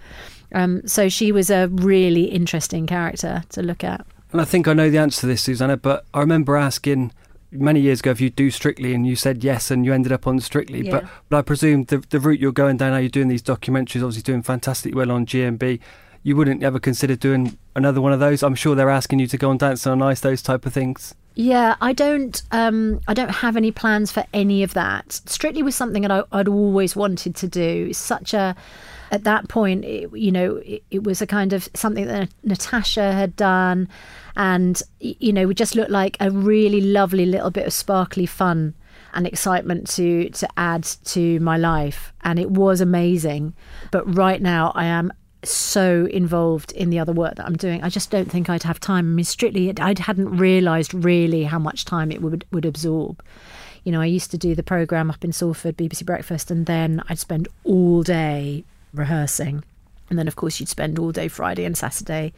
Um, 0.52 0.86
so 0.86 1.08
she 1.08 1.32
was 1.32 1.50
a 1.50 1.66
really 1.66 2.26
interesting 2.26 2.86
character 2.86 3.42
to 3.48 3.60
look 3.60 3.82
at. 3.82 4.06
And 4.30 4.40
I 4.40 4.44
think 4.44 4.68
I 4.68 4.74
know 4.74 4.90
the 4.90 4.98
answer 4.98 5.22
to 5.22 5.26
this, 5.26 5.42
Susanna, 5.42 5.76
but 5.76 6.06
I 6.14 6.20
remember 6.20 6.54
asking 6.54 7.10
many 7.50 7.80
years 7.80 7.98
ago 7.98 8.12
if 8.12 8.20
you 8.20 8.30
do 8.30 8.52
Strictly 8.52 8.94
and 8.94 9.04
you 9.04 9.16
said 9.16 9.42
yes 9.42 9.72
and 9.72 9.84
you 9.84 9.92
ended 9.92 10.12
up 10.12 10.24
on 10.28 10.38
Strictly. 10.38 10.86
Yeah. 10.86 11.00
But, 11.00 11.04
but 11.30 11.36
I 11.38 11.42
presume 11.42 11.86
the, 11.86 11.98
the 11.98 12.20
route 12.20 12.38
you're 12.38 12.52
going 12.52 12.76
down 12.76 12.92
now, 12.92 12.98
you're 12.98 13.08
doing 13.08 13.26
these 13.26 13.42
documentaries, 13.42 14.04
obviously 14.04 14.22
doing 14.22 14.42
fantastically 14.42 14.94
well 14.94 15.10
on 15.10 15.26
GMB. 15.26 15.80
You 16.24 16.36
wouldn't 16.36 16.62
ever 16.62 16.80
consider 16.80 17.16
doing 17.16 17.58
another 17.76 18.00
one 18.00 18.14
of 18.14 18.18
those? 18.18 18.42
I'm 18.42 18.54
sure 18.54 18.74
they're 18.74 18.88
asking 18.88 19.18
you 19.18 19.26
to 19.26 19.36
go 19.36 19.50
on 19.50 19.58
Dancing 19.58 19.92
on 19.92 20.00
Ice, 20.00 20.20
those 20.20 20.40
type 20.40 20.64
of 20.64 20.72
things. 20.72 21.14
Yeah, 21.34 21.76
I 21.82 21.92
don't. 21.92 22.40
Um, 22.50 23.00
I 23.06 23.12
don't 23.12 23.28
have 23.28 23.58
any 23.58 23.70
plans 23.70 24.10
for 24.10 24.24
any 24.32 24.62
of 24.62 24.72
that. 24.72 25.20
Strictly 25.26 25.62
was 25.62 25.76
something 25.76 26.00
that 26.00 26.10
I, 26.10 26.22
I'd 26.32 26.48
always 26.48 26.96
wanted 26.96 27.34
to 27.36 27.46
do. 27.46 27.92
Such 27.92 28.32
a, 28.32 28.56
at 29.10 29.24
that 29.24 29.48
point, 29.48 29.84
it, 29.84 30.16
you 30.16 30.32
know, 30.32 30.56
it, 30.64 30.82
it 30.90 31.04
was 31.04 31.20
a 31.20 31.26
kind 31.26 31.52
of 31.52 31.68
something 31.74 32.06
that 32.06 32.30
Natasha 32.42 33.12
had 33.12 33.36
done, 33.36 33.88
and 34.34 34.80
you 35.00 35.32
know, 35.32 35.50
it 35.50 35.58
just 35.58 35.74
looked 35.76 35.90
like 35.90 36.16
a 36.20 36.30
really 36.30 36.80
lovely 36.80 37.26
little 37.26 37.50
bit 37.50 37.66
of 37.66 37.72
sparkly 37.74 38.24
fun 38.24 38.74
and 39.12 39.26
excitement 39.26 39.88
to 39.90 40.30
to 40.30 40.48
add 40.56 40.84
to 41.04 41.38
my 41.40 41.58
life, 41.58 42.14
and 42.22 42.38
it 42.38 42.50
was 42.50 42.80
amazing. 42.80 43.54
But 43.90 44.16
right 44.16 44.40
now, 44.40 44.72
I 44.74 44.86
am 44.86 45.12
so 45.50 46.06
involved 46.06 46.72
in 46.72 46.90
the 46.90 46.98
other 46.98 47.12
work 47.12 47.36
that 47.36 47.46
I'm 47.46 47.56
doing. 47.56 47.82
I 47.82 47.88
just 47.88 48.10
don't 48.10 48.30
think 48.30 48.48
I'd 48.48 48.62
have 48.62 48.80
time. 48.80 49.06
I 49.06 49.14
mean, 49.16 49.24
strictly, 49.24 49.72
I 49.78 49.94
hadn't 49.98 50.36
realised 50.36 50.92
really 50.94 51.44
how 51.44 51.58
much 51.58 51.84
time 51.84 52.10
it 52.10 52.22
would 52.22 52.44
would 52.52 52.64
absorb. 52.64 53.22
You 53.84 53.92
know, 53.92 54.00
I 54.00 54.06
used 54.06 54.30
to 54.30 54.38
do 54.38 54.54
the 54.54 54.62
program 54.62 55.10
up 55.10 55.24
in 55.24 55.32
Salford, 55.32 55.76
BBC 55.76 56.04
Breakfast, 56.06 56.50
and 56.50 56.66
then 56.66 57.02
I'd 57.08 57.18
spend 57.18 57.48
all 57.64 58.02
day 58.02 58.64
rehearsing, 58.92 59.64
and 60.08 60.18
then 60.18 60.28
of 60.28 60.36
course 60.36 60.60
you'd 60.60 60.68
spend 60.68 60.98
all 60.98 61.12
day 61.12 61.28
Friday 61.28 61.64
and 61.64 61.76
Saturday 61.76 62.32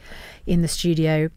in 0.45 0.61
the 0.61 0.67
studio 0.67 1.29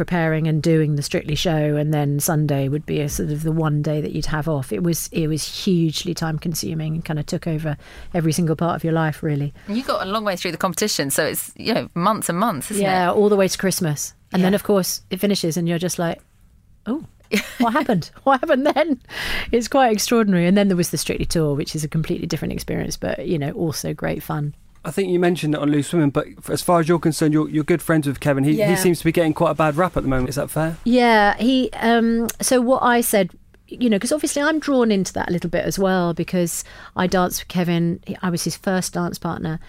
preparing 0.00 0.48
and 0.48 0.62
doing 0.62 0.96
the 0.96 1.02
Strictly 1.02 1.34
show, 1.34 1.76
and 1.76 1.92
then 1.92 2.20
Sunday 2.20 2.68
would 2.68 2.86
be 2.86 3.00
a 3.00 3.08
sort 3.10 3.28
of 3.28 3.42
the 3.42 3.52
one 3.52 3.82
day 3.82 4.00
that 4.00 4.12
you'd 4.12 4.24
have 4.24 4.48
off. 4.48 4.72
It 4.72 4.82
was 4.82 5.10
it 5.12 5.26
was 5.26 5.44
hugely 5.44 6.14
time 6.14 6.38
consuming 6.38 6.94
and 6.94 7.04
kind 7.04 7.18
of 7.18 7.26
took 7.26 7.46
over 7.46 7.76
every 8.14 8.32
single 8.32 8.56
part 8.56 8.76
of 8.76 8.82
your 8.82 8.94
life, 8.94 9.22
really. 9.22 9.52
And 9.66 9.76
you 9.76 9.82
got 9.82 10.06
a 10.06 10.10
long 10.10 10.24
way 10.24 10.36
through 10.36 10.52
the 10.52 10.56
competition, 10.56 11.10
so 11.10 11.26
it's 11.26 11.52
you 11.54 11.74
know 11.74 11.90
months 11.94 12.30
and 12.30 12.38
months, 12.38 12.70
isn't 12.70 12.82
it? 12.82 12.86
yeah, 12.86 13.10
it? 13.10 13.14
all 13.14 13.28
the 13.28 13.36
way 13.36 13.46
to 13.46 13.58
Christmas. 13.58 14.14
And 14.32 14.42
then, 14.42 14.54
of 14.54 14.62
course, 14.62 15.02
it 15.10 15.18
finishes, 15.18 15.58
and 15.58 15.68
you're 15.68 15.78
just 15.78 15.98
like, 15.98 16.22
oh, 16.86 17.04
what 17.58 17.72
happened? 17.72 18.10
What 18.22 18.40
happened 18.40 18.64
then? 18.64 19.02
It's 19.52 19.68
quite 19.68 19.92
extraordinary. 19.92 20.46
And 20.46 20.56
then 20.56 20.68
there 20.68 20.76
was 20.76 20.90
the 20.90 20.98
Strictly 20.98 21.26
tour, 21.26 21.54
which 21.54 21.74
is 21.74 21.84
a 21.84 21.88
completely 21.88 22.26
different 22.26 22.52
experience, 22.52 22.96
but, 22.96 23.26
you 23.26 23.38
know, 23.38 23.50
also 23.52 23.92
great 23.92 24.22
fun. 24.22 24.54
I 24.84 24.90
think 24.90 25.10
you 25.10 25.18
mentioned 25.18 25.54
it 25.54 25.60
on 25.60 25.70
Loose 25.70 25.92
Women, 25.92 26.10
but 26.10 26.26
as 26.48 26.62
far 26.62 26.80
as 26.80 26.88
you're 26.88 26.98
concerned, 26.98 27.34
you're, 27.34 27.48
you're 27.48 27.64
good 27.64 27.82
friends 27.82 28.06
with 28.06 28.18
Kevin. 28.20 28.44
He, 28.44 28.52
Yeah. 28.52 28.70
he 28.70 28.76
seems 28.76 28.98
to 29.00 29.04
be 29.04 29.12
getting 29.12 29.34
quite 29.34 29.50
a 29.50 29.54
bad 29.54 29.76
rap 29.76 29.96
at 29.96 30.02
the 30.04 30.08
moment. 30.08 30.30
Is 30.30 30.36
that 30.36 30.50
fair? 30.50 30.76
Yeah, 30.84 31.36
he. 31.36 31.70
Um, 31.74 32.28
so 32.40 32.60
what 32.62 32.82
I 32.82 33.02
said, 33.02 33.30
you 33.68 33.90
know, 33.90 33.96
because 33.96 34.10
obviously 34.10 34.40
I'm 34.42 34.58
drawn 34.58 34.90
into 34.90 35.12
that 35.12 35.28
a 35.28 35.32
little 35.32 35.50
bit 35.50 35.64
as 35.64 35.78
well 35.78 36.14
because 36.14 36.64
I 36.96 37.06
danced 37.06 37.42
with 37.42 37.48
Kevin. 37.48 38.00
I 38.22 38.30
was 38.30 38.44
his 38.44 38.56
first 38.56 38.94
dance 38.94 39.18
partner, 39.18 39.60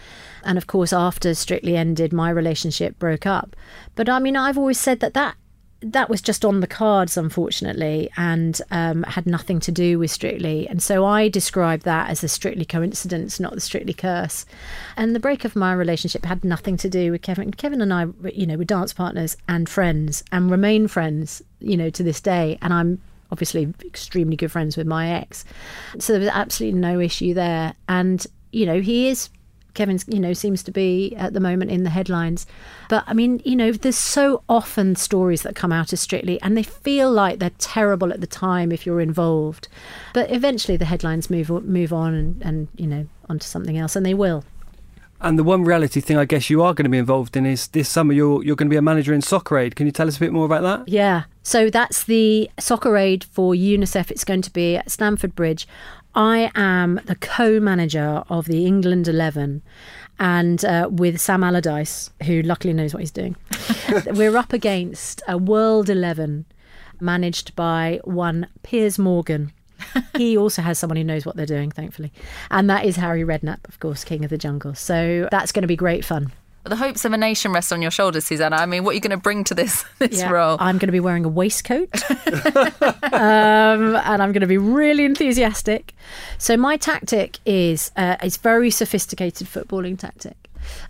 and 0.45 0.57
of 0.57 0.65
course, 0.67 0.93
after 0.93 1.33
Strictly 1.35 1.75
ended, 1.75 2.13
my 2.13 2.29
relationship 2.29 2.97
broke 2.97 3.25
up. 3.25 3.55
But 3.95 4.07
I 4.07 4.19
mean, 4.19 4.37
I've 4.37 4.57
always 4.57 4.79
said 4.79 5.01
that 5.01 5.13
that 5.13 5.35
that 5.81 6.09
was 6.09 6.21
just 6.21 6.45
on 6.45 6.59
the 6.59 6.67
cards, 6.67 7.17
unfortunately, 7.17 8.09
and 8.15 8.61
um, 8.71 9.03
had 9.03 9.25
nothing 9.25 9.59
to 9.61 9.71
do 9.71 9.97
with 9.97 10.11
Strictly. 10.11 10.67
And 10.67 10.81
so 10.81 11.05
I 11.05 11.27
describe 11.27 11.81
that 11.81 12.09
as 12.09 12.23
a 12.23 12.27
Strictly 12.27 12.65
coincidence, 12.65 13.39
not 13.39 13.53
the 13.53 13.61
Strictly 13.61 13.93
curse. 13.93 14.45
And 14.95 15.15
the 15.15 15.19
break 15.19 15.43
of 15.43 15.55
my 15.55 15.73
relationship 15.73 16.25
had 16.25 16.43
nothing 16.43 16.77
to 16.77 16.89
do 16.89 17.11
with 17.11 17.23
Kevin. 17.23 17.51
Kevin 17.51 17.81
and 17.81 17.93
I, 17.93 18.07
you 18.31 18.45
know, 18.45 18.57
were 18.57 18.63
dance 18.63 18.93
partners 18.93 19.35
and 19.47 19.67
friends, 19.67 20.23
and 20.31 20.51
remain 20.51 20.87
friends, 20.87 21.41
you 21.59 21.77
know, 21.77 21.89
to 21.89 22.03
this 22.03 22.21
day. 22.21 22.59
And 22.61 22.73
I'm 22.73 23.01
obviously 23.31 23.73
extremely 23.83 24.35
good 24.35 24.51
friends 24.51 24.77
with 24.77 24.85
my 24.85 25.09
ex, 25.09 25.45
so 25.97 26.13
there 26.13 26.19
was 26.19 26.29
absolutely 26.29 26.79
no 26.79 26.99
issue 26.99 27.33
there. 27.33 27.73
And 27.89 28.25
you 28.51 28.65
know, 28.65 28.81
he 28.81 29.07
is 29.07 29.29
Kevin's, 29.73 30.05
you 30.07 30.19
know, 30.19 30.33
seems 30.33 30.63
to 30.63 30.71
be 30.71 31.15
at 31.15 31.33
the 31.33 31.39
moment 31.39 31.71
in 31.71 31.83
the 31.83 31.89
headlines. 31.89 32.45
But 32.89 33.03
I 33.07 33.13
mean, 33.13 33.41
you 33.45 33.55
know, 33.55 33.71
there's 33.71 33.97
so 33.97 34.43
often 34.49 34.95
stories 34.95 35.43
that 35.43 35.55
come 35.55 35.71
out 35.71 35.93
of 35.93 35.99
Strictly 35.99 36.41
and 36.41 36.57
they 36.57 36.63
feel 36.63 37.11
like 37.11 37.39
they're 37.39 37.51
terrible 37.57 38.11
at 38.11 38.21
the 38.21 38.27
time 38.27 38.71
if 38.71 38.85
you're 38.85 39.01
involved. 39.01 39.67
But 40.13 40.31
eventually 40.31 40.77
the 40.77 40.85
headlines 40.85 41.29
move 41.29 41.49
move 41.49 41.93
on 41.93 42.13
and, 42.13 42.41
and 42.41 42.67
you 42.75 42.87
know, 42.87 43.07
onto 43.29 43.45
something 43.45 43.77
else 43.77 43.95
and 43.95 44.05
they 44.05 44.13
will. 44.13 44.43
And 45.23 45.37
the 45.37 45.43
one 45.43 45.63
reality 45.63 46.01
thing 46.01 46.17
I 46.17 46.25
guess 46.25 46.49
you 46.49 46.63
are 46.63 46.73
going 46.73 46.85
to 46.85 46.89
be 46.89 46.97
involved 46.97 47.37
in 47.37 47.45
is 47.45 47.67
this 47.67 47.87
summer 47.87 48.11
you're 48.11 48.43
you're 48.43 48.55
going 48.55 48.67
to 48.67 48.73
be 48.73 48.77
a 48.77 48.81
manager 48.81 49.13
in 49.13 49.21
Soccer 49.21 49.57
Aid. 49.59 49.75
Can 49.75 49.85
you 49.85 49.91
tell 49.91 50.07
us 50.07 50.17
a 50.17 50.19
bit 50.19 50.33
more 50.33 50.45
about 50.45 50.63
that? 50.63 50.89
Yeah. 50.91 51.23
So 51.43 51.69
that's 51.69 52.03
the 52.03 52.49
soccer 52.59 52.97
aid 52.97 53.23
for 53.23 53.53
UNICEF. 53.53 54.11
It's 54.11 54.23
going 54.23 54.43
to 54.43 54.51
be 54.51 54.77
at 54.77 54.91
Stamford 54.91 55.35
Bridge. 55.35 55.67
I 56.13 56.51
am 56.55 56.99
the 57.05 57.15
co 57.15 57.59
manager 57.59 58.23
of 58.29 58.45
the 58.45 58.65
England 58.65 59.07
11 59.07 59.61
and 60.19 60.63
uh, 60.65 60.89
with 60.91 61.19
Sam 61.19 61.43
Allardyce, 61.43 62.11
who 62.25 62.41
luckily 62.41 62.73
knows 62.73 62.93
what 62.93 62.99
he's 62.99 63.11
doing. 63.11 63.35
We're 64.07 64.37
up 64.37 64.53
against 64.53 65.21
a 65.27 65.37
World 65.37 65.89
11 65.89 66.45
managed 66.99 67.55
by 67.55 67.99
one 68.03 68.47
Piers 68.61 68.99
Morgan. 68.99 69.51
he 70.15 70.37
also 70.37 70.61
has 70.61 70.77
someone 70.77 70.97
who 70.97 71.03
knows 71.03 71.25
what 71.25 71.35
they're 71.35 71.45
doing, 71.45 71.71
thankfully. 71.71 72.11
And 72.51 72.69
that 72.69 72.85
is 72.85 72.97
Harry 72.97 73.23
Redknapp, 73.23 73.67
of 73.67 73.79
course, 73.79 74.03
King 74.03 74.23
of 74.23 74.29
the 74.29 74.37
Jungle. 74.37 74.75
So 74.75 75.27
that's 75.31 75.51
going 75.51 75.63
to 75.63 75.67
be 75.67 75.75
great 75.75 76.05
fun. 76.05 76.31
The 76.63 76.75
hopes 76.75 77.05
of 77.05 77.13
a 77.13 77.17
nation 77.17 77.51
rest 77.51 77.73
on 77.73 77.81
your 77.81 77.89
shoulders, 77.91 78.25
Susanna. 78.25 78.55
I 78.55 78.65
mean, 78.67 78.83
what 78.83 78.91
are 78.91 78.93
you 78.93 79.01
going 79.01 79.11
to 79.11 79.17
bring 79.17 79.43
to 79.45 79.55
this 79.55 79.83
this 79.99 80.19
Yeah. 80.19 80.29
role? 80.29 80.57
I'm 80.59 80.77
going 80.77 80.87
to 80.87 80.91
be 80.91 80.99
wearing 80.99 81.25
a 81.25 81.29
waistcoat, 81.29 81.89
um, 83.13 83.95
and 83.95 84.21
I'm 84.21 84.31
going 84.31 84.41
to 84.41 84.47
be 84.47 84.57
really 84.57 85.05
enthusiastic. 85.05 85.93
So 86.37 86.57
my 86.57 86.77
tactic 86.77 87.39
is 87.45 87.91
uh, 87.95 88.17
it's 88.21 88.37
very 88.37 88.69
sophisticated 88.69 89.47
footballing 89.47 89.97
tactic. 89.97 90.35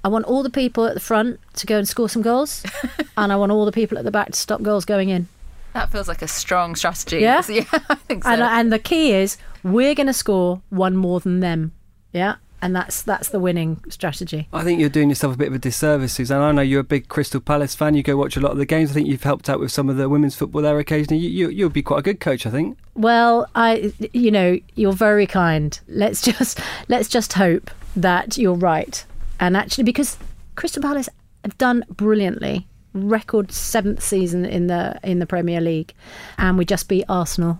I 0.03 0.09
want 0.09 0.25
all 0.25 0.43
the 0.43 0.49
people 0.49 0.85
at 0.85 0.93
the 0.93 0.99
front 0.99 1.39
to 1.55 1.65
go 1.65 1.77
and 1.77 1.87
score 1.87 2.09
some 2.09 2.21
goals, 2.21 2.63
and 3.17 3.31
I 3.31 3.35
want 3.37 3.51
all 3.51 3.65
the 3.65 3.71
people 3.71 3.97
at 3.97 4.03
the 4.03 4.11
back 4.11 4.31
to 4.31 4.37
stop 4.37 4.61
goals 4.61 4.85
going 4.85 5.09
in. 5.09 5.27
That 5.73 5.89
feels 5.89 6.09
like 6.09 6.21
a 6.21 6.27
strong 6.27 6.75
strategy. 6.75 7.19
Yeah? 7.19 7.41
yeah, 7.47 7.63
I 7.89 7.95
think 7.95 8.25
so. 8.25 8.29
And, 8.29 8.41
and 8.41 8.73
the 8.73 8.79
key 8.79 9.13
is 9.13 9.37
we're 9.63 9.95
going 9.95 10.07
to 10.07 10.13
score 10.13 10.61
one 10.69 10.97
more 10.97 11.21
than 11.21 11.39
them. 11.39 11.71
Yeah. 12.11 12.35
And 12.61 12.75
that's 12.75 13.01
that's 13.01 13.29
the 13.29 13.39
winning 13.39 13.83
strategy. 13.89 14.47
I 14.53 14.63
think 14.63 14.79
you're 14.79 14.89
doing 14.89 15.09
yourself 15.09 15.33
a 15.33 15.37
bit 15.37 15.47
of 15.47 15.53
a 15.53 15.59
disservice, 15.59 16.13
Suzanne. 16.13 16.41
I 16.41 16.51
know 16.51 16.61
you're 16.61 16.81
a 16.81 16.83
big 16.83 17.07
Crystal 17.07 17.41
Palace 17.41 17.75
fan. 17.75 17.95
You 17.95 18.03
go 18.03 18.15
watch 18.15 18.37
a 18.37 18.39
lot 18.39 18.51
of 18.51 18.57
the 18.57 18.65
games. 18.65 18.91
I 18.91 18.93
think 18.93 19.07
you've 19.07 19.23
helped 19.23 19.49
out 19.49 19.59
with 19.59 19.71
some 19.71 19.89
of 19.89 19.97
the 19.97 20.07
women's 20.07 20.35
football 20.35 20.61
there 20.61 20.77
occasionally. 20.77 21.23
You, 21.23 21.29
you, 21.29 21.49
you'll 21.49 21.69
be 21.69 21.81
quite 21.81 21.99
a 21.99 22.03
good 22.03 22.19
coach, 22.19 22.45
I 22.45 22.51
think. 22.51 22.77
Well, 22.93 23.49
I, 23.55 23.93
you 24.13 24.31
know, 24.31 24.59
you're 24.75 24.93
very 24.93 25.25
kind. 25.25 25.79
Let's 25.87 26.21
just 26.37 26.59
let's 26.87 27.09
just 27.09 27.33
hope 27.33 27.71
that 27.95 28.37
you're 28.37 28.53
right, 28.53 29.03
and 29.39 29.57
actually, 29.57 29.85
because 29.85 30.17
Crystal 30.55 30.81
Palace 30.81 31.09
have 31.43 31.57
done 31.57 31.83
brilliantly, 31.89 32.67
record 32.93 33.51
seventh 33.51 34.03
season 34.03 34.45
in 34.45 34.67
the 34.67 34.99
in 35.03 35.19
the 35.19 35.25
Premier 35.25 35.61
League, 35.61 35.93
and 36.37 36.57
we 36.57 36.65
just 36.65 36.87
beat 36.87 37.05
Arsenal. 37.09 37.59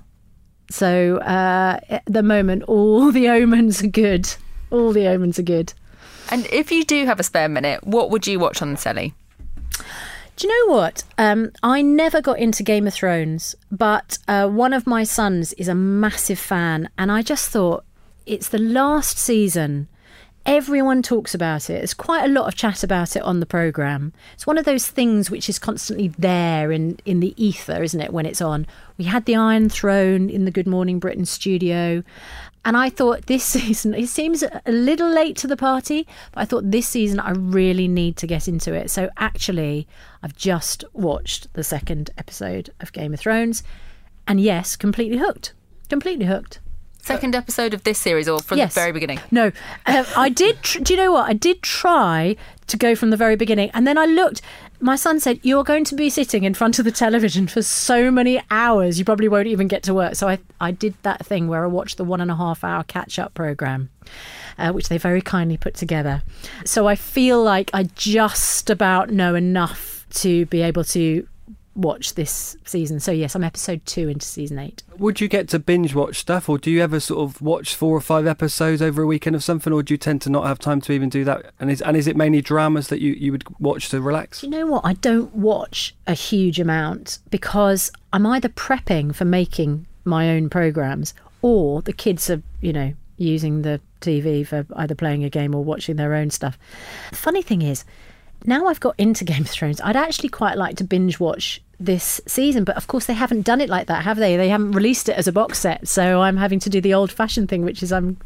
So 0.70 1.18
uh, 1.18 1.80
at 1.90 2.04
the 2.06 2.24
moment, 2.24 2.64
all 2.64 3.12
the 3.12 3.30
omens 3.30 3.84
are 3.84 3.88
good. 3.88 4.34
All 4.72 4.92
the 4.94 5.08
omens 5.08 5.38
are 5.38 5.44
good. 5.44 5.74
And 6.30 6.48
if 6.48 6.72
you 6.72 6.84
do 6.84 7.06
have 7.06 7.20
a 7.20 7.24
spare 7.24 7.50
minute, 7.50 7.86
what 7.86 8.10
would 8.10 8.26
you 8.26 8.40
watch 8.40 8.62
on 8.62 8.72
the 8.72 8.80
telly? 8.80 9.14
Do 10.38 10.48
you 10.48 10.68
know 10.68 10.74
what? 10.74 11.04
Um, 11.18 11.52
I 11.62 11.82
never 11.82 12.22
got 12.22 12.40
into 12.40 12.64
Game 12.64 12.88
of 12.88 12.94
Thrones, 12.94 13.56
but 13.72 14.18
uh, 14.28 14.48
one 14.48 14.74
of 14.74 14.88
my 14.88 15.04
sons 15.04 15.54
is 15.54 15.68
a 15.68 15.76
massive 15.76 16.40
fan, 16.40 16.90
and 16.98 17.12
I 17.12 17.22
just 17.22 17.50
thought 17.50 17.84
it's 18.26 18.48
the 18.48 18.58
last 18.58 19.18
season. 19.18 19.88
Everyone 20.44 21.04
talks 21.04 21.36
about 21.36 21.70
it. 21.70 21.74
There's 21.74 21.94
quite 21.94 22.26
a 22.26 22.34
lot 22.34 22.48
of 22.48 22.56
chat 22.56 22.84
about 22.84 23.16
it 23.16 23.22
on 23.22 23.40
the 23.40 23.46
programme. 23.46 24.14
It's 24.34 24.48
one 24.48 24.58
of 24.58 24.66
those 24.66 24.88
things 24.88 25.30
which 25.30 25.48
is 25.48 25.60
constantly 25.60 26.08
there 26.08 26.72
in, 26.72 26.98
in 27.06 27.20
the 27.20 27.36
ether, 27.38 27.84
isn't 27.84 28.02
it, 28.02 28.12
when 28.12 28.26
it's 28.26 28.42
on? 28.42 28.66
We 28.98 29.06
had 29.06 29.26
the 29.26 29.36
Iron 29.36 29.70
Throne 29.70 30.30
in 30.30 30.46
the 30.46 30.52
Good 30.52 30.66
Morning 30.66 30.98
Britain 30.98 31.26
studio. 31.26 32.04
And 32.64 32.78
I 32.78 32.90
thought 32.90 33.26
this 33.26 33.44
season, 33.58 33.94
it 33.94 34.08
seems 34.08 34.44
a 34.44 34.62
little 34.68 35.10
late 35.10 35.36
to 35.38 35.48
the 35.48 35.58
party, 35.58 36.08
but 36.32 36.42
I 36.42 36.46
thought 36.46 36.70
this 36.70 36.88
season 36.88 37.20
I 37.20 37.32
really 37.32 37.88
need 37.88 38.18
to 38.18 38.28
get 38.28 38.48
into 38.48 38.74
it. 38.74 38.92
So 38.92 39.10
actually, 39.18 39.88
I've 40.22 40.36
just 40.36 40.84
watched 40.94 41.52
the 41.54 41.64
second 41.64 42.12
episode 42.18 42.70
of 42.80 42.94
Game 42.94 43.14
of 43.14 43.20
Thrones. 43.20 43.64
And 44.28 44.40
yes, 44.40 44.76
completely 44.76 45.18
hooked. 45.18 45.54
Completely 45.90 46.26
hooked. 46.26 46.60
Second 47.04 47.34
episode 47.34 47.74
of 47.74 47.84
this 47.84 47.98
series, 47.98 48.30
or 48.30 48.40
from 48.40 48.60
Yes. 48.60 48.76
the 48.76 48.80
very 48.80 48.92
beginning? 48.92 49.20
No, 49.32 49.52
uh, 49.88 50.04
I 50.16 50.30
did. 50.30 50.62
Tr- 50.62 50.82
do 50.82 50.94
you 50.94 50.98
know 51.00 51.12
what? 51.12 51.28
I 51.28 51.34
did 51.34 51.64
try 51.64 52.36
to 52.68 52.78
go 52.78 52.94
from 52.96 53.10
the 53.10 53.18
very 53.18 53.36
beginning, 53.36 53.72
and 53.74 53.88
then 53.88 53.98
I 53.98 54.06
looked. 54.06 54.44
My 54.82 54.96
son 54.96 55.20
said, 55.20 55.40
"You're 55.44 55.64
going 55.64 55.86
to 55.86 55.96
be 55.96 56.10
sitting 56.10 56.44
in 56.44 56.56
front 56.56 56.80
of 56.80 56.86
the 56.86 56.92
television 56.92 57.48
for 57.48 57.62
so 57.62 58.10
many 58.10 58.42
hours. 58.50 58.98
You 58.98 59.06
probably 59.06 59.28
won't 59.28 59.48
even 59.48 59.68
get 59.68 59.84
to 59.84 59.94
work." 59.94 60.16
So 60.16 60.28
I, 60.28 60.40
I 60.60 60.72
did 60.72 60.96
that 61.04 61.26
thing 61.26 61.48
where 61.48 61.64
I 61.64 61.68
watched 61.68 61.98
the 61.98 62.04
one 62.04 62.20
and 62.20 62.32
a 62.32 62.36
half 62.36 62.64
hour 62.64 62.84
catch 62.84 63.20
up 63.20 63.34
program, 63.36 63.90
uh, 64.58 64.72
which 64.72 64.90
they 64.90 64.98
very 64.98 65.22
kindly 65.22 65.58
put 65.58 65.76
together. 65.76 66.24
So 66.66 66.88
I 66.88 66.96
feel 66.96 67.44
like 67.44 67.70
I 67.74 67.84
just 67.84 68.70
about 68.70 69.12
know 69.12 69.36
enough 69.36 70.08
to 70.14 70.46
be 70.48 70.62
able 70.62 70.84
to 70.84 71.28
watch 71.76 72.16
this 72.16 72.58
season. 72.66 73.00
So 73.00 73.12
yes, 73.12 73.36
I'm 73.36 73.44
episode 73.44 73.86
two 73.86 74.10
into 74.10 74.26
season 74.26 74.60
eight. 74.60 74.84
Would 74.98 75.22
you 75.22 75.28
get 75.28 75.48
to 75.50 75.60
binge 75.60 75.96
watch 75.96 76.18
stuff, 76.18 76.50
or 76.50 76.58
do 76.58 76.70
you 76.70 76.82
ever 76.82 77.00
sort 77.00 77.22
of 77.22 77.42
watch 77.42 77.76
four 77.76 77.96
or 77.96 78.02
five 78.02 78.28
episodes 78.28 78.82
over 78.82 79.02
a 79.02 79.08
weekend 79.08 79.36
of 79.36 79.44
something, 79.44 79.72
or 79.72 79.84
do 79.84 79.94
you 79.94 79.98
tend 79.98 80.22
to 80.24 80.30
not 80.30 80.46
have 80.46 80.60
time 80.60 80.82
to 80.82 80.92
even 80.92 81.10
do 81.10 81.24
that? 81.24 81.52
And 81.60 81.72
is 81.72 81.82
and 81.82 81.96
is 81.96 82.08
it 82.08 82.16
mainly 82.16 82.42
dramas 82.42 82.90
that 82.90 83.02
you, 83.02 83.14
you 83.14 83.32
would 83.32 83.44
watch 83.60 83.90
to 83.90 84.02
relax? 84.02 84.42
Do 84.42 84.48
you 84.48 84.52
know 84.52 84.68
what? 84.68 84.86
I 84.86 84.94
don't 84.94 85.34
watch 85.36 85.96
a 86.08 86.14
huge 86.14 86.60
amount 86.60 87.20
because 87.30 87.92
I'm 88.14 88.26
either 88.26 88.50
prepping 88.50 89.16
for 89.16 89.26
making 89.26 89.88
my 90.04 90.30
own 90.32 90.50
programs 90.50 91.14
or 91.42 91.82
the 91.82 91.94
kids 91.94 92.30
are, 92.30 92.42
you 92.60 92.74
know, 92.74 92.94
using 93.18 93.62
the 93.62 93.80
TV 94.02 94.46
for 94.46 94.66
either 94.76 94.96
playing 94.96 95.24
a 95.24 95.30
game 95.30 95.56
or 95.56 95.64
watching 95.64 95.96
their 95.96 96.14
own 96.14 96.30
stuff. 96.30 96.58
The 97.12 97.16
funny 97.16 97.42
thing 97.42 97.62
is, 97.62 97.86
now 98.46 98.68
I've 98.68 98.80
got 98.80 98.96
into 98.98 99.24
Game 99.32 99.42
of 99.42 99.50
Thrones, 99.50 99.82
I'd 99.82 99.96
actually 99.96 100.30
quite 100.30 100.58
like 100.58 100.78
to 100.78 100.84
binge 100.84 101.20
watch 101.20 101.62
this 101.80 102.22
season, 102.28 102.64
but 102.64 102.78
of 102.78 102.88
course 102.88 103.06
they 103.08 103.14
haven't 103.14 103.42
done 103.42 103.60
it 103.60 103.70
like 103.70 103.88
that, 103.88 104.04
have 104.04 104.18
they? 104.18 104.38
They 104.38 104.50
haven't 104.50 104.72
released 104.74 105.10
it 105.10 105.18
as 105.18 105.28
a 105.28 105.32
box 105.32 105.60
set, 105.60 105.88
so 105.88 106.22
I'm 106.22 106.38
having 106.38 106.60
to 106.60 106.70
do 106.70 106.80
the 106.80 106.94
old 106.94 107.12
fashioned 107.12 107.50
thing, 107.50 107.64
which 107.64 107.82
is 107.82 107.92
I'm 107.92 108.18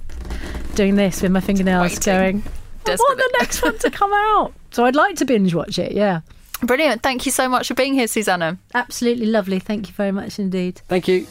doing 0.75 0.95
this 0.95 1.21
with 1.21 1.31
my 1.31 1.39
fingernails 1.39 1.93
Waiting. 1.93 2.13
going, 2.13 2.43
I 2.85 2.95
want 2.95 3.17
the 3.17 3.35
next 3.39 3.63
one 3.63 3.77
to 3.79 3.89
come 3.89 4.11
out. 4.13 4.53
So 4.71 4.85
I'd 4.85 4.95
like 4.95 5.15
to 5.17 5.25
binge 5.25 5.55
watch 5.55 5.79
it, 5.79 5.93
yeah. 5.93 6.21
Brilliant. 6.61 7.01
Thank 7.01 7.25
you 7.25 7.31
so 7.31 7.47
much 7.47 7.67
for 7.67 7.73
being 7.73 7.93
here, 7.93 8.07
Susanna. 8.07 8.57
Absolutely 8.73 9.25
lovely. 9.25 9.59
Thank 9.59 9.87
you 9.87 9.93
very 9.93 10.11
much 10.11 10.39
indeed. 10.39 10.81
Thank 10.87 11.07
you. 11.07 11.25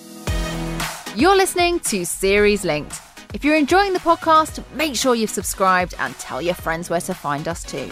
You're 1.16 1.36
listening 1.36 1.80
to 1.80 2.04
Series 2.04 2.64
Linked. 2.64 3.00
If 3.32 3.44
you're 3.44 3.56
enjoying 3.56 3.92
the 3.92 3.98
podcast, 3.98 4.62
make 4.74 4.94
sure 4.94 5.14
you've 5.14 5.30
subscribed 5.30 5.94
and 5.98 6.14
tell 6.18 6.40
your 6.40 6.54
friends 6.54 6.88
where 6.88 7.00
to 7.02 7.14
find 7.14 7.48
us 7.48 7.62
too. 7.64 7.90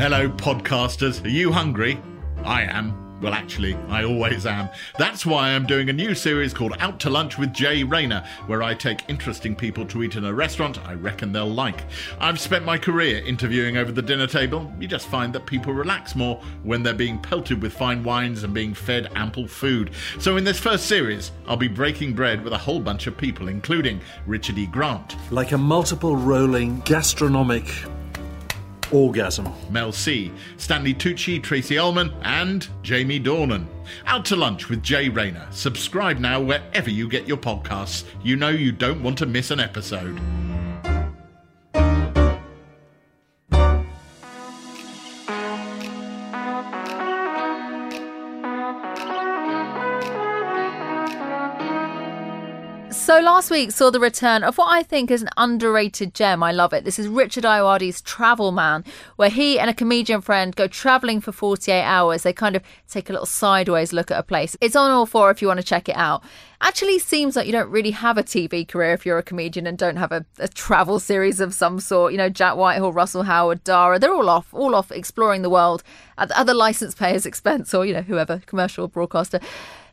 Hello, 0.00 0.30
podcasters. 0.30 1.22
Are 1.26 1.28
you 1.28 1.52
hungry? 1.52 2.00
I 2.42 2.62
am. 2.62 3.20
Well, 3.20 3.34
actually, 3.34 3.74
I 3.90 4.02
always 4.02 4.46
am. 4.46 4.70
That's 4.98 5.26
why 5.26 5.50
I'm 5.50 5.66
doing 5.66 5.90
a 5.90 5.92
new 5.92 6.14
series 6.14 6.54
called 6.54 6.74
Out 6.80 6.98
to 7.00 7.10
Lunch 7.10 7.36
with 7.36 7.52
Jay 7.52 7.84
Rayner, 7.84 8.26
where 8.46 8.62
I 8.62 8.72
take 8.72 9.06
interesting 9.10 9.54
people 9.54 9.84
to 9.84 10.02
eat 10.02 10.16
in 10.16 10.24
a 10.24 10.32
restaurant 10.32 10.78
I 10.88 10.94
reckon 10.94 11.32
they'll 11.32 11.52
like. 11.52 11.84
I've 12.18 12.40
spent 12.40 12.64
my 12.64 12.78
career 12.78 13.22
interviewing 13.26 13.76
over 13.76 13.92
the 13.92 14.00
dinner 14.00 14.26
table. 14.26 14.72
You 14.80 14.88
just 14.88 15.06
find 15.06 15.34
that 15.34 15.44
people 15.44 15.74
relax 15.74 16.16
more 16.16 16.40
when 16.62 16.82
they're 16.82 16.94
being 16.94 17.18
pelted 17.18 17.60
with 17.60 17.74
fine 17.74 18.02
wines 18.02 18.42
and 18.42 18.54
being 18.54 18.72
fed 18.72 19.10
ample 19.16 19.46
food. 19.46 19.90
So, 20.18 20.38
in 20.38 20.44
this 20.44 20.58
first 20.58 20.86
series, 20.86 21.30
I'll 21.46 21.58
be 21.58 21.68
breaking 21.68 22.14
bread 22.14 22.42
with 22.42 22.54
a 22.54 22.58
whole 22.58 22.80
bunch 22.80 23.06
of 23.06 23.18
people, 23.18 23.48
including 23.48 24.00
Richard 24.26 24.56
E. 24.56 24.64
Grant, 24.64 25.16
like 25.30 25.52
a 25.52 25.58
multiple 25.58 26.16
rolling 26.16 26.80
gastronomic 26.86 27.66
orgasm. 28.92 29.48
Mel 29.70 29.92
C, 29.92 30.32
Stanley 30.56 30.94
Tucci, 30.94 31.42
Tracy 31.42 31.78
Ullman, 31.78 32.12
and 32.22 32.68
Jamie 32.82 33.20
Dornan. 33.20 33.66
Out 34.06 34.24
to 34.26 34.36
lunch 34.36 34.68
with 34.68 34.82
Jay 34.82 35.08
Rayner. 35.08 35.46
Subscribe 35.50 36.18
now 36.18 36.40
wherever 36.40 36.90
you 36.90 37.08
get 37.08 37.26
your 37.26 37.36
podcasts. 37.36 38.04
You 38.22 38.36
know 38.36 38.50
you 38.50 38.72
don't 38.72 39.02
want 39.02 39.18
to 39.18 39.26
miss 39.26 39.50
an 39.50 39.60
episode. 39.60 40.20
So 53.10 53.18
last 53.18 53.50
week 53.50 53.72
saw 53.72 53.90
the 53.90 53.98
return 53.98 54.44
of 54.44 54.56
what 54.56 54.68
I 54.70 54.84
think 54.84 55.10
is 55.10 55.20
an 55.20 55.30
underrated 55.36 56.14
gem. 56.14 56.44
I 56.44 56.52
love 56.52 56.72
it. 56.72 56.84
This 56.84 56.96
is 56.96 57.08
Richard 57.08 57.42
Ayoade's 57.42 58.00
Travel 58.00 58.52
Man, 58.52 58.84
where 59.16 59.30
he 59.30 59.58
and 59.58 59.68
a 59.68 59.74
comedian 59.74 60.20
friend 60.20 60.54
go 60.54 60.68
travelling 60.68 61.20
for 61.20 61.32
48 61.32 61.82
hours. 61.82 62.22
They 62.22 62.32
kind 62.32 62.54
of 62.54 62.62
take 62.88 63.10
a 63.10 63.12
little 63.12 63.26
sideways 63.26 63.92
look 63.92 64.12
at 64.12 64.18
a 64.20 64.22
place. 64.22 64.56
It's 64.60 64.76
on 64.76 64.92
all 64.92 65.06
four 65.06 65.32
if 65.32 65.42
you 65.42 65.48
want 65.48 65.58
to 65.58 65.66
check 65.66 65.88
it 65.88 65.96
out. 65.96 66.22
Actually 66.60 67.00
seems 67.00 67.34
like 67.34 67.46
you 67.46 67.52
don't 67.52 67.68
really 67.68 67.90
have 67.90 68.16
a 68.16 68.22
TV 68.22 68.68
career 68.68 68.92
if 68.92 69.04
you're 69.04 69.18
a 69.18 69.24
comedian 69.24 69.66
and 69.66 69.76
don't 69.76 69.96
have 69.96 70.12
a, 70.12 70.24
a 70.38 70.46
travel 70.46 71.00
series 71.00 71.40
of 71.40 71.52
some 71.52 71.80
sort. 71.80 72.12
You 72.12 72.18
know, 72.18 72.28
Jack 72.28 72.54
Whitehall, 72.54 72.92
Russell 72.92 73.24
Howard, 73.24 73.64
Dara, 73.64 73.98
they're 73.98 74.14
all 74.14 74.28
off, 74.28 74.54
all 74.54 74.76
off 74.76 74.92
exploring 74.92 75.42
the 75.42 75.50
world 75.50 75.82
at 76.16 76.28
the 76.28 76.38
other 76.38 76.54
license 76.54 76.94
payers' 76.94 77.26
expense 77.26 77.74
or, 77.74 77.84
you 77.84 77.92
know, 77.92 78.02
whoever, 78.02 78.40
commercial 78.46 78.86
broadcaster. 78.86 79.40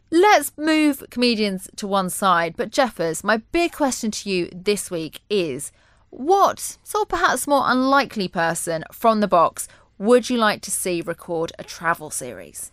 Let's 0.10 0.52
move 0.58 1.04
comedians 1.10 1.70
to 1.76 1.88
one 1.88 2.10
side. 2.10 2.56
But 2.56 2.72
Jeffers, 2.72 3.24
my 3.24 3.38
big 3.52 3.74
question 3.74 4.12
to 4.12 4.30
you 4.30 4.50
this 4.54 4.90
week 4.90 5.22
is 5.30 5.72
what, 6.10 6.78
so 6.84 7.04
perhaps 7.06 7.48
more 7.48 7.64
unlikely 7.66 8.28
person 8.30 8.84
from 8.92 9.20
the 9.20 9.28
box 9.28 9.68
would 9.98 10.30
you 10.30 10.38
like 10.38 10.62
to 10.62 10.72
see 10.72 11.02
record 11.02 11.52
a 11.60 11.64
travel 11.64 12.10
series? 12.10 12.72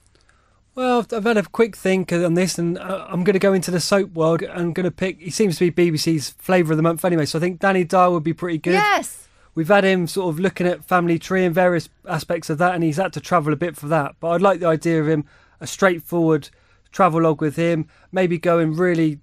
Well, 0.77 0.99
I've- 1.01 1.17
I've 1.17 1.25
had 1.25 1.37
a 1.37 1.43
quick 1.45 1.77
think 1.77 2.13
on 2.13 2.35
this, 2.35 2.59
and 2.59 2.77
uh, 2.79 3.07
I'm 3.09 3.23
going 3.25 3.35
to 3.35 3.39
go 3.39 3.53
into 3.53 3.71
the 3.71 3.81
soap 3.81 4.13
world. 4.13 4.43
I'm 4.43 4.73
going 4.73 4.85
to 4.85 4.91
pick. 4.91 5.21
He 5.21 5.31
seems 5.31 5.57
to 5.59 5.71
be 5.71 5.91
BBC's 5.93 6.31
flavour 6.39 6.73
of 6.73 6.77
the 6.77 6.83
month 6.83 7.05
anyway, 7.05 7.27
so 7.27 7.39
I 7.39 7.41
think 7.41 7.61
Danny 7.61 7.85
Dyer 7.85 8.11
would 8.11 8.25
be 8.25 8.33
pretty 8.33 8.59
good. 8.59 8.73
Yes. 8.75 9.29
We've 9.55 9.69
had 9.69 9.85
him 9.85 10.09
sort 10.09 10.35
of 10.35 10.41
looking 10.41 10.67
at 10.67 10.85
Family 10.85 11.17
Tree 11.19 11.45
and 11.45 11.55
various 11.55 11.89
aspects 12.09 12.51
of 12.51 12.59
that, 12.59 12.75
and 12.75 12.83
he's 12.83 12.97
had 12.97 13.13
to 13.13 13.21
travel 13.21 13.53
a 13.53 13.57
bit 13.57 13.77
for 13.77 13.87
that. 13.87 14.17
But 14.19 14.31
I'd 14.31 14.43
like 14.43 14.59
the 14.61 14.67
idea 14.67 15.01
of 15.01 15.09
him 15.09 15.25
a 15.61 15.67
straightforward 15.67 16.51
travel 16.95 17.21
log 17.23 17.41
with 17.43 17.57
him, 17.57 17.87
maybe 18.13 18.39
going 18.39 18.73
really 18.75 19.19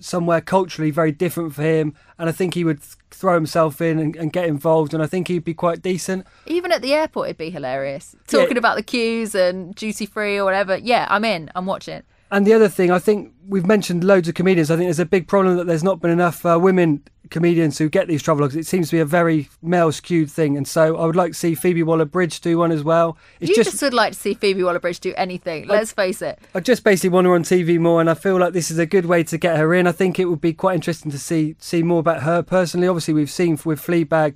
somewhere 0.00 0.40
culturally 0.40 0.90
very 0.90 1.10
different 1.12 1.54
for 1.54 1.62
him, 1.62 1.92
and 2.18 2.28
I 2.28 2.32
think 2.32 2.54
he 2.54 2.64
would 2.64 2.80
throw 3.10 3.34
himself 3.34 3.80
in 3.80 3.98
and, 3.98 4.14
and 4.16 4.32
get 4.32 4.46
involved, 4.46 4.92
and 4.94 5.02
I 5.02 5.06
think 5.06 5.28
he'd 5.28 5.44
be 5.44 5.54
quite 5.54 5.82
decent. 5.82 6.26
Even 6.46 6.70
at 6.72 6.82
the 6.82 6.92
airport, 6.94 7.28
it'd 7.28 7.38
be 7.38 7.50
hilarious. 7.50 8.14
Talking 8.26 8.52
Yeah. 8.56 8.58
about 8.58 8.76
the 8.76 8.82
queues 8.82 9.34
and 9.34 9.74
duty 9.74 10.06
free 10.06 10.36
or 10.38 10.44
whatever. 10.44 10.76
Yeah, 10.76 11.06
I'm 11.08 11.24
in. 11.24 11.50
I'm 11.54 11.66
watching. 11.66 12.02
And 12.30 12.46
the 12.46 12.52
other 12.52 12.68
thing, 12.68 12.90
I 12.90 12.98
think 12.98 13.32
we've 13.48 13.66
mentioned 13.66 14.02
loads 14.04 14.28
of 14.28 14.34
comedians. 14.34 14.70
I 14.70 14.76
think 14.76 14.86
there's 14.86 14.98
a 14.98 15.06
big 15.06 15.28
problem 15.28 15.56
that 15.56 15.66
there's 15.66 15.84
not 15.84 16.00
been 16.00 16.10
enough 16.10 16.44
uh, 16.44 16.58
women 16.60 17.02
comedians 17.30 17.78
who 17.78 17.88
get 17.88 18.08
these 18.08 18.22
travelogues, 18.22 18.56
it 18.56 18.66
seems 18.66 18.88
to 18.88 18.96
be 18.96 19.00
a 19.00 19.04
very 19.04 19.48
male 19.62 19.92
skewed 19.92 20.30
thing. 20.30 20.56
And 20.56 20.66
so 20.66 20.96
I 20.96 21.06
would 21.06 21.16
like 21.16 21.32
to 21.32 21.38
see 21.38 21.54
Phoebe 21.54 21.82
Waller 21.82 22.04
Bridge 22.04 22.40
do 22.40 22.58
one 22.58 22.72
as 22.72 22.82
well. 22.82 23.16
It's 23.40 23.50
you 23.50 23.62
just, 23.62 23.82
would 23.82 23.94
like 23.94 24.12
to 24.12 24.18
see 24.18 24.34
Phoebe 24.34 24.62
Waller 24.62 24.78
Bridge 24.78 25.00
do 25.00 25.12
anything. 25.16 25.66
Let's 25.66 25.92
face 25.92 26.22
it. 26.22 26.38
I 26.54 26.60
just 26.60 26.84
basically 26.84 27.10
want 27.10 27.26
her 27.26 27.34
on 27.34 27.42
TV 27.42 27.78
more, 27.78 28.00
and 28.00 28.08
I 28.08 28.14
feel 28.14 28.38
like 28.38 28.52
this 28.52 28.70
is 28.70 28.78
a 28.78 28.86
good 28.86 29.06
way 29.06 29.22
to 29.24 29.38
get 29.38 29.56
her 29.56 29.74
in. 29.74 29.86
I 29.86 29.92
think 29.92 30.18
it 30.18 30.26
would 30.26 30.40
be 30.40 30.52
quite 30.52 30.74
interesting 30.74 31.10
to 31.10 31.18
see 31.18 31.56
see 31.58 31.82
more 31.82 32.00
about 32.00 32.22
her 32.22 32.42
personally. 32.42 32.88
Obviously, 32.88 33.14
we've 33.14 33.30
seen 33.30 33.58
with 33.64 33.80
Fleabag 33.80 34.34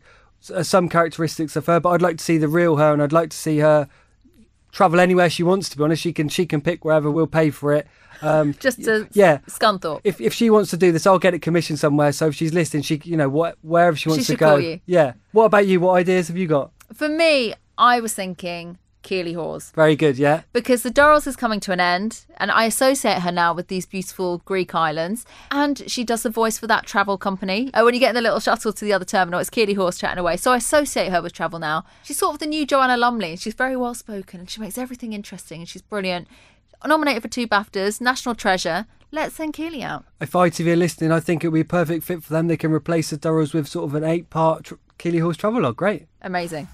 uh, 0.55 0.62
some 0.62 0.88
characteristics 0.88 1.57
of 1.57 1.66
her, 1.66 1.80
but 1.80 1.91
I'd 1.91 2.03
like 2.03 2.18
to 2.18 2.24
see 2.24 2.38
the 2.38 2.49
real 2.49 2.76
her, 2.76 2.93
and 2.93 3.03
I'd 3.03 3.12
like 3.12 3.30
to 3.30 3.36
see 3.36 3.59
her 3.59 3.88
travel 4.73 5.01
anywhere 5.01 5.29
she 5.31 5.43
wants. 5.43 5.68
To 5.71 5.77
be 5.79 5.85
honest, 5.85 6.03
she 6.03 6.12
can 6.12 6.29
she 6.29 6.47
can 6.47 6.61
pick 6.61 6.85
wherever. 6.85 7.11
We'll 7.11 7.27
pay 7.27 7.51
for 7.51 7.73
it. 7.73 7.87
Um, 8.23 8.55
Just 8.61 8.85
to 8.85 9.09
yeah, 9.12 9.39
Scunthorpe. 9.49 10.01
if 10.05 10.21
if 10.21 10.33
she 10.35 10.51
wants 10.51 10.71
to 10.71 10.77
do 10.77 10.93
this, 10.93 11.07
I'll 11.07 11.18
get 11.18 11.35
it 11.35 11.41
commissioned 11.41 11.79
somewhere. 11.79 12.12
So 12.12 12.29
if 12.29 12.35
she's 12.35 12.53
listening, 12.55 12.83
she 12.83 13.01
you 13.05 13.16
know 13.16 13.29
what 13.29 13.57
wherever 13.62 13.97
she 13.97 14.09
wants 14.09 14.27
She 14.27 14.35
to 14.35 14.39
go. 14.39 14.47
call 14.51 14.61
you. 14.61 14.81
Yeah. 14.87 15.14
What 15.33 15.45
about 15.47 15.66
you? 15.66 15.81
What 15.81 15.93
ideas 15.95 16.29
have 16.29 16.37
you 16.37 16.47
got? 16.47 16.71
For 16.95 17.09
me, 17.09 17.55
I 17.79 18.01
was 18.01 18.12
thinking 18.14 18.79
Keely 19.03 19.32
Hawes. 19.32 19.70
Very 19.74 19.96
good. 19.96 20.18
Yeah. 20.18 20.42
because 20.53 20.82
the 20.82 20.90
Durrells 20.90 21.26
is 21.26 21.36
coming 21.36 21.61
to 21.61 21.72
an 21.72 21.80
end, 21.80 22.26
and 22.36 22.51
I 22.51 22.64
associate 22.64 23.20
her 23.20 23.32
now 23.32 23.53
with 23.55 23.68
these 23.68 23.86
beautiful 23.86 24.38
Greek 24.44 24.74
islands. 24.74 25.24
And 25.51 25.82
she 25.90 26.05
does 26.05 26.22
the 26.22 26.30
voice 26.30 26.59
for 26.59 26.66
that 26.66 26.86
travel 26.86 27.16
company. 27.18 27.70
Oh, 27.74 27.84
when 27.84 27.94
you 27.94 28.01
get 28.01 28.11
in 28.11 28.14
the 28.14 28.20
little 28.20 28.40
shuttle 28.40 28.72
to 28.72 28.84
the 28.84 28.92
other 28.92 29.05
terminal, 29.05 29.40
it's 29.40 29.51
Keely 29.51 29.74
Hawes 29.74 29.98
chatting 29.98 30.18
away. 30.18 30.36
So 30.36 30.53
I 30.53 30.57
associate 30.57 31.11
her 31.11 31.22
with 31.22 31.32
travel 31.32 31.59
now. 31.59 31.84
She's 32.03 32.18
sort 32.18 32.34
of 32.34 32.38
the 32.40 32.46
new 32.46 32.66
Joanna 32.66 32.96
Lumley, 32.96 33.30
and 33.30 33.40
she's 33.40 33.55
very 33.55 33.76
well 33.76 33.94
spoken, 33.94 34.40
and 34.40 34.51
she 34.51 34.61
makes 34.61 34.76
everything 34.78 35.12
interesting, 35.12 35.61
and 35.61 35.68
she's 35.68 35.82
brilliant. 35.82 36.28
Nominated 36.86 37.22
for 37.22 37.28
two 37.28 37.46
BAFTAs, 37.46 38.01
National 38.01 38.34
Treasure. 38.34 38.86
Let's 39.12 39.34
send 39.34 39.55
Keely 39.55 39.82
out. 39.82 40.05
If 40.20 40.32
ITV 40.32 40.72
are 40.72 40.76
listening, 40.76 41.11
I 41.12 41.20
think 41.20 41.42
it 41.42 41.48
would 41.48 41.55
be 41.55 41.61
a 41.61 41.64
perfect 41.64 42.05
fit 42.05 42.22
for 42.22 42.32
them. 42.32 42.46
They 42.46 42.57
can 42.57 42.72
replace 42.72 43.11
the 43.11 43.18
Durrells 43.18 43.53
with 43.53 43.66
sort 43.68 43.84
of 43.86 43.94
an 43.94 44.05
eight-part 44.05 44.64
tr- 44.64 44.74
Keely 44.98 45.18
Hawes 45.18 45.36
travelogue. 45.36 45.76
Great. 45.76 46.07
Amazing. 46.22 46.68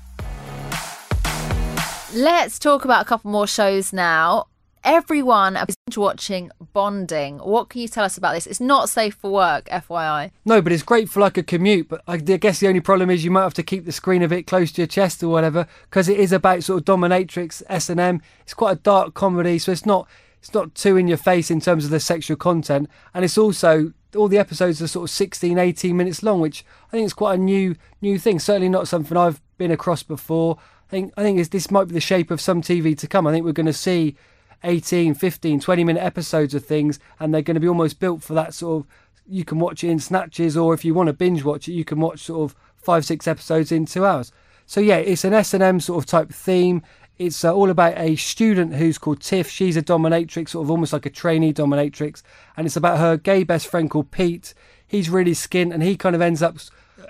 Let's 2.16 2.58
talk 2.58 2.86
about 2.86 3.02
a 3.02 3.04
couple 3.04 3.30
more 3.30 3.46
shows 3.46 3.92
now. 3.92 4.46
Everyone 4.82 5.58
is 5.68 5.98
watching 5.98 6.50
Bonding. 6.72 7.40
What 7.40 7.68
can 7.68 7.82
you 7.82 7.88
tell 7.88 8.04
us 8.04 8.16
about 8.16 8.32
this? 8.32 8.46
It's 8.46 8.58
not 8.58 8.88
safe 8.88 9.16
for 9.16 9.30
work, 9.30 9.66
FYI. 9.66 10.30
No, 10.46 10.62
but 10.62 10.72
it's 10.72 10.82
great 10.82 11.10
for 11.10 11.20
like 11.20 11.36
a 11.36 11.42
commute. 11.42 11.90
But 11.90 12.00
I 12.08 12.16
guess 12.16 12.58
the 12.58 12.68
only 12.68 12.80
problem 12.80 13.10
is 13.10 13.22
you 13.22 13.30
might 13.30 13.42
have 13.42 13.52
to 13.52 13.62
keep 13.62 13.84
the 13.84 13.92
screen 13.92 14.22
a 14.22 14.28
bit 14.28 14.46
close 14.46 14.72
to 14.72 14.80
your 14.80 14.86
chest 14.86 15.22
or 15.22 15.28
whatever, 15.28 15.66
because 15.90 16.08
it 16.08 16.18
is 16.18 16.32
about 16.32 16.64
sort 16.64 16.78
of 16.78 16.86
dominatrix 16.86 17.62
S 17.68 17.90
and 17.90 18.00
M. 18.00 18.22
It's 18.40 18.54
quite 18.54 18.78
a 18.78 18.80
dark 18.80 19.12
comedy, 19.12 19.58
so 19.58 19.70
it's 19.70 19.84
not 19.84 20.08
it's 20.38 20.54
not 20.54 20.74
too 20.74 20.96
in 20.96 21.08
your 21.08 21.18
face 21.18 21.50
in 21.50 21.60
terms 21.60 21.84
of 21.84 21.90
the 21.90 22.00
sexual 22.00 22.38
content, 22.38 22.88
and 23.12 23.26
it's 23.26 23.36
also 23.36 23.92
all 24.16 24.28
the 24.28 24.38
episodes 24.38 24.80
are 24.80 24.86
sort 24.86 25.10
of 25.10 25.14
16, 25.14 25.58
18 25.58 25.94
minutes 25.94 26.22
long, 26.22 26.40
which 26.40 26.64
I 26.88 26.92
think 26.92 27.04
is 27.04 27.12
quite 27.12 27.38
a 27.38 27.42
new 27.42 27.76
new 28.00 28.18
thing. 28.18 28.38
Certainly 28.38 28.70
not 28.70 28.88
something 28.88 29.18
I've 29.18 29.42
been 29.58 29.70
across 29.70 30.02
before. 30.02 30.56
I 30.88 30.90
think 30.90 31.12
I 31.16 31.22
think 31.22 31.48
this 31.50 31.70
might 31.70 31.88
be 31.88 31.94
the 31.94 32.00
shape 32.00 32.30
of 32.30 32.40
some 32.40 32.62
TV 32.62 32.96
to 32.98 33.08
come. 33.08 33.26
I 33.26 33.32
think 33.32 33.44
we're 33.44 33.52
going 33.52 33.66
to 33.66 33.72
see 33.72 34.16
18, 34.64 35.14
15, 35.14 35.60
20 35.60 35.84
minute 35.84 36.02
episodes 36.02 36.54
of 36.54 36.64
things, 36.64 36.98
and 37.18 37.32
they're 37.32 37.42
going 37.42 37.54
to 37.54 37.60
be 37.60 37.68
almost 37.68 37.98
built 37.98 38.22
for 38.22 38.34
that 38.34 38.54
sort 38.54 38.82
of. 38.82 38.86
You 39.28 39.44
can 39.44 39.58
watch 39.58 39.82
it 39.82 39.90
in 39.90 39.98
snatches, 39.98 40.56
or 40.56 40.72
if 40.72 40.84
you 40.84 40.94
want 40.94 41.08
to 41.08 41.12
binge 41.12 41.42
watch 41.42 41.68
it, 41.68 41.72
you 41.72 41.84
can 41.84 41.98
watch 41.98 42.20
sort 42.20 42.50
of 42.50 42.56
five, 42.76 43.04
six 43.04 43.26
episodes 43.26 43.72
in 43.72 43.86
two 43.86 44.06
hours. 44.06 44.30
So 44.66 44.80
yeah, 44.80 44.96
it's 44.96 45.24
an 45.24 45.34
S 45.34 45.54
and 45.54 45.62
M 45.62 45.80
sort 45.80 46.02
of 46.02 46.06
type 46.06 46.30
theme. 46.30 46.82
It's 47.18 47.44
uh, 47.44 47.52
all 47.52 47.70
about 47.70 47.96
a 47.96 48.14
student 48.16 48.74
who's 48.74 48.98
called 48.98 49.22
Tiff. 49.22 49.48
She's 49.48 49.76
a 49.76 49.82
dominatrix, 49.82 50.50
sort 50.50 50.64
of 50.64 50.70
almost 50.70 50.92
like 50.92 51.06
a 51.06 51.10
trainee 51.10 51.52
dominatrix, 51.52 52.22
and 52.56 52.66
it's 52.66 52.76
about 52.76 52.98
her 52.98 53.16
gay 53.16 53.42
best 53.42 53.66
friend 53.66 53.90
called 53.90 54.10
Pete. 54.10 54.54
He's 54.86 55.10
really 55.10 55.32
skint, 55.32 55.72
and 55.72 55.82
he 55.82 55.96
kind 55.96 56.14
of 56.14 56.22
ends 56.22 56.42
up 56.42 56.58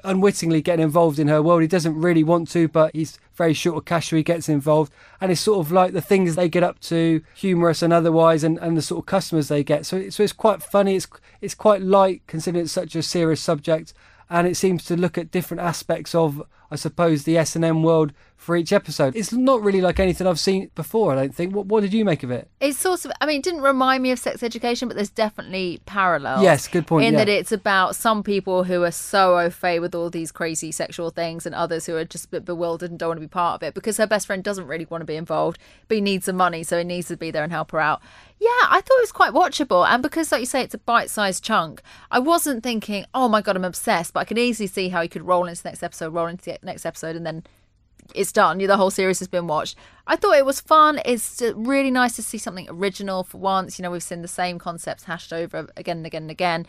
unwittingly 0.04 0.62
getting 0.62 0.82
involved 0.82 1.18
in 1.18 1.28
her 1.28 1.42
world. 1.42 1.62
He 1.62 1.68
doesn't 1.68 2.00
really 2.00 2.24
want 2.24 2.50
to, 2.50 2.68
but 2.68 2.94
he's 2.94 3.18
very 3.34 3.54
short 3.54 3.76
of 3.76 3.84
cash, 3.84 4.10
so 4.10 4.16
he 4.16 4.22
gets 4.22 4.48
involved. 4.48 4.92
And 5.20 5.30
it's 5.30 5.40
sort 5.40 5.64
of 5.64 5.72
like 5.72 5.92
the 5.92 6.00
things 6.00 6.34
they 6.34 6.48
get 6.48 6.62
up 6.62 6.80
to, 6.80 7.22
humorous 7.34 7.82
and 7.82 7.92
otherwise, 7.92 8.44
and, 8.44 8.58
and 8.58 8.76
the 8.76 8.82
sort 8.82 9.02
of 9.02 9.06
customers 9.06 9.48
they 9.48 9.62
get. 9.62 9.86
So, 9.86 10.08
so 10.10 10.22
it's 10.22 10.32
quite 10.32 10.62
funny. 10.62 10.96
It's 10.96 11.06
it's 11.40 11.54
quite 11.54 11.82
light 11.82 12.22
considering 12.26 12.64
it's 12.64 12.72
such 12.72 12.96
a 12.96 13.02
serious 13.02 13.40
subject, 13.40 13.92
and 14.28 14.46
it 14.46 14.56
seems 14.56 14.84
to 14.86 14.96
look 14.96 15.16
at 15.16 15.30
different 15.30 15.62
aspects 15.62 16.14
of, 16.14 16.42
I 16.70 16.76
suppose, 16.76 17.24
the 17.24 17.38
S 17.38 17.54
and 17.54 17.64
M 17.64 17.82
world 17.82 18.12
for 18.36 18.56
each 18.56 18.72
episode. 18.72 19.16
It's 19.16 19.32
not 19.32 19.62
really 19.62 19.80
like 19.80 19.98
anything 19.98 20.26
I've 20.26 20.38
seen 20.38 20.70
before. 20.74 21.12
I 21.12 21.16
don't 21.16 21.34
think. 21.34 21.54
What 21.54 21.66
what 21.66 21.80
did 21.80 21.94
you 21.94 22.04
make 22.04 22.22
of 22.22 22.30
it? 22.30 22.50
It's 22.60 22.78
sort 22.78 23.04
of, 23.04 23.12
I 23.20 23.26
mean, 23.26 23.38
it 23.38 23.44
didn't 23.44 23.62
remind 23.62 24.02
me 24.02 24.10
of 24.10 24.18
sex 24.18 24.42
education, 24.42 24.88
but 24.88 24.94
there's 24.94 25.10
definitely 25.10 25.80
parallels. 25.86 26.42
Yes, 26.42 26.68
good 26.68 26.86
point, 26.86 27.06
In 27.06 27.14
yeah. 27.14 27.24
that 27.24 27.28
it's 27.28 27.52
about 27.52 27.96
some 27.96 28.22
people 28.22 28.64
who 28.64 28.82
are 28.82 28.90
so 28.90 29.38
au 29.38 29.48
fait 29.48 29.78
with 29.80 29.94
all 29.94 30.10
these 30.10 30.32
crazy 30.32 30.70
sexual 30.72 31.10
things 31.10 31.46
and 31.46 31.54
others 31.54 31.86
who 31.86 31.96
are 31.96 32.04
just 32.04 32.26
a 32.26 32.28
bit 32.28 32.44
bewildered 32.44 32.90
and 32.90 32.98
don't 32.98 33.10
want 33.10 33.18
to 33.18 33.26
be 33.26 33.28
part 33.28 33.62
of 33.62 33.66
it 33.66 33.74
because 33.74 33.96
her 33.96 34.06
best 34.06 34.26
friend 34.26 34.42
doesn't 34.42 34.66
really 34.66 34.86
want 34.86 35.02
to 35.02 35.06
be 35.06 35.16
involved, 35.16 35.58
but 35.88 35.94
he 35.94 36.00
needs 36.00 36.26
the 36.26 36.32
money, 36.32 36.62
so 36.62 36.78
he 36.78 36.84
needs 36.84 37.08
to 37.08 37.16
be 37.16 37.30
there 37.30 37.44
and 37.44 37.52
help 37.52 37.70
her 37.70 37.80
out. 37.80 38.02
Yeah, 38.38 38.48
I 38.68 38.82
thought 38.82 38.98
it 38.98 39.02
was 39.02 39.12
quite 39.12 39.32
watchable. 39.32 39.86
And 39.86 40.02
because, 40.02 40.30
like 40.30 40.40
you 40.40 40.46
say, 40.46 40.60
it's 40.60 40.74
a 40.74 40.78
bite 40.78 41.10
sized 41.10 41.42
chunk, 41.42 41.80
I 42.10 42.18
wasn't 42.18 42.62
thinking, 42.62 43.06
oh 43.14 43.28
my 43.28 43.40
God, 43.40 43.56
I'm 43.56 43.64
obsessed, 43.64 44.12
but 44.12 44.20
I 44.20 44.24
could 44.24 44.38
easily 44.38 44.66
see 44.66 44.90
how 44.90 45.00
he 45.00 45.08
could 45.08 45.26
roll 45.26 45.46
into 45.46 45.62
the 45.62 45.70
next 45.70 45.82
episode, 45.82 46.12
roll 46.12 46.26
into 46.26 46.44
the 46.44 46.58
next 46.62 46.84
episode, 46.84 47.16
and 47.16 47.24
then 47.24 47.44
it's 48.14 48.32
done. 48.32 48.58
The 48.58 48.76
whole 48.76 48.90
series 48.90 49.18
has 49.18 49.28
been 49.28 49.46
watched. 49.46 49.76
I 50.06 50.16
thought 50.16 50.36
it 50.36 50.44
was 50.44 50.60
fun. 50.60 51.00
It's 51.04 51.40
uh, 51.40 51.54
really 51.56 51.90
nice 51.90 52.14
to 52.16 52.22
see 52.22 52.38
something 52.38 52.68
original 52.68 53.24
for 53.24 53.38
once. 53.38 53.78
You 53.78 53.82
know, 53.82 53.90
we've 53.90 54.02
seen 54.02 54.22
the 54.22 54.28
same 54.28 54.58
concepts 54.58 55.04
hashed 55.04 55.32
over 55.32 55.68
again 55.76 55.98
and 55.98 56.06
again 56.06 56.22
and 56.24 56.30
again. 56.30 56.66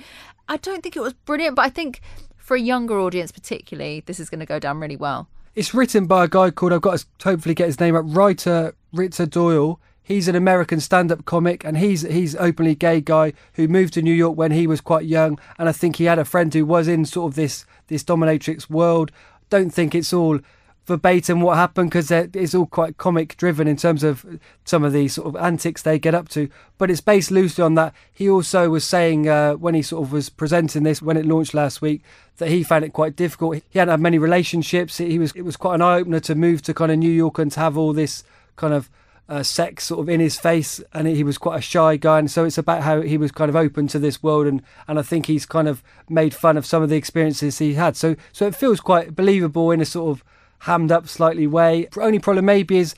I 0.47 0.57
don't 0.57 0.82
think 0.82 0.95
it 0.95 1.01
was 1.01 1.13
brilliant, 1.13 1.55
but 1.55 1.63
I 1.63 1.70
think 1.70 2.01
for 2.38 2.55
a 2.55 2.61
younger 2.61 2.99
audience, 2.99 3.32
particularly, 3.32 4.03
this 4.05 4.20
is 4.20 4.30
going 4.30 4.39
to 4.39 4.45
go 4.45 4.57
down 4.57 4.80
really 4.80 4.95
well. 4.95 5.28
It's 5.53 5.74
written 5.74 6.05
by 6.05 6.26
a 6.26 6.28
guy 6.28 6.51
called 6.51 6.72
I've 6.72 6.82
got 6.82 6.99
to 6.99 7.05
hopefully 7.24 7.55
get 7.55 7.68
his 7.68 7.80
name 7.80 7.95
up. 7.95 8.05
Writer 8.07 8.74
Rightor 8.93 9.30
Doyle. 9.30 9.80
He's 10.08 10.30
an 10.30 10.38
American 10.38 10.80
stand-up 10.80 11.26
comic, 11.26 11.66
and 11.66 11.78
he's 11.78 12.03
he's 12.03 12.34
openly 12.38 12.76
gay 12.76 13.01
guy 13.01 13.34
who 13.55 13.68
moved 13.68 13.93
to 13.95 14.01
New 14.01 14.14
York 14.14 14.38
when 14.38 14.51
he 14.51 14.66
was 14.66 14.80
quite 14.80 15.03
young, 15.03 15.38
and 15.60 15.68
I 15.68 15.74
think 15.74 15.97
he 15.97 16.05
had 16.05 16.18
a 16.18 16.24
friend 16.24 16.53
who 16.53 16.66
was 16.66 16.88
in 16.88 17.03
sort 17.03 17.30
of 17.30 17.36
this 17.36 17.66
this 17.88 18.05
dominatrix 18.05 18.70
world. 18.70 19.12
Don't 19.49 19.70
think 19.70 19.93
it's 19.93 20.14
all 20.14 20.39
verbatim 20.86 21.41
what 21.41 21.58
happened 21.58 21.89
because 21.89 22.10
it's 22.10 22.55
all 22.55 22.68
quite 22.68 22.95
comic 22.95 23.36
driven 23.36 23.68
in 23.68 23.76
terms 23.76 24.01
of 24.01 24.26
some 24.64 24.86
of 24.86 24.93
the 24.93 25.10
sort 25.10 25.28
of 25.28 25.36
antics 25.36 25.82
they 25.82 25.99
get 25.99 26.16
up 26.16 26.30
to. 26.30 26.49
But 26.78 26.89
it's 26.89 27.01
based 27.01 27.30
loosely 27.30 27.66
on 27.66 27.76
that. 27.76 27.93
He 28.14 28.30
also 28.30 28.70
was 28.70 28.86
saying 28.86 29.28
uh, 29.28 29.55
when 29.55 29.76
he 29.76 29.82
sort 29.82 30.05
of 30.05 30.14
was 30.14 30.30
presenting 30.30 30.84
this 30.84 31.01
when 31.01 31.18
it 31.18 31.26
launched 31.26 31.53
last 31.53 31.82
week 31.82 32.01
that 32.38 32.47
he 32.47 32.64
found 32.64 32.86
it 32.86 32.93
quite 32.93 33.18
difficult. 33.18 33.62
He 33.70 33.80
hadn't 33.80 33.91
had 33.91 33.99
many 33.99 34.20
relationships. 34.20 34.99
He 34.99 35.20
was 35.20 35.34
it 35.34 35.41
was 35.41 35.58
quite 35.58 35.76
an 35.76 35.82
eye 35.82 35.95
opener 35.95 36.22
to 36.22 36.34
move 36.34 36.62
to 36.62 36.74
kind 36.74 36.93
of 36.93 36.97
New 36.97 37.12
York 37.12 37.38
and 37.39 37.51
to 37.51 37.60
have 37.60 37.78
all 37.78 37.91
this 37.91 38.24
kind 38.55 38.74
of 38.74 38.89
uh, 39.30 39.43
sex 39.43 39.86
sort 39.86 39.99
of 39.99 40.09
in 40.09 40.19
his 40.19 40.39
face, 40.39 40.82
and 40.93 41.07
he 41.07 41.23
was 41.23 41.38
quite 41.38 41.59
a 41.59 41.61
shy 41.61 41.97
guy. 41.97 42.19
And 42.19 42.32
so 42.32 42.45
it's 42.45 42.57
about 42.57 42.84
how 42.84 43.01
he 43.01 43.17
was 43.17 43.32
kind 43.32 43.49
of 43.49 43.55
open 43.55 43.88
to 43.88 43.99
this 43.99 44.23
world, 44.23 44.47
and 44.47 44.61
and 44.88 44.97
I 44.99 45.01
think 45.01 45.25
he's 45.25 45.45
kind 45.45 45.67
of 45.67 45.84
made 46.09 46.34
fun 46.34 46.57
of 46.57 46.65
some 46.65 46.84
of 46.84 46.89
the 46.89 46.95
experiences 46.95 47.59
he 47.59 47.73
had. 47.73 47.95
So 47.95 48.15
so 48.32 48.47
it 48.47 48.55
feels 48.55 48.80
quite 48.80 49.15
believable 49.15 49.71
in 49.71 49.82
a 49.82 49.86
sort 49.86 50.17
of 50.17 50.23
hammed 50.59 50.91
up 50.91 51.07
slightly 51.07 51.47
way. 51.47 51.88
Only 51.97 52.19
problem 52.19 52.45
maybe 52.45 52.78
is 52.78 52.95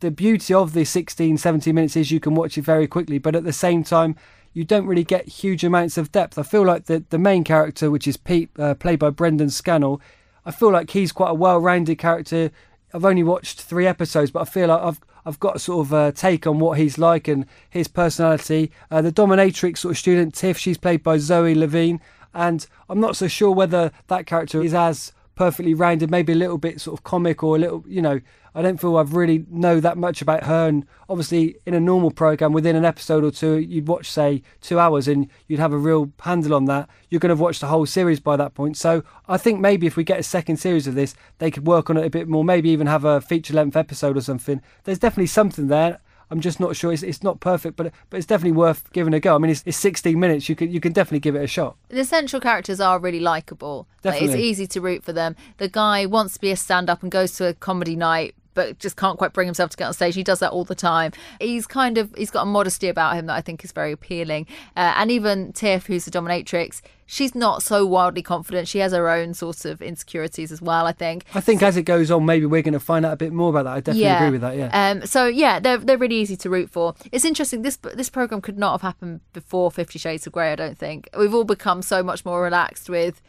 the 0.00 0.10
beauty 0.10 0.54
of 0.54 0.72
the 0.72 0.84
16, 0.84 1.36
17 1.38 1.74
minutes 1.74 1.96
is 1.96 2.10
you 2.10 2.20
can 2.20 2.34
watch 2.34 2.56
it 2.56 2.62
very 2.62 2.86
quickly, 2.86 3.18
but 3.18 3.36
at 3.36 3.44
the 3.44 3.52
same 3.52 3.84
time, 3.84 4.16
you 4.52 4.64
don't 4.64 4.86
really 4.86 5.04
get 5.04 5.28
huge 5.28 5.62
amounts 5.62 5.96
of 5.98 6.10
depth. 6.10 6.38
I 6.38 6.42
feel 6.42 6.64
like 6.64 6.86
the, 6.86 7.04
the 7.10 7.18
main 7.18 7.44
character, 7.44 7.90
which 7.90 8.08
is 8.08 8.16
Pete, 8.16 8.50
uh, 8.58 8.74
played 8.74 8.98
by 8.98 9.10
Brendan 9.10 9.50
Scannell, 9.50 10.00
I 10.44 10.50
feel 10.50 10.72
like 10.72 10.90
he's 10.90 11.12
quite 11.12 11.30
a 11.30 11.34
well 11.34 11.58
rounded 11.58 11.98
character. 11.98 12.50
I've 12.92 13.04
only 13.04 13.22
watched 13.22 13.62
three 13.62 13.86
episodes, 13.86 14.30
but 14.30 14.40
I 14.40 14.44
feel 14.44 14.68
like 14.68 14.82
I've 14.82 15.00
I've 15.24 15.40
got 15.40 15.56
a 15.56 15.58
sort 15.58 15.86
of 15.86 15.92
a 15.92 16.12
take 16.12 16.46
on 16.46 16.58
what 16.60 16.78
he's 16.78 16.98
like 16.98 17.28
and 17.28 17.46
his 17.68 17.88
personality. 17.88 18.72
Uh, 18.90 19.02
the 19.02 19.12
dominatrix 19.12 19.78
sort 19.78 19.92
of 19.92 19.98
student 19.98 20.34
Tiff, 20.34 20.56
she's 20.56 20.78
played 20.78 21.02
by 21.02 21.18
Zoe 21.18 21.54
Levin, 21.54 22.00
and 22.32 22.66
I'm 22.88 23.00
not 23.00 23.16
so 23.16 23.28
sure 23.28 23.50
whether 23.50 23.92
that 24.06 24.26
character 24.26 24.62
is 24.62 24.74
as 24.74 25.12
perfectly 25.34 25.74
rounded, 25.74 26.10
maybe 26.10 26.32
a 26.32 26.36
little 26.36 26.58
bit 26.58 26.80
sort 26.80 26.98
of 26.98 27.04
comic 27.04 27.42
or 27.42 27.56
a 27.56 27.58
little, 27.58 27.84
you 27.86 28.02
know, 28.02 28.20
I 28.54 28.62
don't 28.62 28.80
feel 28.80 28.96
I've 28.96 29.14
really 29.14 29.44
know 29.48 29.80
that 29.80 29.96
much 29.96 30.22
about 30.22 30.44
her. 30.44 30.68
And 30.68 30.86
obviously, 31.08 31.56
in 31.66 31.74
a 31.74 31.80
normal 31.80 32.10
program, 32.10 32.52
within 32.52 32.76
an 32.76 32.84
episode 32.84 33.24
or 33.24 33.30
two, 33.30 33.58
you'd 33.58 33.88
watch 33.88 34.10
say 34.10 34.42
two 34.60 34.78
hours, 34.78 35.08
and 35.08 35.28
you'd 35.46 35.60
have 35.60 35.72
a 35.72 35.78
real 35.78 36.12
handle 36.20 36.54
on 36.54 36.64
that. 36.66 36.88
You're 37.08 37.20
going 37.20 37.28
to 37.28 37.34
have 37.34 37.40
watched 37.40 37.60
the 37.60 37.68
whole 37.68 37.86
series 37.86 38.20
by 38.20 38.36
that 38.36 38.54
point. 38.54 38.76
So 38.76 39.02
I 39.28 39.36
think 39.36 39.60
maybe 39.60 39.86
if 39.86 39.96
we 39.96 40.04
get 40.04 40.20
a 40.20 40.24
second 40.24 40.56
series 40.56 40.86
of 40.86 40.94
this, 40.94 41.14
they 41.38 41.50
could 41.50 41.66
work 41.66 41.90
on 41.90 41.96
it 41.96 42.04
a 42.04 42.10
bit 42.10 42.28
more. 42.28 42.44
Maybe 42.44 42.70
even 42.70 42.86
have 42.86 43.04
a 43.04 43.20
feature 43.20 43.54
length 43.54 43.76
episode 43.76 44.16
or 44.16 44.22
something. 44.22 44.60
There's 44.84 44.98
definitely 44.98 45.26
something 45.26 45.68
there. 45.68 46.00
I'm 46.30 46.40
just 46.40 46.60
not 46.60 46.76
sure. 46.76 46.92
It's, 46.92 47.02
it's 47.02 47.22
not 47.22 47.40
perfect, 47.40 47.76
but 47.76 47.92
but 48.08 48.16
it's 48.18 48.26
definitely 48.26 48.56
worth 48.56 48.92
giving 48.92 49.12
a 49.14 49.20
go. 49.20 49.34
I 49.34 49.38
mean, 49.38 49.50
it's, 49.50 49.62
it's 49.66 49.76
16 49.76 50.18
minutes. 50.18 50.48
You 50.48 50.56
can 50.56 50.70
you 50.70 50.80
can 50.80 50.92
definitely 50.92 51.20
give 51.20 51.34
it 51.34 51.42
a 51.42 51.46
shot. 51.46 51.76
The 51.88 52.04
central 52.04 52.40
characters 52.40 52.80
are 52.80 52.98
really 52.98 53.20
likable. 53.20 53.88
Like, 54.04 54.22
it's 54.22 54.34
easy 54.34 54.66
to 54.68 54.80
root 54.80 55.04
for 55.04 55.12
them. 55.12 55.36
The 55.58 55.68
guy 55.68 56.06
wants 56.06 56.34
to 56.34 56.40
be 56.40 56.50
a 56.50 56.56
stand 56.56 56.88
up 56.88 57.02
and 57.02 57.10
goes 57.10 57.32
to 57.36 57.46
a 57.46 57.54
comedy 57.54 57.96
night 57.96 58.34
but 58.54 58.78
just 58.78 58.96
can't 58.96 59.18
quite 59.18 59.32
bring 59.32 59.46
himself 59.46 59.70
to 59.70 59.76
get 59.76 59.86
on 59.86 59.94
stage. 59.94 60.14
He 60.14 60.22
does 60.22 60.40
that 60.40 60.50
all 60.50 60.64
the 60.64 60.74
time. 60.74 61.12
He's 61.40 61.66
kind 61.66 61.98
of 61.98 62.14
he's 62.16 62.30
got 62.30 62.42
a 62.42 62.46
modesty 62.46 62.88
about 62.88 63.16
him 63.16 63.26
that 63.26 63.34
I 63.34 63.40
think 63.40 63.64
is 63.64 63.72
very 63.72 63.92
appealing. 63.92 64.46
Uh, 64.76 64.94
and 64.96 65.10
even 65.10 65.52
Tiff, 65.52 65.86
who's 65.86 66.04
the 66.04 66.10
dominatrix, 66.10 66.80
she's 67.06 67.34
not 67.34 67.62
so 67.62 67.84
wildly 67.86 68.22
confident. 68.22 68.68
She 68.68 68.78
has 68.78 68.92
her 68.92 69.08
own 69.08 69.34
sort 69.34 69.64
of 69.64 69.82
insecurities 69.82 70.52
as 70.52 70.62
well. 70.62 70.86
I 70.86 70.92
think. 70.92 71.24
I 71.34 71.40
think 71.40 71.62
as 71.62 71.76
it 71.76 71.82
goes 71.82 72.10
on, 72.10 72.24
maybe 72.24 72.46
we're 72.46 72.62
going 72.62 72.72
to 72.74 72.80
find 72.80 73.04
out 73.04 73.12
a 73.12 73.16
bit 73.16 73.32
more 73.32 73.50
about 73.50 73.64
that. 73.64 73.72
I 73.72 73.80
definitely 73.80 74.08
agree 74.08 74.30
with 74.30 74.40
that. 74.42 74.56
Yeah. 74.56 74.90
Um. 74.90 75.06
So 75.06 75.26
yeah, 75.26 75.60
they're 75.60 75.78
they're 75.78 75.98
really 75.98 76.16
easy 76.16 76.36
to 76.36 76.50
root 76.50 76.70
for. 76.70 76.94
It's 77.12 77.24
interesting. 77.24 77.62
This 77.62 77.76
this 77.76 78.10
program 78.10 78.40
could 78.40 78.58
not 78.58 78.72
have 78.72 78.82
happened 78.82 79.20
before 79.32 79.70
Fifty 79.70 79.98
Shades 79.98 80.26
of 80.26 80.32
Grey. 80.32 80.52
I 80.52 80.56
don't 80.56 80.78
think 80.78 81.08
we've 81.18 81.34
all 81.34 81.44
become 81.44 81.82
so 81.82 82.02
much 82.02 82.24
more 82.24 82.42
relaxed 82.42 82.88
with 82.88 83.20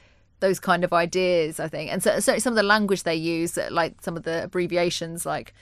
those 0.42 0.60
kind 0.60 0.84
of 0.84 0.92
ideas, 0.92 1.60
I 1.60 1.68
think. 1.70 1.92
And 1.92 2.04
so, 2.04 2.12
certainly 2.20 2.42
some 2.42 2.54
of 2.54 2.58
the 2.58 2.64
language 2.64 3.04
they 3.04 3.16
use, 3.16 3.58
like 3.70 4.02
some 4.02 4.18
of 4.18 4.24
the 4.24 4.44
abbreviations 4.44 5.26
like 5.26 5.54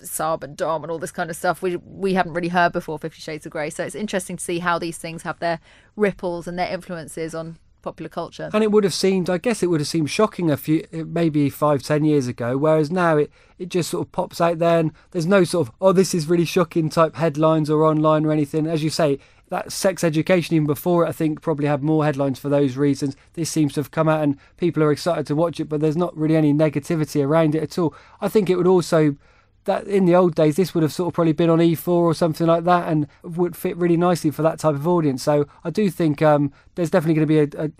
Sab 0.00 0.44
and 0.44 0.56
Dom 0.56 0.84
and 0.84 0.90
all 0.90 0.98
this 0.98 1.12
kind 1.12 1.30
of 1.30 1.36
stuff, 1.36 1.62
we 1.62 1.76
we 1.76 2.14
haven't 2.14 2.34
really 2.34 2.48
heard 2.48 2.72
before 2.72 2.98
Fifty 2.98 3.22
Shades 3.22 3.46
of 3.46 3.52
Grey. 3.52 3.70
So 3.70 3.84
it's 3.84 3.94
interesting 3.94 4.36
to 4.36 4.44
see 4.44 4.58
how 4.58 4.78
these 4.78 4.98
things 4.98 5.22
have 5.22 5.38
their 5.38 5.60
ripples 5.96 6.46
and 6.46 6.58
their 6.58 6.70
influences 6.70 7.34
on 7.34 7.58
popular 7.80 8.08
culture. 8.08 8.50
And 8.52 8.64
it 8.64 8.72
would 8.72 8.84
have 8.84 8.94
seemed, 8.94 9.30
I 9.30 9.38
guess, 9.38 9.62
it 9.62 9.66
would 9.66 9.80
have 9.80 9.88
seemed 9.88 10.10
shocking 10.10 10.50
a 10.50 10.56
few, 10.56 10.86
maybe 10.92 11.50
five, 11.50 11.82
ten 11.82 12.04
years 12.04 12.26
ago. 12.26 12.58
Whereas 12.58 12.90
now 12.90 13.16
it 13.16 13.30
it 13.58 13.68
just 13.68 13.90
sort 13.90 14.06
of 14.06 14.12
pops 14.12 14.40
out 14.40 14.58
there, 14.58 14.80
and 14.80 14.92
there's 15.12 15.26
no 15.26 15.44
sort 15.44 15.68
of 15.68 15.74
oh 15.80 15.92
this 15.92 16.14
is 16.14 16.28
really 16.28 16.44
shocking 16.44 16.88
type 16.88 17.14
headlines 17.14 17.70
or 17.70 17.84
online 17.84 18.24
or 18.24 18.32
anything. 18.32 18.66
As 18.66 18.82
you 18.82 18.90
say, 18.90 19.18
that 19.54 19.70
sex 19.70 20.02
education 20.02 20.56
even 20.56 20.66
before 20.66 21.04
it, 21.04 21.08
I 21.08 21.12
think 21.12 21.40
probably 21.40 21.66
had 21.66 21.82
more 21.82 22.04
headlines 22.04 22.40
for 22.40 22.48
those 22.48 22.76
reasons. 22.76 23.14
This 23.34 23.48
seems 23.48 23.74
to 23.74 23.80
have 23.80 23.92
come 23.92 24.08
out 24.08 24.22
and 24.22 24.36
people 24.56 24.82
are 24.82 24.90
excited 24.90 25.28
to 25.28 25.36
watch 25.36 25.60
it, 25.60 25.68
but 25.68 25.80
there's 25.80 25.96
not 25.96 26.16
really 26.16 26.36
any 26.36 26.52
negativity 26.52 27.24
around 27.24 27.54
it 27.54 27.62
at 27.62 27.78
all. 27.78 27.94
I 28.20 28.28
think 28.28 28.50
it 28.50 28.56
would 28.56 28.66
also 28.66 29.16
that 29.64 29.86
in 29.86 30.04
the 30.06 30.14
old 30.14 30.34
days 30.34 30.56
this 30.56 30.74
would 30.74 30.82
have 30.82 30.92
sort 30.92 31.08
of 31.08 31.14
probably 31.14 31.32
been 31.32 31.48
on 31.48 31.60
E4 31.60 31.88
or 31.88 32.14
something 32.14 32.48
like 32.48 32.64
that 32.64 32.88
and 32.88 33.06
would 33.22 33.56
fit 33.56 33.76
really 33.76 33.96
nicely 33.96 34.30
for 34.30 34.42
that 34.42 34.58
type 34.58 34.74
of 34.74 34.88
audience. 34.88 35.22
So 35.22 35.46
I 35.62 35.70
do 35.70 35.88
think 35.88 36.20
um, 36.20 36.52
there's 36.74 36.90
definitely 36.90 37.14
going 37.14 37.28
to 37.28 37.48
be 37.48 37.56
a, 37.56 37.66
a, 37.66 37.70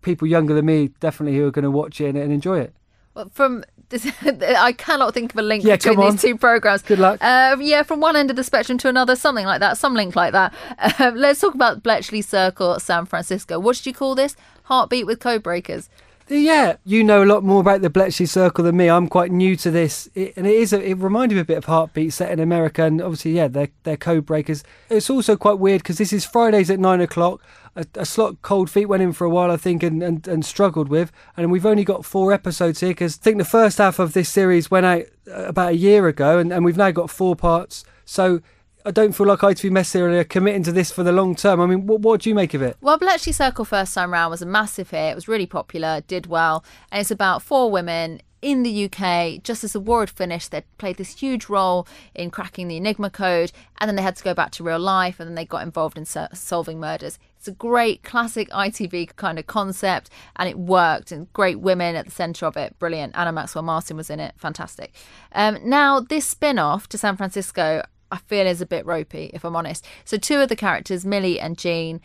people 0.00 0.26
younger 0.26 0.54
than 0.54 0.64
me 0.64 0.88
definitely 1.00 1.38
who 1.38 1.46
are 1.46 1.52
going 1.52 1.64
to 1.64 1.70
watch 1.70 2.00
it 2.00 2.08
and, 2.08 2.18
and 2.18 2.32
enjoy 2.32 2.60
it. 2.60 2.74
Well, 3.14 3.28
from 3.30 3.64
I 4.22 4.72
cannot 4.72 5.14
think 5.14 5.32
of 5.32 5.38
a 5.38 5.42
link 5.42 5.64
yeah, 5.64 5.76
between 5.76 6.00
these 6.00 6.22
two 6.22 6.36
programs. 6.36 6.82
Good 6.82 6.98
luck. 6.98 7.18
Uh, 7.20 7.56
yeah, 7.60 7.82
from 7.82 8.00
one 8.00 8.16
end 8.16 8.30
of 8.30 8.36
the 8.36 8.44
spectrum 8.44 8.78
to 8.78 8.88
another, 8.88 9.16
something 9.16 9.46
like 9.46 9.60
that, 9.60 9.78
some 9.78 9.94
link 9.94 10.14
like 10.14 10.32
that. 10.32 10.54
Uh, 10.78 11.12
let's 11.16 11.40
talk 11.40 11.54
about 11.54 11.82
Bletchley 11.82 12.22
Circle, 12.22 12.78
San 12.80 13.06
Francisco. 13.06 13.58
What 13.58 13.76
did 13.76 13.86
you 13.86 13.94
call 13.94 14.14
this? 14.14 14.36
Heartbeat 14.64 15.06
with 15.06 15.18
Codebreakers. 15.18 15.88
Yeah, 16.32 16.76
you 16.84 17.02
know 17.02 17.24
a 17.24 17.26
lot 17.26 17.42
more 17.42 17.60
about 17.60 17.82
the 17.82 17.90
Bletchley 17.90 18.24
Circle 18.24 18.62
than 18.62 18.76
me. 18.76 18.88
I'm 18.88 19.08
quite 19.08 19.32
new 19.32 19.56
to 19.56 19.68
this, 19.68 20.08
it, 20.14 20.32
and 20.36 20.46
it 20.46 20.54
is. 20.54 20.72
A, 20.72 20.80
it 20.80 20.94
reminded 20.98 21.34
me 21.34 21.40
a 21.40 21.44
bit 21.44 21.58
of 21.58 21.64
Heartbeat 21.64 22.12
set 22.12 22.30
in 22.30 22.38
America, 22.38 22.84
and 22.84 23.02
obviously, 23.02 23.32
yeah, 23.32 23.48
they're 23.48 23.70
they're 23.82 23.96
code 23.96 24.26
breakers. 24.26 24.62
It's 24.88 25.10
also 25.10 25.36
quite 25.36 25.58
weird 25.58 25.82
because 25.82 25.98
this 25.98 26.12
is 26.12 26.24
Fridays 26.24 26.70
at 26.70 26.78
nine 26.78 27.00
o'clock. 27.00 27.42
A, 27.74 27.84
a, 27.94 28.06
slot 28.06 28.42
Cold 28.42 28.70
Feet 28.70 28.86
went 28.86 29.02
in 29.02 29.12
for 29.12 29.24
a 29.24 29.30
while, 29.30 29.50
I 29.50 29.56
think, 29.56 29.82
and, 29.82 30.04
and, 30.04 30.26
and 30.28 30.44
struggled 30.44 30.88
with, 30.88 31.10
and 31.36 31.50
we've 31.50 31.66
only 31.66 31.84
got 31.84 32.04
four 32.04 32.32
episodes 32.32 32.78
here 32.78 32.90
because 32.90 33.18
I 33.18 33.22
think 33.22 33.38
the 33.38 33.44
first 33.44 33.78
half 33.78 33.98
of 33.98 34.12
this 34.12 34.28
series 34.28 34.70
went 34.70 34.86
out 34.86 35.06
uh, 35.26 35.46
about 35.46 35.72
a 35.72 35.76
year 35.76 36.06
ago, 36.06 36.38
and, 36.38 36.52
and 36.52 36.64
we've 36.64 36.76
now 36.76 36.92
got 36.92 37.10
four 37.10 37.34
parts. 37.34 37.84
So 38.04 38.40
I 38.84 38.90
don't 38.90 39.12
feel 39.12 39.26
like 39.26 39.40
ITV 39.40 39.70
necessarily 39.70 40.24
committing 40.24 40.62
to 40.64 40.72
this 40.72 40.90
for 40.90 41.02
the 41.02 41.12
long 41.12 41.34
term. 41.34 41.60
I 41.60 41.66
mean, 41.66 41.86
what, 41.86 42.00
what 42.00 42.22
do 42.22 42.28
you 42.28 42.34
make 42.34 42.54
of 42.54 42.62
it? 42.62 42.76
Well, 42.80 42.98
Bletchley 42.98 43.32
Circle 43.32 43.64
first 43.64 43.94
time 43.94 44.12
round 44.12 44.30
was 44.30 44.42
a 44.42 44.46
massive 44.46 44.90
hit. 44.90 45.12
It 45.12 45.14
was 45.14 45.28
really 45.28 45.46
popular, 45.46 46.02
did 46.06 46.26
well, 46.26 46.64
and 46.90 47.00
it's 47.00 47.10
about 47.10 47.42
four 47.42 47.70
women 47.70 48.20
in 48.42 48.62
the 48.62 48.84
UK, 48.86 49.42
just 49.42 49.64
as 49.64 49.74
the 49.74 49.80
war 49.80 50.00
had 50.00 50.10
finished, 50.10 50.50
they 50.50 50.64
played 50.78 50.96
this 50.96 51.18
huge 51.18 51.48
role 51.48 51.86
in 52.14 52.30
cracking 52.30 52.68
the 52.68 52.76
Enigma 52.76 53.10
code, 53.10 53.52
and 53.78 53.88
then 53.88 53.96
they 53.96 54.02
had 54.02 54.16
to 54.16 54.24
go 54.24 54.32
back 54.34 54.50
to 54.52 54.64
real 54.64 54.78
life, 54.78 55.20
and 55.20 55.28
then 55.28 55.34
they 55.34 55.44
got 55.44 55.62
involved 55.62 55.98
in 55.98 56.04
so- 56.04 56.28
solving 56.32 56.80
murders. 56.80 57.18
It's 57.36 57.48
a 57.48 57.52
great 57.52 58.02
classic 58.02 58.48
ITV 58.50 59.14
kind 59.16 59.38
of 59.38 59.46
concept, 59.46 60.10
and 60.36 60.48
it 60.48 60.58
worked, 60.58 61.12
and 61.12 61.30
great 61.32 61.60
women 61.60 61.96
at 61.96 62.06
the 62.06 62.10
centre 62.10 62.46
of 62.46 62.56
it. 62.56 62.78
Brilliant. 62.78 63.16
Anna 63.16 63.32
Maxwell 63.32 63.62
Martin 63.62 63.96
was 63.96 64.10
in 64.10 64.20
it. 64.20 64.34
Fantastic. 64.38 64.94
Um, 65.32 65.58
now, 65.62 66.00
this 66.00 66.26
spin 66.26 66.58
off 66.58 66.88
to 66.88 66.98
San 66.98 67.16
Francisco, 67.16 67.82
I 68.10 68.18
feel 68.18 68.46
is 68.46 68.60
a 68.60 68.66
bit 68.66 68.86
ropey, 68.86 69.30
if 69.34 69.44
I'm 69.44 69.56
honest. 69.56 69.86
So, 70.04 70.16
two 70.16 70.40
of 70.40 70.48
the 70.48 70.56
characters, 70.56 71.04
Millie 71.04 71.40
and 71.40 71.56
Jean, 71.56 72.00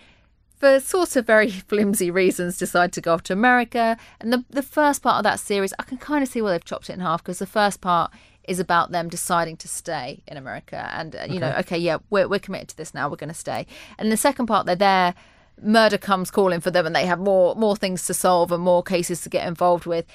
for 0.58 0.80
sort 0.80 1.16
of 1.16 1.26
very 1.26 1.49
flimsy 1.70 2.12
reasons, 2.12 2.58
decide 2.58 2.93
to 2.93 3.01
go 3.01 3.14
off 3.14 3.24
to 3.24 3.34
America. 3.34 3.97
And 4.20 4.32
the, 4.32 4.45
the 4.49 4.64
first 4.64 5.01
part 5.01 5.18
of 5.18 5.24
that 5.24 5.39
series, 5.39 5.74
I 5.80 5.84
can 5.84 5.97
kind 5.97 6.24
of 6.24 6.30
see 6.30 6.41
why 6.41 6.51
they've 6.51 6.66
chopped 6.66 6.89
it 6.89 6.93
in 6.93 6.99
half 6.99 7.24
because 7.24 7.39
the 7.39 7.45
first 7.45 7.82
part 7.82 8.12
is 8.47 8.60
about 8.60 8.91
them 8.91 9.10
deciding 9.10 9.58
to 9.58 9.68
stay 9.68 10.22
in 10.28 10.38
America. 10.38 10.89
And, 10.93 11.16
uh, 11.16 11.24
you 11.24 11.36
okay. 11.36 11.39
know, 11.39 11.56
okay, 11.60 11.78
yeah, 11.78 11.97
we're, 12.10 12.28
we're 12.28 12.39
committed 12.39 12.70
to 12.70 12.78
this 12.78 12.93
now, 12.93 13.10
we're 13.10 13.16
going 13.16 13.30
to 13.30 13.34
stay. 13.34 13.66
And 13.97 14.12
the 14.12 14.18
second 14.18 14.45
part, 14.45 14.66
they're 14.66 14.76
there. 14.76 15.16
Murder 15.62 15.97
comes 15.97 16.32
calling 16.32 16.60
for 16.60 16.70
them, 16.70 16.86
and 16.86 16.93
they 16.93 17.06
have 17.06 17.18
more 17.18 17.56
more 17.56 17.78
things 17.78 18.06
to 18.08 18.14
solve 18.14 18.51
and 18.51 18.62
more 18.62 18.84
cases 18.84 19.22
to 19.22 19.30
get 19.30 19.47
involved 19.47 19.86
with 19.86 20.06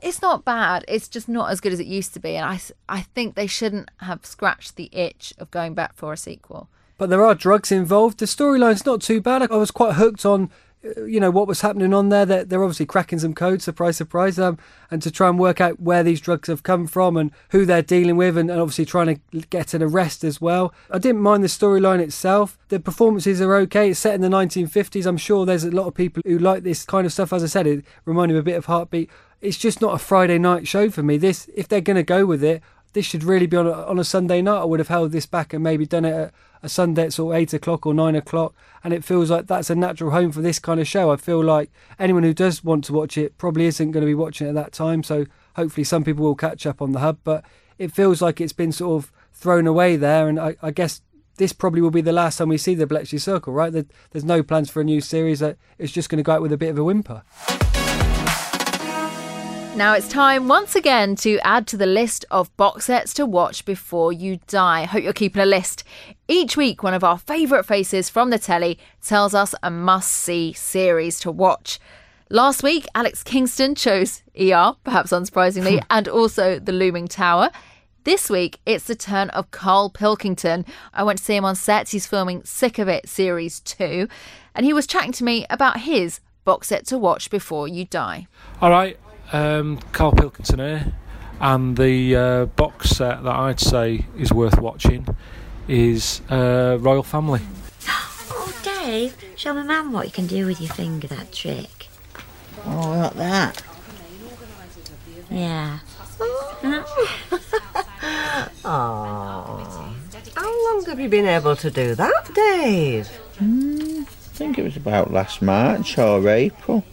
it's 0.00 0.22
not 0.22 0.44
bad. 0.44 0.84
It's 0.88 1.08
just 1.08 1.28
not 1.28 1.50
as 1.50 1.60
good 1.60 1.72
as 1.72 1.80
it 1.80 1.86
used 1.86 2.12
to 2.14 2.20
be, 2.20 2.36
and 2.36 2.44
I 2.44 2.60
I 2.88 3.02
think 3.02 3.34
they 3.34 3.46
shouldn't 3.46 3.90
have 3.98 4.26
scratched 4.26 4.76
the 4.76 4.90
itch 4.92 5.32
of 5.38 5.50
going 5.50 5.74
back 5.74 5.94
for 5.94 6.12
a 6.12 6.16
sequel. 6.16 6.68
But 6.98 7.10
there 7.10 7.24
are 7.24 7.34
drugs 7.34 7.70
involved. 7.70 8.18
The 8.18 8.26
storyline's 8.26 8.86
not 8.86 9.02
too 9.02 9.20
bad. 9.20 9.50
I 9.50 9.56
was 9.56 9.70
quite 9.70 9.94
hooked 9.96 10.24
on, 10.24 10.50
uh, 10.82 11.04
you 11.04 11.20
know, 11.20 11.30
what 11.30 11.46
was 11.46 11.60
happening 11.60 11.92
on 11.92 12.08
there. 12.08 12.24
They're, 12.24 12.44
they're 12.44 12.62
obviously 12.62 12.86
cracking 12.86 13.18
some 13.18 13.34
code, 13.34 13.60
surprise, 13.60 13.98
surprise, 13.98 14.38
um, 14.38 14.56
and 14.90 15.02
to 15.02 15.10
try 15.10 15.28
and 15.28 15.38
work 15.38 15.60
out 15.60 15.78
where 15.78 16.02
these 16.02 16.22
drugs 16.22 16.48
have 16.48 16.62
come 16.62 16.86
from 16.86 17.18
and 17.18 17.32
who 17.50 17.66
they're 17.66 17.82
dealing 17.82 18.16
with, 18.16 18.38
and, 18.38 18.50
and 18.50 18.60
obviously 18.60 18.86
trying 18.86 19.20
to 19.32 19.40
get 19.50 19.74
an 19.74 19.82
arrest 19.82 20.24
as 20.24 20.40
well. 20.40 20.72
I 20.90 20.98
didn't 20.98 21.20
mind 21.20 21.44
the 21.44 21.48
storyline 21.48 22.00
itself. 22.00 22.56
The 22.68 22.80
performances 22.80 23.42
are 23.42 23.54
okay. 23.56 23.90
It's 23.90 24.00
set 24.00 24.14
in 24.14 24.22
the 24.22 24.28
1950s. 24.28 25.04
I'm 25.04 25.18
sure 25.18 25.44
there's 25.44 25.64
a 25.64 25.70
lot 25.70 25.86
of 25.86 25.94
people 25.94 26.22
who 26.24 26.38
like 26.38 26.62
this 26.62 26.86
kind 26.86 27.06
of 27.06 27.12
stuff. 27.12 27.34
As 27.34 27.44
I 27.44 27.48
said, 27.48 27.66
it 27.66 27.84
reminded 28.06 28.34
me 28.34 28.40
a 28.40 28.42
bit 28.42 28.56
of 28.56 28.64
Heartbeat 28.64 29.10
it's 29.40 29.58
just 29.58 29.80
not 29.80 29.94
a 29.94 29.98
Friday 29.98 30.38
night 30.38 30.66
show 30.66 30.90
for 30.90 31.02
me. 31.02 31.16
This, 31.18 31.48
if 31.54 31.68
they're 31.68 31.80
going 31.80 31.96
to 31.96 32.02
go 32.02 32.26
with 32.26 32.42
it, 32.42 32.62
this 32.92 33.04
should 33.04 33.24
really 33.24 33.46
be 33.46 33.56
on 33.58 33.66
a, 33.66 33.72
on 33.72 33.98
a 33.98 34.04
Sunday 34.04 34.40
night. 34.40 34.60
I 34.60 34.64
would 34.64 34.80
have 34.80 34.88
held 34.88 35.12
this 35.12 35.26
back 35.26 35.52
and 35.52 35.62
maybe 35.62 35.84
done 35.84 36.06
it 36.06 36.14
at 36.14 36.34
a 36.62 36.68
Sunday 36.68 37.10
sort 37.10 37.34
of 37.34 37.38
eight 37.38 37.52
o'clock 37.52 37.84
or 37.84 37.92
nine 37.92 38.16
o'clock. 38.16 38.54
And 38.82 38.94
it 38.94 39.04
feels 39.04 39.30
like 39.30 39.46
that's 39.46 39.68
a 39.68 39.74
natural 39.74 40.12
home 40.12 40.32
for 40.32 40.40
this 40.40 40.58
kind 40.58 40.80
of 40.80 40.88
show. 40.88 41.12
I 41.12 41.16
feel 41.16 41.44
like 41.44 41.70
anyone 41.98 42.22
who 42.22 42.32
does 42.32 42.64
want 42.64 42.84
to 42.84 42.94
watch 42.94 43.18
it 43.18 43.36
probably 43.36 43.66
isn't 43.66 43.90
going 43.90 44.00
to 44.00 44.06
be 44.06 44.14
watching 44.14 44.46
it 44.46 44.50
at 44.50 44.54
that 44.54 44.72
time. 44.72 45.02
So 45.02 45.26
hopefully 45.56 45.84
some 45.84 46.04
people 46.04 46.24
will 46.24 46.34
catch 46.34 46.64
up 46.64 46.80
on 46.80 46.92
the 46.92 47.00
hub. 47.00 47.18
But 47.22 47.44
it 47.78 47.92
feels 47.92 48.22
like 48.22 48.40
it's 48.40 48.54
been 48.54 48.72
sort 48.72 49.04
of 49.04 49.12
thrown 49.34 49.66
away 49.66 49.96
there. 49.96 50.26
And 50.26 50.40
I, 50.40 50.56
I 50.62 50.70
guess 50.70 51.02
this 51.36 51.52
probably 51.52 51.82
will 51.82 51.90
be 51.90 52.00
the 52.00 52.12
last 52.12 52.38
time 52.38 52.48
we 52.48 52.56
see 52.56 52.74
the 52.74 52.86
Bletchley 52.86 53.18
Circle, 53.18 53.52
right? 53.52 53.74
There's 54.10 54.24
no 54.24 54.42
plans 54.42 54.70
for 54.70 54.80
a 54.80 54.84
new 54.84 55.02
series. 55.02 55.42
It's 55.42 55.92
just 55.92 56.08
going 56.08 56.16
to 56.16 56.22
go 56.22 56.32
out 56.32 56.40
with 56.40 56.52
a 56.52 56.56
bit 56.56 56.70
of 56.70 56.78
a 56.78 56.84
whimper. 56.84 57.22
Now 59.76 59.92
it's 59.92 60.08
time 60.08 60.48
once 60.48 60.74
again 60.74 61.16
to 61.16 61.38
add 61.40 61.66
to 61.66 61.76
the 61.76 61.84
list 61.84 62.24
of 62.30 62.56
box 62.56 62.86
sets 62.86 63.12
to 63.12 63.26
watch 63.26 63.66
before 63.66 64.10
you 64.10 64.40
die. 64.46 64.84
Hope 64.84 65.04
you're 65.04 65.12
keeping 65.12 65.42
a 65.42 65.46
list. 65.46 65.84
Each 66.28 66.56
week, 66.56 66.82
one 66.82 66.94
of 66.94 67.04
our 67.04 67.18
favourite 67.18 67.66
faces 67.66 68.08
from 68.08 68.30
the 68.30 68.38
telly 68.38 68.78
tells 69.02 69.34
us 69.34 69.54
a 69.62 69.70
must 69.70 70.10
see 70.10 70.54
series 70.54 71.20
to 71.20 71.30
watch. 71.30 71.78
Last 72.30 72.62
week, 72.62 72.86
Alex 72.94 73.22
Kingston 73.22 73.74
chose 73.74 74.22
ER, 74.40 74.76
perhaps 74.82 75.12
unsurprisingly, 75.12 75.84
and 75.90 76.08
also 76.08 76.58
The 76.58 76.72
Looming 76.72 77.06
Tower. 77.06 77.50
This 78.04 78.30
week, 78.30 78.60
it's 78.64 78.84
the 78.84 78.96
turn 78.96 79.28
of 79.30 79.50
Karl 79.50 79.90
Pilkington. 79.90 80.64
I 80.94 81.02
went 81.02 81.18
to 81.18 81.24
see 81.24 81.36
him 81.36 81.44
on 81.44 81.54
set. 81.54 81.90
He's 81.90 82.06
filming 82.06 82.44
Sick 82.44 82.78
of 82.78 82.88
It 82.88 83.10
Series 83.10 83.60
2, 83.60 84.08
and 84.54 84.64
he 84.64 84.72
was 84.72 84.86
chatting 84.86 85.12
to 85.12 85.24
me 85.24 85.44
about 85.50 85.80
his 85.80 86.20
box 86.46 86.68
set 86.68 86.86
to 86.86 86.96
watch 86.96 87.28
before 87.28 87.68
you 87.68 87.84
die. 87.84 88.26
All 88.62 88.70
right, 88.70 88.98
um, 89.32 89.78
Karl 89.92 90.12
Pilkington 90.12 90.58
here, 90.58 90.92
and 91.40 91.76
the 91.76 92.16
uh, 92.16 92.46
box 92.46 92.90
set 92.90 93.22
that 93.22 93.34
I'd 93.34 93.60
say 93.60 94.06
is 94.18 94.32
worth 94.32 94.58
watching 94.58 95.06
is 95.68 96.20
uh, 96.30 96.78
Royle 96.80 97.02
Family. 97.02 97.40
Oh, 98.28 98.52
Dave, 98.62 99.16
show 99.36 99.54
my 99.54 99.62
mum 99.62 99.92
what 99.92 100.06
you 100.06 100.12
can 100.12 100.26
do 100.26 100.46
with 100.46 100.60
your 100.60 100.72
finger, 100.72 101.06
that 101.08 101.32
trick. 101.32 101.88
Oh, 102.64 102.90
like 102.90 103.14
that? 103.14 103.62
Yeah. 105.30 105.78
oh. 108.64 109.94
How 110.34 110.64
long 110.64 110.84
have 110.86 111.00
you 111.00 111.08
been 111.08 111.26
able 111.26 111.56
to 111.56 111.70
do 111.70 111.94
that, 111.94 112.30
Dave? 112.34 113.08
Mm, 113.38 114.00
I 114.00 114.04
think 114.04 114.58
it 114.58 114.62
was 114.62 114.76
about 114.76 115.12
last 115.12 115.42
March 115.42 115.98
or 115.98 116.28
April. 116.28 116.84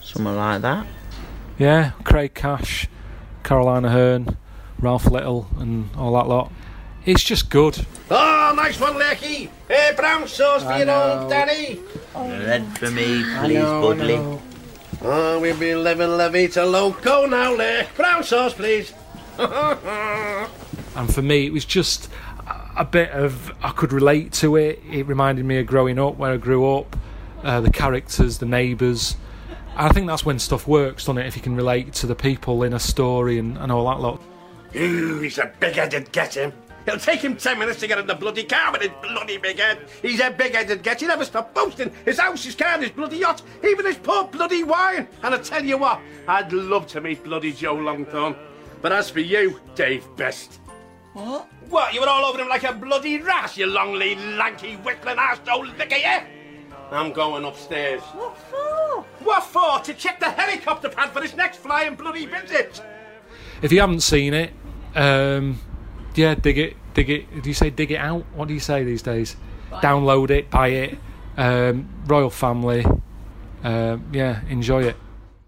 Something 0.00 0.36
like 0.36 0.62
that. 0.62 0.86
Yeah, 1.58 1.92
Craig 2.04 2.34
Cash, 2.34 2.88
Caroline 3.42 3.82
Aherne, 3.82 4.36
Ralph 4.78 5.06
Little, 5.06 5.48
and 5.58 5.88
all 5.96 6.12
that 6.14 6.28
lot. 6.28 6.52
It's 7.04 7.22
just 7.22 7.50
good. 7.50 7.84
Oh, 8.10 8.52
nice 8.56 8.78
one, 8.78 8.96
Lecky. 8.96 9.50
Hey, 9.68 9.92
brown 9.96 10.28
sauce 10.28 10.62
for 10.62 10.76
you, 10.76 10.88
old 10.88 11.30
Danny. 11.30 11.80
Red 12.14 12.78
for 12.78 12.90
me, 12.90 13.22
please, 13.40 13.58
Budley. 13.58 14.40
Oh, 15.02 15.40
we'll 15.40 15.58
be 15.58 15.74
living 15.74 16.10
La 16.10 16.28
Vita 16.28 16.64
Loco 16.64 17.26
now, 17.26 17.54
Lake. 17.54 17.88
Brown 17.96 18.22
sauce, 18.22 18.54
please. 18.54 18.92
and 19.38 21.12
for 21.12 21.22
me, 21.22 21.46
it 21.46 21.52
was 21.52 21.64
just 21.64 22.08
a 22.76 22.84
bit 22.84 23.10
of 23.10 23.52
I 23.62 23.72
could 23.72 23.92
relate 23.92 24.32
to 24.34 24.56
it. 24.56 24.80
It 24.90 25.06
reminded 25.06 25.44
me 25.44 25.58
of 25.58 25.66
growing 25.66 25.98
up, 25.98 26.16
where 26.16 26.32
I 26.32 26.36
grew 26.36 26.72
up, 26.76 26.96
uh, 27.42 27.60
the 27.60 27.70
characters, 27.70 28.38
the 28.38 28.46
neighbours. 28.46 29.16
And 29.76 29.88
I 29.88 29.92
think 29.92 30.06
that's 30.06 30.24
when 30.24 30.38
stuff 30.38 30.68
works, 30.68 31.04
doesn't 31.04 31.18
it? 31.18 31.26
If 31.26 31.36
you 31.36 31.42
can 31.42 31.56
relate 31.56 31.92
to 31.94 32.06
the 32.06 32.14
people 32.14 32.62
in 32.62 32.74
a 32.74 32.78
story 32.78 33.38
and, 33.38 33.56
and 33.58 33.72
all 33.72 33.86
that 33.86 34.00
lot. 34.00 34.20
Ooh, 34.76 35.20
he's 35.20 35.38
a 35.38 35.52
big-headed 35.60 36.12
get 36.12 36.34
him. 36.34 36.52
It'll 36.86 36.98
take 36.98 37.20
him 37.20 37.36
ten 37.36 37.58
minutes 37.58 37.78
to 37.80 37.86
get 37.86 37.98
in 37.98 38.06
the 38.06 38.14
bloody 38.14 38.42
car 38.44 38.72
with 38.72 38.82
his 38.82 38.90
bloody 39.02 39.36
big 39.36 39.58
head. 39.58 39.78
He's 40.02 40.20
a 40.20 40.30
big-headed 40.30 40.82
get. 40.82 41.00
He 41.00 41.06
never 41.06 41.24
stop 41.24 41.54
boasting. 41.54 41.92
His 42.04 42.18
house, 42.18 42.44
his 42.44 42.54
car, 42.54 42.80
his 42.80 42.90
bloody 42.90 43.18
yacht, 43.18 43.42
even 43.64 43.86
his 43.86 43.96
poor 43.96 44.24
bloody 44.24 44.64
wine. 44.64 45.06
And 45.22 45.34
I 45.34 45.38
tell 45.38 45.64
you 45.64 45.78
what, 45.78 46.00
I'd 46.26 46.52
love 46.52 46.86
to 46.88 47.00
meet 47.00 47.22
bloody 47.22 47.52
Joe 47.52 47.76
Longthorn. 47.76 48.36
But 48.80 48.92
as 48.92 49.10
for 49.10 49.20
you, 49.20 49.60
Dave 49.74 50.04
Best. 50.16 50.58
What? 51.12 51.48
What, 51.68 51.94
you 51.94 52.00
were 52.00 52.08
all 52.08 52.24
over 52.24 52.38
him 52.40 52.48
like 52.48 52.64
a 52.64 52.72
bloody 52.72 53.18
rat, 53.20 53.56
you 53.56 53.66
long 53.66 53.94
lean, 53.94 54.36
lanky, 54.36 54.74
whistling 54.76 55.18
arsehole 55.18 55.76
licker, 55.78 55.96
yeah? 55.96 56.26
I'm 56.90 57.12
going 57.12 57.44
upstairs. 57.44 58.02
What 58.02 58.36
for? 58.36 59.06
What 59.24 59.44
for? 59.44 59.80
To 59.80 59.94
check 59.94 60.20
the 60.20 60.30
helicopter 60.30 60.88
pad 60.88 61.10
for 61.10 61.20
this 61.20 61.34
next 61.34 61.58
flying 61.58 61.94
bloody 61.94 62.26
visit. 62.26 62.82
If 63.62 63.72
you 63.72 63.80
haven't 63.80 64.00
seen 64.00 64.34
it, 64.34 64.52
um, 64.94 65.60
yeah, 66.14 66.34
dig 66.34 66.58
it, 66.58 66.76
dig 66.94 67.10
it. 67.10 67.42
Do 67.42 67.48
you 67.48 67.54
say 67.54 67.70
dig 67.70 67.92
it 67.92 67.96
out? 67.96 68.24
What 68.34 68.48
do 68.48 68.54
you 68.54 68.60
say 68.60 68.84
these 68.84 69.02
days? 69.02 69.36
Download 69.70 70.30
it, 70.30 70.50
buy 70.50 70.68
it. 70.68 70.98
Um, 71.36 71.88
Royle 72.06 72.30
Family. 72.30 72.84
Uh, 73.64 73.98
yeah, 74.12 74.40
enjoy 74.48 74.82
it. 74.82 74.96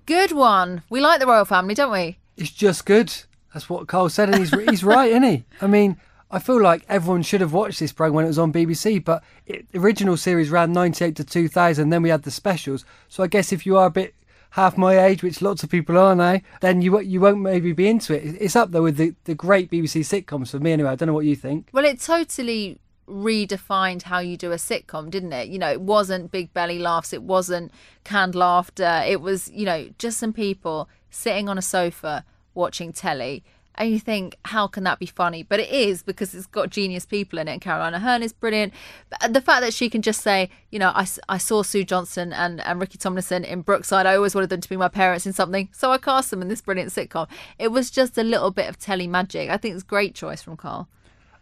Good 0.06 0.32
one. 0.32 0.82
We 0.88 1.00
like 1.00 1.20
the 1.20 1.26
royal 1.26 1.44
family, 1.44 1.74
don't 1.74 1.92
we? 1.92 2.18
It's 2.36 2.50
just 2.50 2.86
good. 2.86 3.12
That's 3.52 3.68
what 3.68 3.86
Karl 3.86 4.08
said, 4.08 4.28
and 4.30 4.38
he's 4.38 4.50
he's 4.68 4.84
right, 4.84 5.10
isn't 5.10 5.22
he? 5.22 5.44
I 5.60 5.66
mean, 5.66 5.96
I 6.34 6.40
feel 6.40 6.60
like 6.60 6.84
everyone 6.88 7.22
should 7.22 7.40
have 7.42 7.52
watched 7.52 7.78
this 7.78 7.92
program 7.92 8.16
when 8.16 8.24
it 8.24 8.28
was 8.28 8.40
on 8.40 8.52
BBC, 8.52 9.04
but 9.04 9.22
it, 9.46 9.70
the 9.70 9.78
original 9.78 10.16
series 10.16 10.50
ran 10.50 10.72
98 10.72 11.14
to 11.14 11.22
2000, 11.22 11.90
then 11.90 12.02
we 12.02 12.08
had 12.08 12.24
the 12.24 12.32
specials. 12.32 12.84
So 13.08 13.22
I 13.22 13.28
guess 13.28 13.52
if 13.52 13.64
you 13.64 13.76
are 13.78 13.86
a 13.86 13.90
bit 13.90 14.16
half 14.50 14.76
my 14.76 14.98
age, 14.98 15.22
which 15.22 15.40
lots 15.40 15.62
of 15.62 15.70
people 15.70 15.96
are 15.96 16.16
now, 16.16 16.40
then 16.60 16.82
you 16.82 16.98
you 17.02 17.20
won't 17.20 17.38
maybe 17.38 17.72
be 17.72 17.86
into 17.86 18.14
it. 18.14 18.36
It's 18.40 18.56
up 18.56 18.72
there 18.72 18.82
with 18.82 18.96
the, 18.96 19.14
the 19.24 19.36
great 19.36 19.70
BBC 19.70 20.00
sitcoms 20.00 20.50
for 20.50 20.58
me 20.58 20.72
anyway. 20.72 20.90
I 20.90 20.96
don't 20.96 21.06
know 21.06 21.14
what 21.14 21.24
you 21.24 21.36
think. 21.36 21.68
Well, 21.72 21.84
it 21.84 22.00
totally 22.00 22.80
redefined 23.08 24.02
how 24.02 24.18
you 24.18 24.36
do 24.36 24.50
a 24.50 24.56
sitcom, 24.56 25.10
didn't 25.10 25.32
it? 25.32 25.50
You 25.50 25.60
know, 25.60 25.70
it 25.70 25.82
wasn't 25.82 26.32
big 26.32 26.52
belly 26.52 26.80
laughs, 26.80 27.12
it 27.12 27.22
wasn't 27.22 27.70
canned 28.02 28.34
laughter. 28.34 29.04
It 29.06 29.20
was, 29.20 29.52
you 29.52 29.66
know, 29.66 29.88
just 29.98 30.18
some 30.18 30.32
people 30.32 30.88
sitting 31.10 31.48
on 31.48 31.58
a 31.58 31.62
sofa 31.62 32.24
watching 32.54 32.92
telly. 32.92 33.44
And 33.76 33.90
you 33.90 33.98
think, 33.98 34.36
how 34.44 34.66
can 34.66 34.84
that 34.84 34.98
be 34.98 35.06
funny? 35.06 35.42
But 35.42 35.58
it 35.60 35.68
is 35.68 36.02
because 36.02 36.34
it's 36.34 36.46
got 36.46 36.70
genius 36.70 37.04
people 37.04 37.38
in 37.38 37.48
it. 37.48 37.52
And 37.52 37.60
Caroline 37.60 37.92
Aherne 37.92 38.22
is 38.22 38.32
brilliant. 38.32 38.72
But 39.10 39.32
the 39.32 39.40
fact 39.40 39.62
that 39.62 39.74
she 39.74 39.90
can 39.90 40.00
just 40.00 40.20
say, 40.20 40.48
you 40.70 40.78
know, 40.78 40.92
I, 40.94 41.06
I 41.28 41.38
saw 41.38 41.62
Sue 41.62 41.84
Johnston 41.84 42.32
and, 42.32 42.60
and 42.60 42.80
Ricky 42.80 42.98
Tomlinson 42.98 43.44
in 43.44 43.62
Brookside. 43.62 44.06
I 44.06 44.14
always 44.14 44.34
wanted 44.34 44.50
them 44.50 44.60
to 44.60 44.68
be 44.68 44.76
my 44.76 44.88
parents 44.88 45.26
in 45.26 45.32
something. 45.32 45.68
So 45.72 45.90
I 45.90 45.98
cast 45.98 46.30
them 46.30 46.40
in 46.40 46.48
this 46.48 46.60
brilliant 46.60 46.92
sitcom. 46.92 47.28
It 47.58 47.68
was 47.68 47.90
just 47.90 48.16
a 48.16 48.22
little 48.22 48.52
bit 48.52 48.68
of 48.68 48.78
telly 48.78 49.08
magic. 49.08 49.50
I 49.50 49.56
think 49.56 49.74
it's 49.74 49.82
a 49.82 49.86
great 49.86 50.14
choice 50.14 50.42
from 50.42 50.56
Karl. 50.56 50.88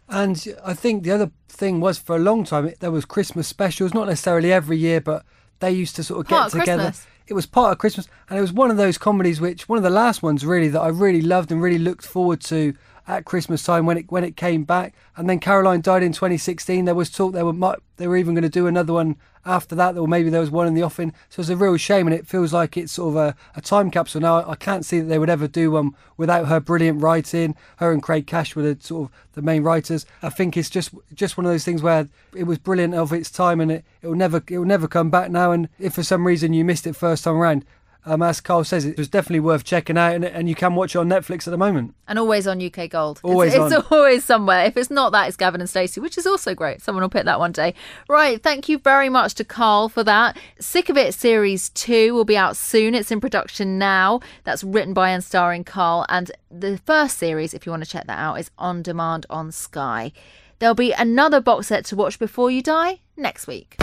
And 0.08 0.54
I 0.64 0.74
think 0.74 1.04
the 1.04 1.10
other 1.10 1.30
thing 1.48 1.80
was 1.80 1.98
for 1.98 2.16
a 2.16 2.18
long 2.18 2.44
time 2.44 2.72
there 2.80 2.90
was 2.90 3.04
Christmas 3.04 3.46
specials, 3.46 3.94
not 3.94 4.08
necessarily 4.08 4.52
every 4.52 4.76
year, 4.76 5.00
but 5.00 5.24
they 5.60 5.70
used 5.70 5.96
to 5.96 6.02
sort 6.02 6.20
of 6.20 6.28
Part 6.28 6.52
get 6.52 6.56
of 6.56 6.60
together. 6.60 6.82
Christmas. 6.84 7.06
It 7.32 7.34
was 7.34 7.46
part 7.46 7.72
of 7.72 7.78
Christmas, 7.78 8.08
and 8.28 8.38
it 8.38 8.42
was 8.42 8.52
one 8.52 8.70
of 8.70 8.76
those 8.76 8.98
comedies 8.98 9.40
which 9.40 9.66
one 9.66 9.78
of 9.78 9.82
the 9.82 9.88
last 9.88 10.22
ones 10.22 10.44
really 10.44 10.68
that 10.68 10.82
I 10.82 10.88
really 10.88 11.22
loved 11.22 11.50
and 11.50 11.62
really 11.62 11.78
looked 11.78 12.04
forward 12.04 12.42
to 12.42 12.74
at 13.08 13.24
Christmas 13.24 13.62
time 13.62 13.86
when 13.86 13.96
it 13.96 14.12
when 14.12 14.22
it 14.22 14.36
came 14.36 14.64
back. 14.64 14.92
And 15.16 15.30
then 15.30 15.38
Caroline 15.38 15.80
died 15.80 16.02
in 16.02 16.12
2016. 16.12 16.84
There 16.84 16.94
was 16.94 17.08
talk 17.08 17.32
they 17.32 17.42
were 17.42 17.78
they 17.96 18.06
were 18.06 18.18
even 18.18 18.34
going 18.34 18.42
to 18.42 18.50
do 18.50 18.66
another 18.66 18.92
one 18.92 19.16
after 19.44 19.74
that, 19.74 19.96
or 19.96 20.06
maybe 20.06 20.30
there 20.30 20.40
was 20.40 20.50
one 20.50 20.66
in 20.66 20.74
the 20.74 20.82
offing. 20.82 21.12
So 21.28 21.40
it's 21.40 21.48
a 21.48 21.56
real 21.56 21.76
shame, 21.76 22.06
and 22.06 22.14
it 22.14 22.26
feels 22.26 22.52
like 22.52 22.76
it's 22.76 22.92
sort 22.92 23.10
of 23.10 23.16
a, 23.16 23.36
a 23.56 23.60
time 23.60 23.90
capsule. 23.90 24.20
Now 24.20 24.48
I 24.48 24.54
can't 24.54 24.84
see 24.84 25.00
that 25.00 25.06
they 25.06 25.18
would 25.18 25.30
ever 25.30 25.48
do 25.48 25.70
one 25.72 25.94
without 26.16 26.46
her 26.46 26.60
brilliant 26.60 27.02
writing. 27.02 27.54
Her 27.76 27.92
and 27.92 28.02
Craig 28.02 28.26
Cash 28.26 28.54
were 28.54 28.62
the 28.62 28.76
sort 28.80 29.10
of 29.10 29.16
the 29.32 29.42
main 29.42 29.62
writers. 29.62 30.06
I 30.22 30.28
think 30.28 30.56
it's 30.56 30.70
just 30.70 30.90
just 31.14 31.36
one 31.36 31.46
of 31.46 31.52
those 31.52 31.64
things 31.64 31.82
where 31.82 32.08
it 32.34 32.44
was 32.44 32.58
brilliant 32.58 32.94
of 32.94 33.12
its 33.12 33.30
time, 33.30 33.60
and 33.60 33.72
it 33.72 33.84
it 34.02 34.08
will 34.08 34.14
never 34.14 34.42
it 34.48 34.58
will 34.58 34.64
never 34.64 34.88
come 34.88 35.10
back 35.10 35.30
now. 35.30 35.52
And 35.52 35.68
if 35.78 35.94
for 35.94 36.02
some 36.02 36.26
reason 36.26 36.52
you 36.52 36.64
missed 36.64 36.86
it 36.86 36.96
first 36.96 37.24
time 37.24 37.36
around. 37.36 37.64
Um, 38.04 38.20
as 38.20 38.40
Karl 38.40 38.64
says, 38.64 38.84
it 38.84 38.98
was 38.98 39.08
definitely 39.08 39.40
worth 39.40 39.62
checking 39.62 39.96
out, 39.96 40.14
and, 40.14 40.24
and 40.24 40.48
you 40.48 40.56
can 40.56 40.74
watch 40.74 40.96
it 40.96 40.98
on 40.98 41.08
Netflix 41.08 41.46
at 41.46 41.52
the 41.52 41.56
moment. 41.56 41.94
And 42.08 42.18
always 42.18 42.48
on 42.48 42.60
UK 42.60 42.90
Gold. 42.90 43.20
Always 43.22 43.54
it's, 43.54 43.72
it's 43.72 43.86
always 43.92 44.24
somewhere. 44.24 44.64
If 44.64 44.76
it's 44.76 44.90
not 44.90 45.12
that, 45.12 45.28
it's 45.28 45.36
Gavin 45.36 45.60
and 45.60 45.70
Stacey, 45.70 46.00
which 46.00 46.18
is 46.18 46.26
also 46.26 46.54
great. 46.54 46.82
Someone 46.82 47.02
will 47.02 47.08
pick 47.08 47.24
that 47.26 47.38
one 47.38 47.52
day. 47.52 47.74
Right. 48.08 48.42
Thank 48.42 48.68
you 48.68 48.78
very 48.78 49.08
much 49.08 49.34
to 49.34 49.44
Karl 49.44 49.88
for 49.88 50.02
that. 50.02 50.36
Sick 50.58 50.88
of 50.88 50.96
It 50.96 51.14
Series 51.14 51.68
2 51.70 52.12
will 52.12 52.24
be 52.24 52.36
out 52.36 52.56
soon. 52.56 52.94
It's 52.96 53.12
in 53.12 53.20
production 53.20 53.78
now. 53.78 54.20
That's 54.42 54.64
written 54.64 54.94
by 54.94 55.10
and 55.10 55.22
starring 55.22 55.62
Karl. 55.62 56.04
And 56.08 56.32
the 56.50 56.78
first 56.78 57.18
series, 57.18 57.54
if 57.54 57.66
you 57.66 57.70
want 57.70 57.84
to 57.84 57.90
check 57.90 58.06
that 58.08 58.18
out, 58.18 58.40
is 58.40 58.50
on 58.58 58.82
demand 58.82 59.26
on 59.30 59.52
Sky. 59.52 60.10
There'll 60.58 60.74
be 60.74 60.92
another 60.92 61.40
box 61.40 61.68
set 61.68 61.84
to 61.86 61.96
watch 61.96 62.18
before 62.18 62.50
you 62.50 62.62
die 62.62 63.00
next 63.16 63.46
week. 63.46 63.76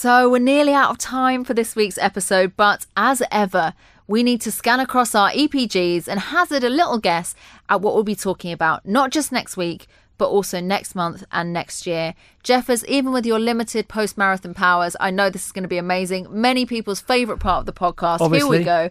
So 0.00 0.30
we're 0.30 0.38
nearly 0.38 0.72
out 0.72 0.92
of 0.92 0.98
time 0.98 1.42
for 1.42 1.54
this 1.54 1.74
week's 1.74 1.98
episode, 1.98 2.52
but 2.56 2.86
as 2.96 3.20
ever, 3.32 3.74
we 4.06 4.22
need 4.22 4.40
to 4.42 4.52
scan 4.52 4.78
across 4.78 5.12
our 5.12 5.32
EPGs 5.32 6.06
and 6.06 6.20
hazard 6.20 6.62
a 6.62 6.68
little 6.68 6.98
guess 6.98 7.34
at 7.68 7.80
what 7.80 7.94
we'll 7.94 8.04
be 8.04 8.14
talking 8.14 8.52
about, 8.52 8.86
not 8.86 9.10
just 9.10 9.32
next 9.32 9.56
week, 9.56 9.88
but 10.16 10.28
also 10.28 10.60
next 10.60 10.94
month 10.94 11.24
and 11.32 11.52
next 11.52 11.84
year. 11.84 12.14
Jeffers, 12.44 12.86
even 12.86 13.10
with 13.10 13.26
your 13.26 13.40
limited 13.40 13.88
post 13.88 14.16
marathon 14.16 14.54
powers, 14.54 14.94
I 15.00 15.10
know 15.10 15.30
this 15.30 15.46
is 15.46 15.50
going 15.50 15.64
to 15.64 15.68
be 15.68 15.78
amazing. 15.78 16.28
Many 16.30 16.64
people's 16.64 17.00
favourite 17.00 17.40
part 17.40 17.58
of 17.58 17.66
the 17.66 17.72
podcast. 17.72 18.20
Here 18.32 18.46
we 18.46 18.62
go. 18.62 18.90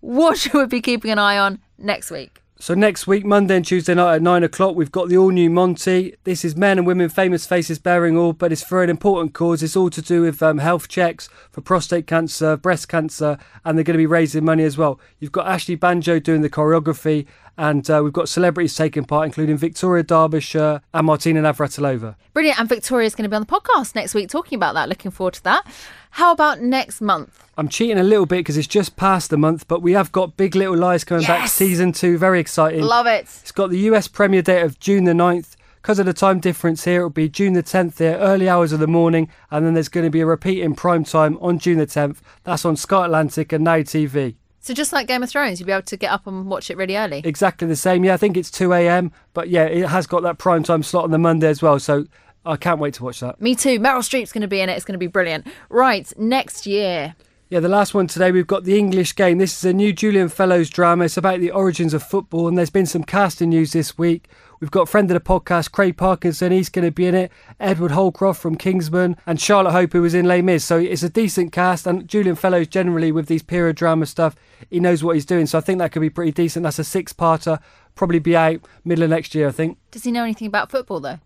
What 0.00 0.38
should 0.38 0.54
we 0.54 0.64
be 0.64 0.80
keeping 0.80 1.10
an 1.10 1.18
eye 1.18 1.36
on 1.36 1.58
next 1.76 2.10
week? 2.10 2.42
So 2.58 2.72
next 2.72 3.06
week, 3.06 3.26
Monday 3.26 3.56
and 3.56 3.66
Tuesday 3.66 3.92
night 3.92 4.14
at 4.14 4.22
nine 4.22 4.42
o'clock, 4.42 4.76
we've 4.76 4.90
got 4.90 5.10
the 5.10 5.18
all 5.18 5.28
new 5.28 5.50
Monty. 5.50 6.16
This 6.24 6.42
is 6.42 6.56
men 6.56 6.78
and 6.78 6.86
women 6.86 7.10
famous 7.10 7.44
faces 7.44 7.78
bearing 7.78 8.16
all, 8.16 8.32
but 8.32 8.50
it's 8.50 8.62
for 8.62 8.82
an 8.82 8.88
important 8.88 9.34
cause. 9.34 9.62
It's 9.62 9.76
all 9.76 9.90
to 9.90 10.00
do 10.00 10.22
with 10.22 10.42
um, 10.42 10.56
health 10.56 10.88
checks 10.88 11.28
for 11.50 11.60
prostate 11.60 12.06
cancer, 12.06 12.56
breast 12.56 12.88
cancer, 12.88 13.36
and 13.62 13.76
they're 13.76 13.84
going 13.84 13.92
to 13.92 13.98
be 13.98 14.06
raising 14.06 14.42
money 14.42 14.64
as 14.64 14.78
well. 14.78 14.98
You've 15.18 15.32
got 15.32 15.46
Ashley 15.46 15.74
Banjo 15.74 16.18
doing 16.18 16.40
the 16.40 16.48
choreography, 16.48 17.26
and 17.58 17.88
uh, 17.90 18.00
we've 18.02 18.12
got 18.12 18.28
celebrities 18.28 18.74
taking 18.74 19.04
part, 19.04 19.26
including 19.26 19.56
Victoria 19.56 20.02
Derbyshire 20.02 20.80
and 20.92 21.06
Martina 21.06 21.42
Navratilova. 21.42 22.16
Brilliant. 22.32 22.58
And 22.60 22.68
Victoria's 22.68 23.14
going 23.14 23.24
to 23.24 23.28
be 23.28 23.36
on 23.36 23.42
the 23.42 23.46
podcast 23.46 23.94
next 23.94 24.14
week 24.14 24.28
talking 24.28 24.56
about 24.56 24.74
that. 24.74 24.88
Looking 24.88 25.10
forward 25.10 25.34
to 25.34 25.44
that. 25.44 25.66
How 26.10 26.32
about 26.32 26.60
next 26.60 27.00
month? 27.00 27.44
I'm 27.58 27.68
cheating 27.68 27.98
a 27.98 28.02
little 28.02 28.26
bit 28.26 28.38
because 28.38 28.56
it's 28.56 28.66
just 28.66 28.96
past 28.96 29.30
the 29.30 29.36
month, 29.36 29.66
but 29.68 29.80
we 29.82 29.92
have 29.92 30.12
got 30.12 30.36
Big 30.36 30.54
Little 30.54 30.76
Lies 30.76 31.04
coming 31.04 31.24
back 31.24 31.48
season 31.48 31.92
two. 31.92 32.18
Very 32.18 32.40
exciting. 32.40 32.82
Love 32.82 33.06
it. 33.06 33.22
It's 33.22 33.52
got 33.52 33.70
the 33.70 33.78
US 33.90 34.08
premiere 34.08 34.42
date 34.42 34.62
of 34.62 34.78
June 34.78 35.04
the 35.04 35.12
9th. 35.12 35.56
Because 35.80 36.00
of 36.00 36.06
the 36.06 36.12
time 36.12 36.40
difference 36.40 36.82
here, 36.82 36.96
it'll 36.96 37.10
be 37.10 37.28
June 37.28 37.52
the 37.52 37.62
10th 37.62 37.98
here, 37.98 38.16
early 38.16 38.48
hours 38.48 38.72
of 38.72 38.80
the 38.80 38.88
morning, 38.88 39.28
and 39.52 39.64
then 39.64 39.74
there's 39.74 39.88
going 39.88 40.04
to 40.04 40.10
be 40.10 40.20
a 40.20 40.26
repeat 40.26 40.60
in 40.60 40.74
prime 40.74 41.04
time 41.04 41.38
on 41.40 41.60
June 41.60 41.78
the 41.78 41.86
10th. 41.86 42.16
That's 42.42 42.64
on 42.64 42.74
Sky 42.74 43.04
Atlantic 43.04 43.52
and 43.52 43.62
Now 43.62 43.76
TV. 43.78 44.34
So 44.66 44.74
just 44.74 44.92
like 44.92 45.06
Game 45.06 45.22
of 45.22 45.30
Thrones, 45.30 45.60
you'll 45.60 45.68
be 45.68 45.72
able 45.72 45.82
to 45.82 45.96
get 45.96 46.10
up 46.10 46.26
and 46.26 46.46
watch 46.46 46.72
it 46.72 46.76
really 46.76 46.96
early. 46.96 47.22
Exactly 47.24 47.68
the 47.68 47.76
same. 47.76 48.02
Yeah, 48.02 48.14
I 48.14 48.16
think 48.16 48.36
it's 48.36 48.50
2 48.50 48.72
a.m., 48.72 49.12
but 49.32 49.48
yeah, 49.48 49.62
it 49.62 49.86
has 49.86 50.08
got 50.08 50.24
that 50.24 50.38
prime 50.38 50.64
time 50.64 50.82
slot 50.82 51.04
on 51.04 51.12
the 51.12 51.18
Monday 51.18 51.46
as 51.46 51.62
well. 51.62 51.78
So 51.78 52.06
I 52.44 52.56
can't 52.56 52.80
wait 52.80 52.94
to 52.94 53.04
watch 53.04 53.20
that. 53.20 53.40
Me 53.40 53.54
too. 53.54 53.78
Meryl 53.78 53.98
Streep's 53.98 54.32
going 54.32 54.42
to 54.42 54.48
be 54.48 54.60
in 54.60 54.68
it. 54.68 54.72
It's 54.72 54.84
going 54.84 54.94
to 54.94 54.98
be 54.98 55.06
brilliant. 55.06 55.46
Right, 55.68 56.12
next 56.18 56.66
year. 56.66 57.14
Yeah, 57.48 57.60
the 57.60 57.68
last 57.68 57.94
one 57.94 58.08
today, 58.08 58.32
we've 58.32 58.44
got 58.44 58.64
The 58.64 58.76
English 58.76 59.14
Game. 59.14 59.38
This 59.38 59.56
is 59.56 59.64
a 59.64 59.72
new 59.72 59.92
Julian 59.92 60.28
Fellowes 60.28 60.68
drama. 60.68 61.04
It's 61.04 61.16
about 61.16 61.38
the 61.38 61.52
origins 61.52 61.94
of 61.94 62.02
football, 62.02 62.48
and 62.48 62.58
there's 62.58 62.68
been 62.68 62.86
some 62.86 63.04
casting 63.04 63.50
news 63.50 63.70
this 63.70 63.96
week. 63.96 64.26
We've 64.60 64.70
got 64.70 64.82
a 64.82 64.86
friend 64.86 65.10
of 65.10 65.14
the 65.14 65.20
podcast, 65.20 65.72
Craig 65.72 65.96
Parkinson. 65.96 66.50
He's 66.50 66.68
going 66.68 66.86
to 66.86 66.90
be 66.90 67.06
in 67.06 67.14
it. 67.14 67.32
Edward 67.60 67.90
Holcroft 67.90 68.40
from 68.40 68.56
Kingsman, 68.56 69.16
and 69.26 69.40
Charlotte 69.40 69.72
Hope, 69.72 69.92
who 69.92 70.02
was 70.02 70.14
in 70.14 70.24
Les 70.24 70.40
Mis. 70.40 70.64
So 70.64 70.78
it's 70.78 71.02
a 71.02 71.10
decent 71.10 71.52
cast, 71.52 71.86
and 71.86 72.08
Julian 72.08 72.36
Fellowes 72.36 72.66
generally 72.66 73.12
with 73.12 73.26
these 73.26 73.42
period 73.42 73.76
drama 73.76 74.06
stuff, 74.06 74.34
he 74.70 74.80
knows 74.80 75.04
what 75.04 75.14
he's 75.14 75.26
doing. 75.26 75.46
So 75.46 75.58
I 75.58 75.60
think 75.60 75.78
that 75.78 75.92
could 75.92 76.00
be 76.00 76.10
pretty 76.10 76.32
decent. 76.32 76.62
That's 76.62 76.78
a 76.78 76.84
six-parter. 76.84 77.60
Probably 77.94 78.18
be 78.18 78.36
out 78.36 78.60
middle 78.84 79.04
of 79.04 79.10
next 79.10 79.34
year, 79.34 79.48
I 79.48 79.52
think. 79.52 79.78
Does 79.90 80.04
he 80.04 80.12
know 80.12 80.24
anything 80.24 80.46
about 80.46 80.70
football 80.70 81.00
though? 81.00 81.18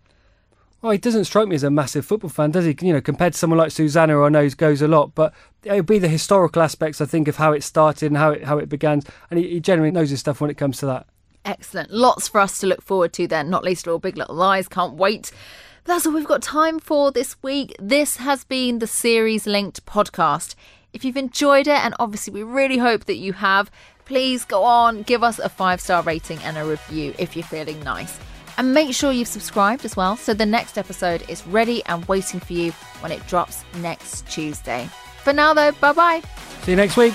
Well, 0.83 0.93
he 0.93 0.99
doesn't 0.99 1.27
strike 1.27 1.47
me 1.47 1.55
as 1.55 1.63
a 1.63 1.71
massive 1.71 2.07
football 2.07 2.31
fan, 2.31 2.53
does 2.53 2.65
he? 2.65 2.75
You 2.81 2.95
know, 2.95 3.01
compared 3.03 3.35
to 3.35 3.39
someone 3.39 3.59
like 3.59 3.71
Susanna, 3.71 4.15
who 4.15 4.25
I 4.25 4.31
know 4.31 4.49
goes 4.49 4.81
a 4.81 4.89
lot, 4.89 5.15
but 5.15 5.35
it'll 5.63 5.83
be 5.83 5.99
the 5.99 6.09
historical 6.09 6.63
aspects, 6.63 7.03
I 7.03 7.05
think, 7.05 7.29
of 7.29 7.37
how 7.37 7.53
it 7.53 7.63
started 7.63 8.07
and 8.07 8.17
how 8.17 8.31
it 8.31 8.45
how 8.45 8.57
it 8.57 8.71
began, 8.71 9.03
and 9.31 9.39
he, 9.39 9.49
he 9.51 9.61
generally 9.61 9.91
knows 9.91 10.09
his 10.09 10.21
stuff 10.21 10.41
when 10.41 10.49
it 10.49 10.57
comes 10.57 10.79
to 10.79 10.87
that. 10.87 11.07
Excellent. 11.45 11.91
Lots 11.91 12.29
for 12.29 12.41
us 12.41 12.59
to 12.59 12.67
look 12.67 12.83
forward 12.83 13.13
to 13.15 13.27
then, 13.27 13.49
not 13.51 13.65
least 13.65 13.87
of 13.87 13.93
all 13.93 13.99
Big 13.99 14.17
Little 14.17 14.35
Lies. 14.35 14.69
Can't 14.69 14.95
wait. 14.95 15.33
But 15.85 15.95
that's 15.95 16.07
all 16.07 16.13
we've 16.13 16.27
got 16.27 16.43
time 16.43 16.79
for 16.79 17.11
this 17.11 17.43
week. 17.43 17.75
This 17.81 18.17
has 18.19 18.45
been 18.45 18.79
the 18.79 18.87
Series 18.87 19.47
Linked 19.47 19.85
podcast. 19.87 20.55
If 20.93 21.05
you've 21.05 21.17
enjoyed 21.17 21.67
it, 21.67 21.85
and 21.85 21.95
obviously 21.99 22.33
we 22.33 22.43
really 22.43 22.79
hope 22.79 23.05
that 23.05 23.17
you 23.17 23.33
have, 23.33 23.71
please 24.05 24.45
go 24.45 24.65
on, 24.65 25.03
give 25.03 25.23
us 25.23 25.39
a 25.39 25.49
five 25.49 25.81
star 25.81 26.03
rating 26.03 26.39
and 26.41 26.59
a 26.59 26.65
review 26.65 27.15
if 27.19 27.37
you're 27.37 27.45
feeling 27.45 27.81
nice. 27.83 28.19
And 28.59 28.75
make 28.75 28.95
sure 28.95 29.13
you've 29.13 29.29
subscribed 29.29 29.85
as 29.85 29.97
well 29.97 30.17
so 30.17 30.35
the 30.35 30.45
next 30.45 30.77
episode 30.77 31.25
is 31.31 31.47
ready 31.47 31.83
and 31.87 32.05
waiting 32.07 32.41
for 32.41 32.53
you 32.53 32.73
when 33.01 33.13
it 33.13 33.27
drops 33.27 33.65
next 33.77 34.27
Tuesday. 34.29 34.91
For 35.23 35.33
now, 35.33 35.55
though, 35.55 35.73
bye 35.73 35.93
bye. 35.93 36.23
See 36.63 36.73
you 36.73 36.77
next 36.77 36.97
week. 36.97 37.15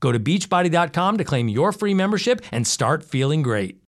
Go 0.00 0.12
to 0.12 0.20
beachbody.com 0.20 1.16
to 1.16 1.24
claim 1.24 1.48
your 1.48 1.72
free 1.72 1.94
membership 1.94 2.40
and 2.52 2.66
start 2.66 3.02
feeling 3.02 3.42
great. 3.42 3.82